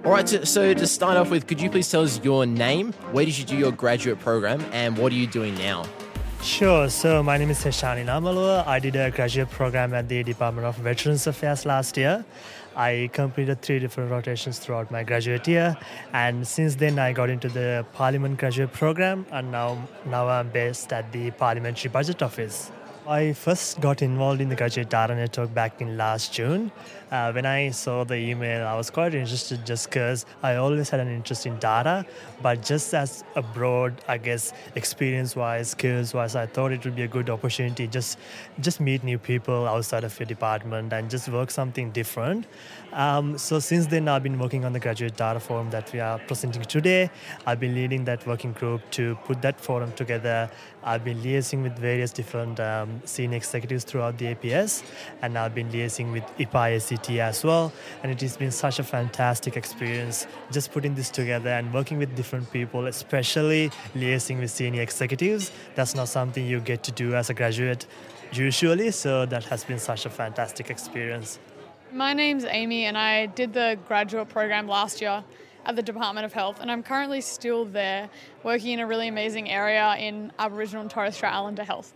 All 0.08 0.14
right, 0.14 0.26
so 0.26 0.72
to 0.72 0.86
start 0.86 1.18
off 1.18 1.28
with, 1.28 1.46
could 1.46 1.60
you 1.60 1.68
please 1.68 1.90
tell 1.90 2.00
us 2.00 2.18
your 2.24 2.46
name? 2.46 2.94
Where 3.12 3.26
did 3.26 3.36
you 3.36 3.44
do 3.44 3.54
your 3.54 3.72
graduate 3.72 4.18
program 4.18 4.64
and 4.72 4.96
what 4.96 5.12
are 5.12 5.14
you 5.14 5.26
doing 5.26 5.54
now? 5.56 5.84
Sure. 6.42 6.88
So 6.88 7.22
my 7.22 7.36
name 7.36 7.50
is 7.50 7.58
Seshani 7.58 8.06
Namalua. 8.06 8.66
I 8.66 8.78
did 8.78 8.96
a 8.96 9.10
graduate 9.10 9.50
program 9.50 9.92
at 9.92 10.08
the 10.08 10.22
Department 10.22 10.66
of 10.66 10.76
Veterans 10.76 11.26
Affairs 11.26 11.66
last 11.66 11.98
year. 11.98 12.24
I 12.74 13.10
completed 13.12 13.60
three 13.60 13.80
different 13.80 14.10
rotations 14.10 14.58
throughout 14.58 14.90
my 14.90 15.04
graduate 15.04 15.46
year, 15.46 15.76
and 16.14 16.46
since 16.46 16.74
then 16.76 16.98
I 16.98 17.12
got 17.12 17.28
into 17.28 17.50
the 17.50 17.84
Parliament 17.92 18.38
graduate 18.38 18.72
program, 18.72 19.26
and 19.30 19.52
now 19.52 19.76
now 20.06 20.26
I'm 20.26 20.48
based 20.48 20.90
at 20.90 21.12
the 21.12 21.32
Parliamentary 21.32 21.90
Budget 21.90 22.22
Office. 22.22 22.72
I 23.08 23.32
first 23.32 23.80
got 23.80 24.02
involved 24.02 24.42
in 24.42 24.50
the 24.50 24.54
Graduate 24.54 24.90
Data 24.90 25.14
Network 25.14 25.54
back 25.54 25.80
in 25.80 25.96
last 25.96 26.30
June. 26.30 26.70
Uh, 27.10 27.32
when 27.32 27.46
I 27.46 27.70
saw 27.70 28.04
the 28.04 28.16
email, 28.16 28.66
I 28.66 28.76
was 28.76 28.90
quite 28.90 29.14
interested 29.14 29.64
just 29.64 29.88
because 29.88 30.26
I 30.42 30.56
always 30.56 30.90
had 30.90 31.00
an 31.00 31.08
interest 31.08 31.46
in 31.46 31.58
data, 31.58 32.04
but 32.42 32.62
just 32.62 32.92
as 32.92 33.24
a 33.34 33.40
broad, 33.40 33.94
I 34.06 34.18
guess, 34.18 34.52
experience-wise, 34.74 35.70
skills-wise, 35.70 36.36
I 36.36 36.44
thought 36.44 36.70
it 36.70 36.84
would 36.84 36.96
be 36.96 37.04
a 37.04 37.08
good 37.08 37.30
opportunity 37.30 37.86
just 37.86 38.18
just 38.60 38.80
meet 38.80 39.02
new 39.04 39.18
people 39.18 39.66
outside 39.66 40.04
of 40.04 40.18
your 40.20 40.26
department 40.26 40.92
and 40.92 41.08
just 41.08 41.28
work 41.28 41.50
something 41.50 41.90
different. 41.92 42.46
Um, 42.92 43.36
so 43.36 43.58
since 43.58 43.86
then, 43.86 44.08
I've 44.08 44.22
been 44.22 44.38
working 44.38 44.64
on 44.64 44.72
the 44.72 44.80
graduate 44.80 45.16
data 45.16 45.40
forum 45.40 45.70
that 45.70 45.92
we 45.92 46.00
are 46.00 46.18
presenting 46.20 46.62
today. 46.62 47.10
I've 47.46 47.60
been 47.60 47.74
leading 47.74 48.04
that 48.04 48.26
working 48.26 48.52
group 48.52 48.80
to 48.92 49.16
put 49.24 49.42
that 49.42 49.60
forum 49.60 49.92
together. 49.92 50.50
I've 50.82 51.04
been 51.04 51.18
liaising 51.18 51.62
with 51.62 51.78
various 51.78 52.12
different 52.12 52.60
um, 52.60 53.02
senior 53.04 53.36
executives 53.36 53.84
throughout 53.84 54.16
the 54.16 54.34
APS, 54.34 54.82
and 55.22 55.36
I've 55.36 55.54
been 55.54 55.70
liaising 55.70 56.12
with 56.12 56.24
IPAA 56.38 56.92
ACT 56.92 57.10
as 57.10 57.44
well. 57.44 57.72
And 58.02 58.10
it 58.10 58.20
has 58.22 58.36
been 58.36 58.50
such 58.50 58.78
a 58.78 58.84
fantastic 58.84 59.56
experience 59.56 60.26
just 60.50 60.72
putting 60.72 60.94
this 60.94 61.10
together 61.10 61.50
and 61.50 61.72
working 61.74 61.98
with 61.98 62.14
different 62.16 62.50
people, 62.50 62.86
especially 62.86 63.70
liaising 63.94 64.40
with 64.40 64.50
senior 64.50 64.82
executives. 64.82 65.52
That's 65.74 65.94
not 65.94 66.08
something 66.08 66.46
you 66.46 66.60
get 66.60 66.82
to 66.84 66.92
do 66.92 67.14
as 67.14 67.28
a 67.28 67.34
graduate 67.34 67.86
usually, 68.32 68.90
so 68.90 69.26
that 69.26 69.44
has 69.44 69.64
been 69.64 69.78
such 69.78 70.06
a 70.06 70.10
fantastic 70.10 70.70
experience. 70.70 71.38
My 71.92 72.12
name's 72.12 72.44
Amy, 72.44 72.84
and 72.84 72.98
I 72.98 73.26
did 73.26 73.54
the 73.54 73.78
graduate 73.88 74.28
program 74.28 74.68
last 74.68 75.00
year 75.00 75.24
at 75.64 75.74
the 75.74 75.80
Department 75.80 76.26
of 76.26 76.34
Health, 76.34 76.58
and 76.60 76.70
I'm 76.70 76.82
currently 76.82 77.22
still 77.22 77.64
there 77.64 78.10
working 78.42 78.72
in 78.72 78.80
a 78.80 78.86
really 78.86 79.08
amazing 79.08 79.48
area 79.48 79.96
in 79.98 80.30
Aboriginal 80.38 80.82
and 80.82 80.90
Torres 80.90 81.14
Strait 81.14 81.32
Islander 81.32 81.64
health. 81.64 81.94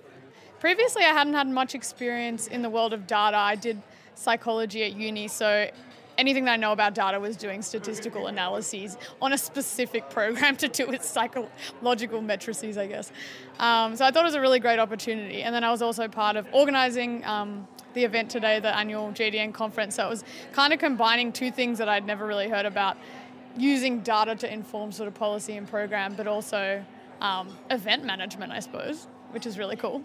Previously, 0.60 1.02
I 1.02 1.08
hadn't 1.08 1.34
had 1.34 1.46
much 1.46 1.74
experience 1.74 2.46
in 2.46 2.62
the 2.62 2.70
world 2.70 2.94
of 2.94 3.06
data. 3.06 3.36
I 3.36 3.54
did 3.54 3.82
psychology 4.14 4.82
at 4.82 4.94
uni, 4.94 5.28
so 5.28 5.68
anything 6.16 6.46
that 6.46 6.52
I 6.52 6.56
know 6.56 6.72
about 6.72 6.94
data 6.94 7.20
was 7.20 7.36
doing 7.36 7.60
statistical 7.60 8.28
analyses 8.28 8.96
on 9.20 9.34
a 9.34 9.38
specific 9.38 10.08
program 10.08 10.56
to 10.64 10.68
do 10.68 10.86
with 10.86 11.04
psychological 11.04 12.22
matrices, 12.22 12.78
I 12.78 12.86
guess. 12.86 13.12
Um, 13.58 13.96
so 13.96 14.06
I 14.06 14.10
thought 14.10 14.22
it 14.22 14.28
was 14.28 14.34
a 14.36 14.40
really 14.40 14.60
great 14.60 14.78
opportunity. 14.78 15.42
And 15.42 15.54
then 15.54 15.64
I 15.64 15.70
was 15.70 15.82
also 15.82 16.08
part 16.08 16.36
of 16.36 16.46
organising 16.52 17.24
um, 17.26 17.68
the 17.94 18.04
event 18.04 18.30
today, 18.30 18.60
the 18.60 18.74
annual 18.76 19.10
GDN 19.12 19.52
conference. 19.52 19.96
So 19.96 20.06
it 20.06 20.10
was 20.10 20.24
kind 20.52 20.72
of 20.72 20.78
combining 20.78 21.32
two 21.32 21.50
things 21.50 21.78
that 21.78 21.88
I'd 21.88 22.06
never 22.06 22.26
really 22.26 22.48
heard 22.48 22.66
about 22.66 22.96
using 23.56 24.00
data 24.00 24.34
to 24.36 24.52
inform 24.52 24.92
sort 24.92 25.08
of 25.08 25.14
policy 25.14 25.56
and 25.56 25.68
program, 25.68 26.14
but 26.14 26.26
also 26.26 26.84
um, 27.20 27.48
event 27.70 28.04
management, 28.04 28.52
I 28.52 28.60
suppose, 28.60 29.06
which 29.30 29.46
is 29.46 29.58
really 29.58 29.76
cool. 29.76 30.02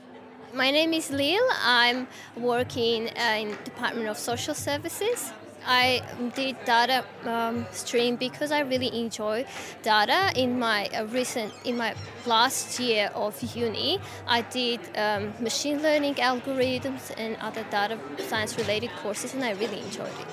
My 0.53 0.71
name 0.71 0.93
is 0.93 1.11
Lil. 1.11 1.43
I'm 1.61 2.07
working 2.37 3.09
uh, 3.09 3.37
in 3.37 3.57
Department 3.63 4.07
of 4.07 4.17
Social 4.17 4.53
Services. 4.53 5.33
I 5.67 6.01
did 6.33 6.55
data 6.63 7.03
um, 7.25 7.65
stream 7.71 8.15
because 8.15 8.51
I 8.51 8.61
really 8.61 8.97
enjoy 8.97 9.45
data. 9.83 10.31
In 10.35 10.57
my 10.57 10.87
uh, 10.87 11.05
recent, 11.07 11.53
in 11.65 11.77
my 11.77 11.93
last 12.25 12.79
year 12.79 13.11
of 13.13 13.41
uni, 13.55 13.99
I 14.27 14.41
did 14.41 14.79
um, 14.97 15.33
machine 15.41 15.83
learning 15.83 16.15
algorithms 16.15 17.11
and 17.17 17.35
other 17.41 17.63
data 17.69 17.99
science 18.17 18.57
related 18.57 18.91
courses, 19.03 19.33
and 19.33 19.43
I 19.43 19.51
really 19.51 19.81
enjoyed 19.81 20.07
it. 20.07 20.27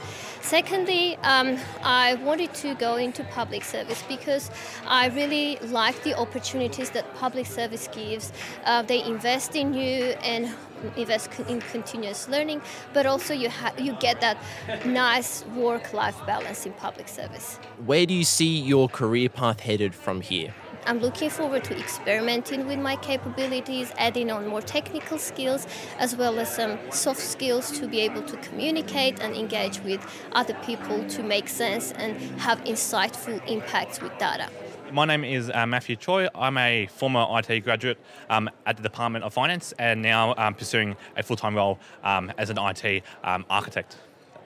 Secondly, 0.44 1.16
um, 1.22 1.56
I 1.82 2.16
wanted 2.16 2.52
to 2.54 2.74
go 2.74 2.96
into 2.96 3.24
public 3.24 3.64
service 3.64 4.04
because 4.06 4.50
I 4.86 5.08
really 5.08 5.58
like 5.62 6.02
the 6.04 6.14
opportunities 6.18 6.90
that 6.90 7.12
public 7.14 7.46
service 7.46 7.88
gives. 7.88 8.30
Uh, 8.66 8.82
they 8.82 9.02
invest 9.02 9.56
in 9.56 9.72
you 9.72 10.14
and 10.22 10.54
invest 10.96 11.30
in 11.48 11.62
continuous 11.62 12.28
learning, 12.28 12.60
but 12.92 13.06
also 13.06 13.32
you 13.32 13.48
ha- 13.48 13.72
you 13.78 13.94
get 13.94 14.20
that 14.20 14.36
nice 14.84 15.46
work-life 15.56 16.16
balance 16.26 16.66
in 16.66 16.74
public 16.74 17.08
service. 17.08 17.58
Where 17.86 18.04
do 18.04 18.12
you 18.12 18.24
see 18.24 18.60
your 18.60 18.90
career 18.90 19.30
path 19.30 19.60
headed 19.60 19.94
from 19.94 20.20
here? 20.20 20.52
I'm 20.86 20.98
looking 20.98 21.30
forward 21.30 21.64
to 21.64 21.78
experimenting 21.78 22.66
with 22.66 22.78
my 22.78 22.96
capabilities, 22.96 23.90
adding 23.96 24.30
on 24.30 24.46
more 24.46 24.60
technical 24.60 25.16
skills 25.16 25.66
as 25.98 26.14
well 26.14 26.38
as 26.38 26.54
some 26.54 26.78
soft 26.90 27.20
skills 27.20 27.70
to 27.78 27.88
be 27.88 28.00
able 28.00 28.20
to 28.22 28.36
communicate 28.38 29.18
and 29.20 29.34
engage 29.34 29.80
with 29.80 30.04
other 30.32 30.52
people 30.66 31.02
to 31.08 31.22
make 31.22 31.48
sense 31.48 31.92
and 31.92 32.20
have 32.38 32.62
insightful 32.64 33.40
impacts 33.48 34.02
with 34.02 34.16
data. 34.18 34.50
My 34.92 35.06
name 35.06 35.24
is 35.24 35.50
uh, 35.50 35.66
Matthew 35.66 35.96
Choi. 35.96 36.28
I'm 36.34 36.58
a 36.58 36.86
former 36.88 37.26
IT 37.30 37.60
graduate 37.64 37.98
um, 38.28 38.50
at 38.66 38.76
the 38.76 38.82
Department 38.82 39.24
of 39.24 39.32
Finance 39.32 39.72
and 39.78 40.02
now 40.02 40.34
um, 40.36 40.54
pursuing 40.54 40.96
a 41.16 41.22
full 41.22 41.36
time 41.36 41.54
role 41.56 41.78
um, 42.02 42.30
as 42.36 42.50
an 42.50 42.58
IT 42.58 43.02
um, 43.22 43.46
architect. 43.48 43.96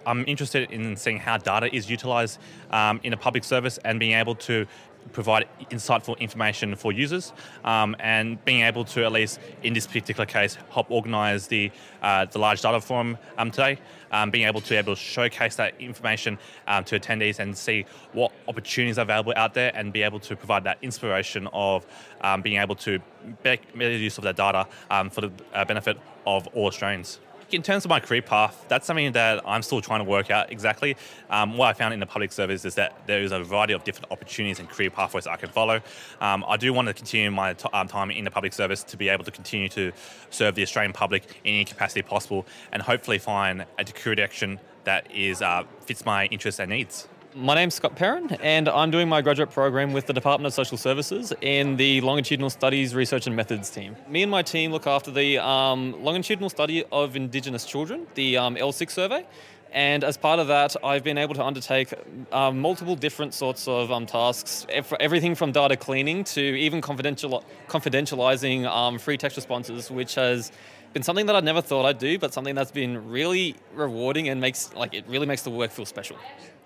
I'm 0.08 0.24
interested 0.26 0.70
in 0.70 0.96
seeing 0.96 1.18
how 1.18 1.36
data 1.36 1.74
is 1.74 1.90
utilised 1.90 2.40
um, 2.70 2.98
in 3.02 3.12
a 3.12 3.16
public 3.16 3.44
service 3.44 3.78
and 3.84 4.00
being 4.00 4.14
able 4.14 4.34
to 4.36 4.66
provide 5.08 5.48
insightful 5.70 6.18
information 6.18 6.74
for 6.76 6.92
users 6.92 7.32
um, 7.64 7.96
and 7.98 8.42
being 8.44 8.62
able 8.62 8.84
to 8.84 9.04
at 9.04 9.12
least 9.12 9.40
in 9.62 9.72
this 9.72 9.86
particular 9.86 10.26
case 10.26 10.56
help 10.70 10.90
organize 10.90 11.46
the 11.48 11.70
uh, 12.02 12.24
the 12.26 12.38
large 12.38 12.60
data 12.60 12.80
forum 12.80 13.18
um, 13.36 13.50
today 13.50 13.78
um, 14.12 14.30
being 14.30 14.46
able 14.46 14.60
to 14.60 14.76
able 14.76 14.94
to 14.94 15.00
showcase 15.00 15.56
that 15.56 15.74
information 15.80 16.38
um, 16.66 16.84
to 16.84 16.98
attendees 16.98 17.38
and 17.38 17.56
see 17.56 17.84
what 18.12 18.32
opportunities 18.46 18.98
are 18.98 19.02
available 19.02 19.32
out 19.36 19.54
there 19.54 19.72
and 19.74 19.92
be 19.92 20.02
able 20.02 20.20
to 20.20 20.36
provide 20.36 20.64
that 20.64 20.78
inspiration 20.82 21.48
of 21.52 21.86
um, 22.22 22.42
being 22.42 22.60
able 22.60 22.74
to 22.74 22.98
make 23.44 23.72
better 23.76 23.90
use 23.96 24.18
of 24.18 24.24
that 24.24 24.36
data 24.36 24.66
um, 24.90 25.10
for 25.10 25.22
the 25.22 25.32
uh, 25.54 25.64
benefit 25.64 25.98
of 26.26 26.46
all 26.48 26.66
Australians 26.66 27.20
in 27.50 27.62
terms 27.62 27.84
of 27.84 27.88
my 27.88 28.00
career 28.00 28.22
path, 28.22 28.64
that's 28.68 28.86
something 28.86 29.12
that 29.12 29.42
I'm 29.46 29.62
still 29.62 29.80
trying 29.80 30.00
to 30.00 30.04
work 30.04 30.30
out 30.30 30.52
exactly. 30.52 30.96
Um, 31.30 31.56
what 31.56 31.68
I 31.68 31.72
found 31.72 31.94
in 31.94 32.00
the 32.00 32.06
public 32.06 32.32
service 32.32 32.64
is 32.64 32.74
that 32.74 33.06
there 33.06 33.22
is 33.22 33.32
a 33.32 33.42
variety 33.42 33.72
of 33.72 33.84
different 33.84 34.12
opportunities 34.12 34.58
and 34.58 34.68
career 34.68 34.90
pathways 34.90 35.26
I 35.26 35.36
can 35.36 35.48
follow. 35.48 35.80
Um, 36.20 36.44
I 36.46 36.56
do 36.56 36.72
want 36.72 36.88
to 36.88 36.94
continue 36.94 37.30
my 37.30 37.54
t- 37.54 37.68
um, 37.72 37.88
time 37.88 38.10
in 38.10 38.24
the 38.24 38.30
public 38.30 38.52
service 38.52 38.82
to 38.84 38.96
be 38.96 39.08
able 39.08 39.24
to 39.24 39.30
continue 39.30 39.68
to 39.70 39.92
serve 40.30 40.54
the 40.54 40.62
Australian 40.62 40.92
public 40.92 41.24
in 41.44 41.54
any 41.54 41.64
capacity 41.64 42.02
possible 42.02 42.46
and 42.72 42.82
hopefully 42.82 43.18
find 43.18 43.64
a 43.78 43.84
career 43.84 44.14
direction 44.14 44.60
that 44.84 45.10
is 45.10 45.42
uh, 45.42 45.64
fits 45.80 46.04
my 46.04 46.26
interests 46.26 46.60
and 46.60 46.70
needs. 46.70 47.08
My 47.34 47.54
name's 47.54 47.74
Scott 47.74 47.94
Perrin, 47.94 48.30
and 48.42 48.70
I'm 48.70 48.90
doing 48.90 49.06
my 49.06 49.20
graduate 49.20 49.50
program 49.50 49.92
with 49.92 50.06
the 50.06 50.14
Department 50.14 50.46
of 50.46 50.54
Social 50.54 50.78
Services 50.78 51.30
in 51.42 51.76
the 51.76 52.00
Longitudinal 52.00 52.48
Studies 52.48 52.94
Research 52.94 53.26
and 53.26 53.36
Methods 53.36 53.68
team. 53.68 53.96
Me 54.08 54.22
and 54.22 54.30
my 54.30 54.40
team 54.40 54.72
look 54.72 54.86
after 54.86 55.10
the 55.10 55.36
um, 55.38 56.02
longitudinal 56.02 56.48
study 56.48 56.84
of 56.90 57.16
Indigenous 57.16 57.66
children, 57.66 58.06
the 58.14 58.38
um, 58.38 58.56
LSIC 58.56 58.90
survey. 58.90 59.26
And 59.72 60.04
as 60.04 60.16
part 60.16 60.38
of 60.38 60.48
that, 60.48 60.74
I've 60.82 61.04
been 61.04 61.18
able 61.18 61.34
to 61.34 61.44
undertake 61.44 61.92
um, 62.32 62.60
multiple 62.60 62.96
different 62.96 63.34
sorts 63.34 63.68
of 63.68 63.92
um, 63.92 64.06
tasks, 64.06 64.66
everything 64.98 65.34
from 65.34 65.52
data 65.52 65.76
cleaning 65.76 66.24
to 66.24 66.40
even 66.40 66.80
confidential, 66.80 67.44
confidentializing 67.68 68.64
um, 68.64 68.98
free 68.98 69.18
text 69.18 69.36
responses, 69.36 69.90
which 69.90 70.14
has 70.14 70.50
been 70.94 71.02
something 71.02 71.26
that 71.26 71.36
I 71.36 71.40
never 71.40 71.60
thought 71.60 71.84
I'd 71.84 71.98
do, 71.98 72.18
but 72.18 72.32
something 72.32 72.54
that's 72.54 72.72
been 72.72 73.10
really 73.10 73.54
rewarding 73.74 74.30
and 74.30 74.40
makes 74.40 74.72
like 74.72 74.94
it 74.94 75.04
really 75.06 75.26
makes 75.26 75.42
the 75.42 75.50
work 75.50 75.70
feel 75.70 75.84
special. 75.84 76.16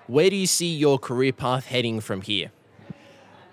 Where 0.09 0.29
do 0.31 0.37
you 0.37 0.49
see 0.49 0.75
your 0.75 0.99
career 0.99 1.33
path 1.33 1.67
heading 1.67 2.01
from 2.01 2.23
here? 2.23 2.51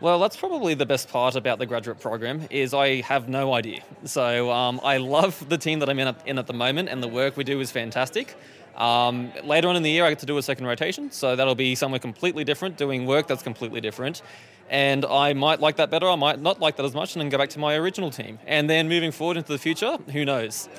Well, 0.01 0.19
that's 0.19 0.35
probably 0.35 0.73
the 0.73 0.85
best 0.85 1.09
part 1.09 1.35
about 1.35 1.59
the 1.59 1.65
graduate 1.65 1.99
program 1.99 2.47
is 2.49 2.73
I 2.73 3.01
have 3.01 3.29
no 3.29 3.53
idea. 3.53 3.83
So 4.05 4.49
um, 4.49 4.79
I 4.83 4.97
love 4.97 5.47
the 5.47 5.57
team 5.57 5.79
that 5.79 5.89
I'm 5.89 5.99
in 5.99 6.07
at, 6.07 6.27
in 6.27 6.39
at, 6.39 6.47
the 6.47 6.53
moment, 6.53 6.89
and 6.89 7.03
the 7.03 7.07
work 7.07 7.37
we 7.37 7.43
do 7.43 7.59
is 7.59 7.69
fantastic. 7.69 8.35
Um, 8.77 9.31
later 9.43 9.67
on 9.67 9.75
in 9.75 9.83
the 9.83 9.91
year, 9.91 10.05
I 10.05 10.09
get 10.09 10.19
to 10.19 10.25
do 10.25 10.37
a 10.37 10.41
second 10.41 10.65
rotation, 10.65 11.11
so 11.11 11.35
that'll 11.35 11.53
be 11.53 11.75
somewhere 11.75 11.99
completely 11.99 12.45
different, 12.45 12.77
doing 12.77 13.05
work 13.05 13.27
that's 13.27 13.43
completely 13.43 13.81
different. 13.81 14.21
And 14.69 15.05
I 15.05 15.33
might 15.33 15.59
like 15.59 15.75
that 15.75 15.91
better, 15.91 16.07
I 16.07 16.15
might 16.15 16.39
not 16.39 16.59
like 16.59 16.77
that 16.77 16.85
as 16.85 16.95
much, 16.95 17.13
and 17.13 17.21
then 17.21 17.29
go 17.29 17.37
back 17.37 17.49
to 17.49 17.59
my 17.59 17.75
original 17.75 18.09
team. 18.09 18.39
And 18.47 18.69
then 18.69 18.87
moving 18.89 19.11
forward 19.11 19.37
into 19.37 19.51
the 19.51 19.59
future, 19.59 19.97
who 20.13 20.25
knows? 20.25 20.69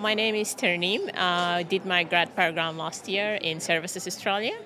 My 0.00 0.14
name 0.14 0.36
is 0.36 0.54
Terneem. 0.54 1.08
Uh, 1.08 1.58
I 1.58 1.62
did 1.64 1.84
my 1.84 2.04
grad 2.04 2.34
program 2.34 2.78
last 2.78 3.08
year 3.08 3.34
in 3.34 3.60
Services 3.60 4.06
Australia 4.06 4.56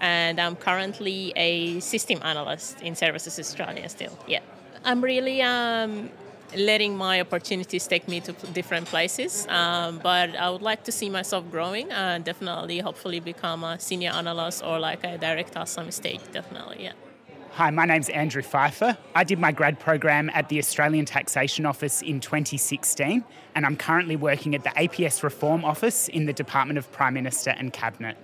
and 0.00 0.40
I'm 0.40 0.56
currently 0.56 1.32
a 1.36 1.80
system 1.80 2.20
analyst 2.22 2.80
in 2.80 2.94
Services 2.94 3.38
Australia 3.38 3.88
still. 3.88 4.16
Yeah. 4.26 4.40
I'm 4.84 5.02
really 5.02 5.40
um, 5.42 6.10
letting 6.56 6.96
my 6.96 7.20
opportunities 7.20 7.86
take 7.86 8.06
me 8.06 8.20
to 8.20 8.32
different 8.52 8.86
places, 8.86 9.46
um, 9.48 9.98
but 10.02 10.36
I 10.36 10.50
would 10.50 10.62
like 10.62 10.84
to 10.84 10.92
see 10.92 11.08
myself 11.08 11.50
growing 11.50 11.90
and 11.90 12.24
definitely, 12.24 12.78
hopefully, 12.80 13.20
become 13.20 13.64
a 13.64 13.78
senior 13.78 14.10
analyst 14.10 14.62
or 14.62 14.78
like 14.78 15.04
a 15.04 15.18
director 15.18 15.64
some 15.66 15.90
stage, 15.90 16.20
definitely, 16.32 16.84
yeah. 16.84 16.92
Hi, 17.52 17.70
my 17.70 17.84
name's 17.84 18.08
Andrew 18.08 18.42
Pfeiffer. 18.42 18.98
I 19.14 19.22
did 19.22 19.38
my 19.38 19.52
grad 19.52 19.78
program 19.78 20.28
at 20.34 20.48
the 20.48 20.58
Australian 20.58 21.04
Taxation 21.04 21.64
Office 21.64 22.02
in 22.02 22.18
2016, 22.18 23.22
and 23.54 23.64
I'm 23.64 23.76
currently 23.76 24.16
working 24.16 24.56
at 24.56 24.64
the 24.64 24.70
APS 24.70 25.22
Reform 25.22 25.64
Office 25.64 26.08
in 26.08 26.26
the 26.26 26.32
Department 26.32 26.78
of 26.78 26.90
Prime 26.90 27.14
Minister 27.14 27.50
and 27.50 27.72
Cabinet. 27.72 28.16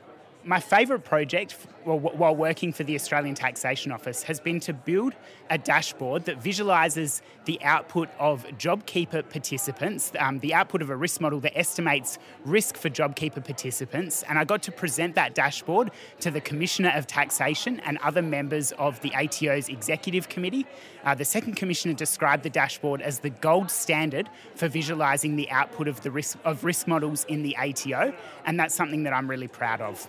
My 0.43 0.59
favourite 0.59 1.05
project 1.05 1.55
while 1.85 2.35
working 2.35 2.73
for 2.73 2.85
the 2.85 2.95
Australian 2.95 3.35
Taxation 3.35 3.93
Office 3.93 4.23
has 4.25 4.41
been 4.41 4.61
to 4.61 4.73
build 4.73 5.15
a 5.49 5.59
dashboard 5.59 6.25
that 6.27 6.41
visualises 6.41 7.21
the 7.45 7.63
output 7.63 8.09
of 8.19 8.45
JobKeeper 8.59 9.29
participants, 9.31 10.13
um, 10.19 10.39
the 10.41 10.55
output 10.55 10.83
of 10.83 10.91
a 10.91 10.97
risk 10.97 11.21
model 11.21 11.41
that 11.41 11.57
estimates 11.59 12.19
risk 12.45 12.77
for 12.77 12.89
JobKeeper 12.89 13.45
participants. 13.45 14.23
And 14.29 14.39
I 14.39 14.45
got 14.45 14.63
to 14.65 14.73
present 14.73 15.15
that 15.15 15.35
dashboard 15.35 15.91
to 16.21 16.31
the 16.31 16.41
Commissioner 16.41 16.93
of 16.95 17.07
Taxation 17.07 17.81
and 17.81 17.99
other 17.99 18.23
members 18.23 18.73
of 18.73 19.01
the 19.01 19.15
ATO's 19.15 19.69
Executive 19.69 20.29
Committee. 20.29 20.67
Uh, 21.05 21.15
the 21.15 21.25
second 21.25 21.55
Commissioner 21.57 21.95
described 21.95 22.43
the 22.43 22.51
dashboard 22.51 23.03
as 23.03 23.19
the 23.19 23.31
gold 23.31 23.71
standard 23.71 24.29
for 24.55 24.69
visualising 24.69 25.37
the 25.37 25.51
output 25.51 25.89
of 25.89 26.01
the 26.03 26.11
risk 26.11 26.39
of 26.45 26.65
risk 26.65 26.87
models 26.87 27.25
in 27.25 27.43
the 27.43 27.57
ATO, 27.57 28.15
and 28.45 28.59
that's 28.59 28.75
something 28.75 29.03
that 29.05 29.13
I'm 29.13 29.29
really 29.29 29.49
proud 29.49 29.81
of. 29.81 30.09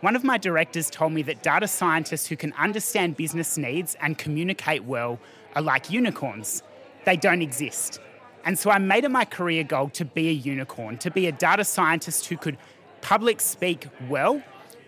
One 0.00 0.14
of 0.14 0.22
my 0.22 0.38
directors 0.38 0.90
told 0.90 1.12
me 1.12 1.22
that 1.22 1.42
data 1.42 1.66
scientists 1.66 2.28
who 2.28 2.36
can 2.36 2.52
understand 2.52 3.16
business 3.16 3.58
needs 3.58 3.96
and 4.00 4.16
communicate 4.16 4.84
well 4.84 5.18
are 5.56 5.62
like 5.62 5.90
unicorns. 5.90 6.62
They 7.04 7.16
don't 7.16 7.42
exist. 7.42 7.98
And 8.44 8.56
so 8.56 8.70
I 8.70 8.78
made 8.78 9.02
it 9.02 9.10
my 9.10 9.24
career 9.24 9.64
goal 9.64 9.88
to 9.90 10.04
be 10.04 10.28
a 10.28 10.32
unicorn, 10.32 10.98
to 10.98 11.10
be 11.10 11.26
a 11.26 11.32
data 11.32 11.64
scientist 11.64 12.26
who 12.26 12.36
could 12.36 12.56
public 13.00 13.40
speak 13.40 13.88
well. 14.08 14.40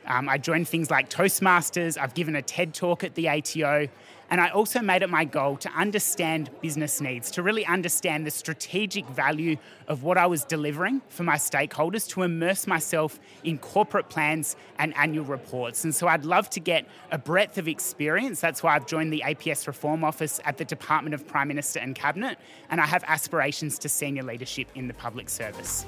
Um, 0.07 0.29
I 0.29 0.39
joined 0.39 0.69
things 0.69 0.93
like 0.93 1.11
Toastmasters, 1.11 1.99
I've 1.99 2.15
given 2.15 2.37
a 2.37 2.43
TED 2.43 2.73
talk 2.73 3.03
at 3.03 3.17
the 3.17 3.29
ATO, 3.29 3.89
and 4.31 4.41
I 4.41 4.49
also 4.51 4.81
made 4.81 5.03
it 5.03 5.11
my 5.11 5.25
goal 5.25 5.57
to 5.57 5.69
understand 5.73 6.51
business 6.63 7.01
needs, 7.01 7.31
to 7.33 7.43
really 7.43 7.67
understand 7.67 8.25
the 8.25 8.31
strategic 8.31 9.07
value 9.09 9.57
of 9.89 10.05
what 10.05 10.17
I 10.17 10.27
was 10.27 10.45
delivering 10.45 11.03
for 11.09 11.25
my 11.25 11.35
stakeholders, 11.35 12.09
to 12.11 12.23
immerse 12.23 12.69
myself 12.69 13.19
in 13.43 13.59
corporate 13.59 14.09
plans 14.09 14.55
and 14.79 14.97
annual 14.97 15.25
reports. 15.25 15.83
And 15.83 15.93
so 15.93 16.07
I'd 16.07 16.25
love 16.25 16.49
to 16.51 16.61
get 16.61 16.87
a 17.11 17.19
breadth 17.19 17.59
of 17.59 17.67
experience. 17.67 18.41
That's 18.41 18.63
why 18.63 18.77
I've 18.77 18.87
joined 18.87 19.13
the 19.13 19.23
APS 19.27 19.67
Reform 19.67 20.05
Office 20.05 20.41
at 20.45 20.59
the 20.59 20.65
Department 20.65 21.15
of 21.15 21.27
Prime 21.27 21.49
Minister 21.49 21.81
and 21.81 21.97
Cabinet, 21.97 22.39
and 22.71 22.81
I 22.81 22.87
have 22.87 23.03
aspirations 23.09 23.81
to 23.81 23.89
senior 23.89 24.23
leadership 24.23 24.69
in 24.77 24.87
the 24.87 24.95
public 24.95 25.29
service. 25.29 25.85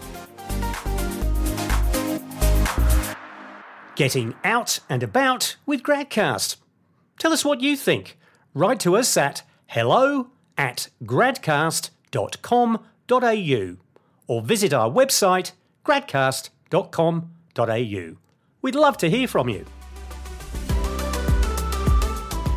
Getting 3.95 4.35
out 4.43 4.81
and 4.89 5.03
about 5.03 5.57
with 5.65 5.83
Gradcast. 5.83 6.57
Tell 7.19 7.33
us 7.33 7.45
what 7.45 7.61
you 7.61 7.77
think 7.77 8.17
write 8.55 8.81
to 8.81 8.97
us 8.97 9.17
at 9.17 9.43
hello 9.67 10.31
at 10.57 10.89
gradcast.com.au 11.05 13.77
or 14.29 14.43
visit 14.43 14.73
our 14.73 14.91
website 14.91 15.53
gradcast.com.au. 15.85 18.17
We'd 18.63 18.75
love 18.75 18.97
to 18.99 19.11
hear 19.11 19.29
from 19.29 19.49
you. 19.49 19.65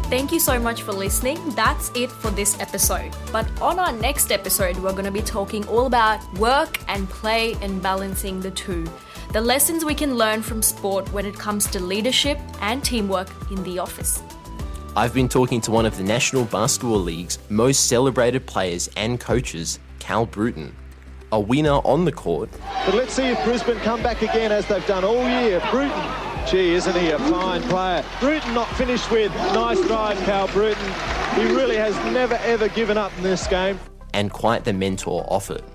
Thank 0.08 0.32
you 0.32 0.40
so 0.40 0.60
much 0.60 0.84
for 0.84 0.94
listening. 0.94 1.40
That's 1.56 1.90
it 1.96 2.12
for 2.12 2.30
this 2.30 2.60
episode. 2.60 3.12
But 3.32 3.50
on 3.60 3.80
our 3.80 3.92
next 3.92 4.32
episode, 4.32 4.78
we're 4.78 4.92
going 4.92 5.06
to 5.06 5.12
be 5.12 5.24
talking 5.24 5.68
all 5.68 5.88
about 5.88 6.22
work 6.38 6.78
and 6.88 7.10
play 7.10 7.56
and 7.62 7.82
balancing 7.82 8.40
the 8.40 8.52
two. 8.52 8.86
The 9.34 9.42
lessons 9.42 9.84
we 9.84 9.96
can 9.96 10.16
learn 10.16 10.44
from 10.44 10.62
sport 10.62 11.12
when 11.12 11.26
it 11.26 11.34
comes 11.34 11.66
to 11.72 11.80
leadership 11.80 12.38
and 12.62 12.84
teamwork 12.84 13.30
in 13.50 13.64
the 13.64 13.80
office. 13.80 14.22
I've 14.98 15.14
been 15.14 15.28
talking 15.28 15.60
to 15.60 15.72
one 15.72 15.86
of 15.86 15.98
the 15.98 16.04
National 16.04 16.46
Basketball 16.46 17.02
League's 17.02 17.38
most 17.50 17.88
celebrated 17.90 18.46
players 18.46 18.90
and 18.96 19.20
coaches, 19.20 19.78
Cal 20.00 20.26
Bruton. 20.26 20.74
A 21.34 21.40
winner 21.40 21.82
on 21.84 22.06
the 22.06 22.14
court. 22.14 22.50
But 22.86 22.96
let's 22.96 23.14
see 23.14 23.26
if 23.26 23.44
Brisbane 23.44 23.78
come 23.80 24.02
back 24.02 24.22
again 24.22 24.54
as 24.54 24.66
they've 24.68 24.88
done 24.88 25.04
all 25.04 25.28
year. 25.28 25.62
Bruton, 25.70 26.02
gee, 26.48 26.76
isn't 26.76 26.96
he 26.96 27.10
a 27.10 27.20
fine 27.20 27.62
player? 27.64 28.06
Bruton 28.22 28.54
not 28.54 28.70
finished 28.78 29.12
with 29.12 29.36
nice 29.36 29.86
drive, 29.86 30.18
Cal 30.20 30.48
Bruton. 30.48 30.94
He 31.36 31.44
really 31.44 31.76
has 31.76 31.94
never 32.14 32.36
ever 32.44 32.70
given 32.70 32.98
up 32.98 33.12
in 33.18 33.24
this 33.24 33.46
game. 33.48 33.78
And 34.14 34.32
quite 34.32 34.64
the 34.64 34.72
mentor 34.72 35.26
off 35.28 35.52
it. 35.52 35.66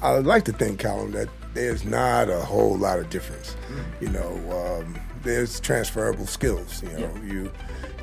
I 0.00 0.14
would 0.14 0.26
like 0.26 0.44
to 0.44 0.52
think, 0.52 0.78
Callum, 0.78 1.10
that 1.10 1.28
there's 1.54 1.84
not 1.84 2.30
a 2.30 2.38
whole 2.38 2.78
lot 2.78 3.00
of 3.00 3.10
difference. 3.10 3.56
You 4.00 4.10
know, 4.10 4.78
um, 4.80 4.94
there's 5.24 5.58
transferable 5.58 6.26
skills. 6.26 6.84
You 6.84 6.90
know, 6.90 6.98
yeah. 6.98 7.32
you 7.32 7.52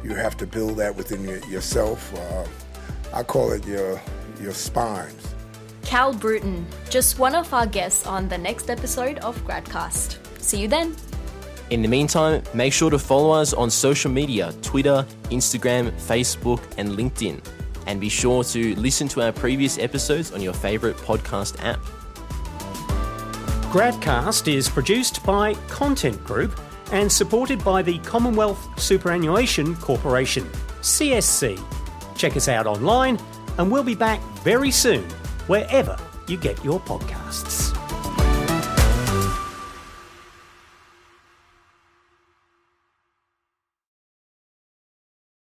you 0.04 0.16
have 0.16 0.38
to 0.38 0.48
build 0.48 0.78
that 0.78 0.96
within 0.96 1.24
your, 1.24 1.40
yourself. 1.46 2.14
Uh, 2.16 2.46
I 3.14 3.24
call 3.24 3.52
it 3.52 3.66
your 3.66 4.02
your 4.42 4.54
spines. 4.54 5.36
Cal 5.84 6.14
Bruton, 6.14 6.66
just 6.90 7.20
one 7.20 7.36
of 7.36 7.54
our 7.54 7.68
guests 7.68 8.08
on 8.08 8.30
the 8.30 8.38
next 8.38 8.70
episode 8.70 9.20
of 9.20 9.38
Gradcast. 9.46 10.18
See 10.40 10.62
you 10.62 10.68
then. 10.68 10.96
In 11.70 11.82
the 11.82 11.88
meantime, 11.88 12.44
make 12.54 12.74
sure 12.74 12.90
to 12.90 13.00
follow 13.00 13.32
us 13.32 13.54
on 13.54 13.70
social 13.70 14.12
media 14.12 14.54
Twitter, 14.62 15.06
Instagram, 15.30 15.92
Facebook, 15.94 16.62
and 16.78 16.92
LinkedIn. 16.92 17.42
And 17.88 18.00
be 18.00 18.10
sure 18.10 18.44
to 18.44 18.76
listen 18.76 19.08
to 19.10 19.22
our 19.22 19.32
previous 19.32 19.78
episodes 19.80 20.32
on 20.32 20.42
your 20.42 20.54
favourite 20.54 20.96
podcast 20.98 21.64
app. 21.64 21.80
Gradcast 23.72 24.54
is 24.54 24.68
produced 24.70 25.24
by 25.26 25.54
Content 25.70 26.22
Group 26.26 26.60
and 26.92 27.12
supported 27.12 27.64
by 27.64 27.82
the 27.82 28.00
Commonwealth 28.00 28.80
Superannuation 28.80 29.76
Corporation, 29.78 30.44
CSC. 30.82 31.60
Check 32.16 32.38
us 32.38 32.48
out 32.48 32.68
online, 32.68 33.20
and 33.58 33.72
we'll 33.72 33.84
be 33.84 33.96
back 33.96 34.22
very 34.44 34.72
soon, 34.72 35.04
wherever 35.48 35.98
you 36.28 36.38
get 36.38 36.64
your 36.64 36.80
podcasts. 36.82 37.81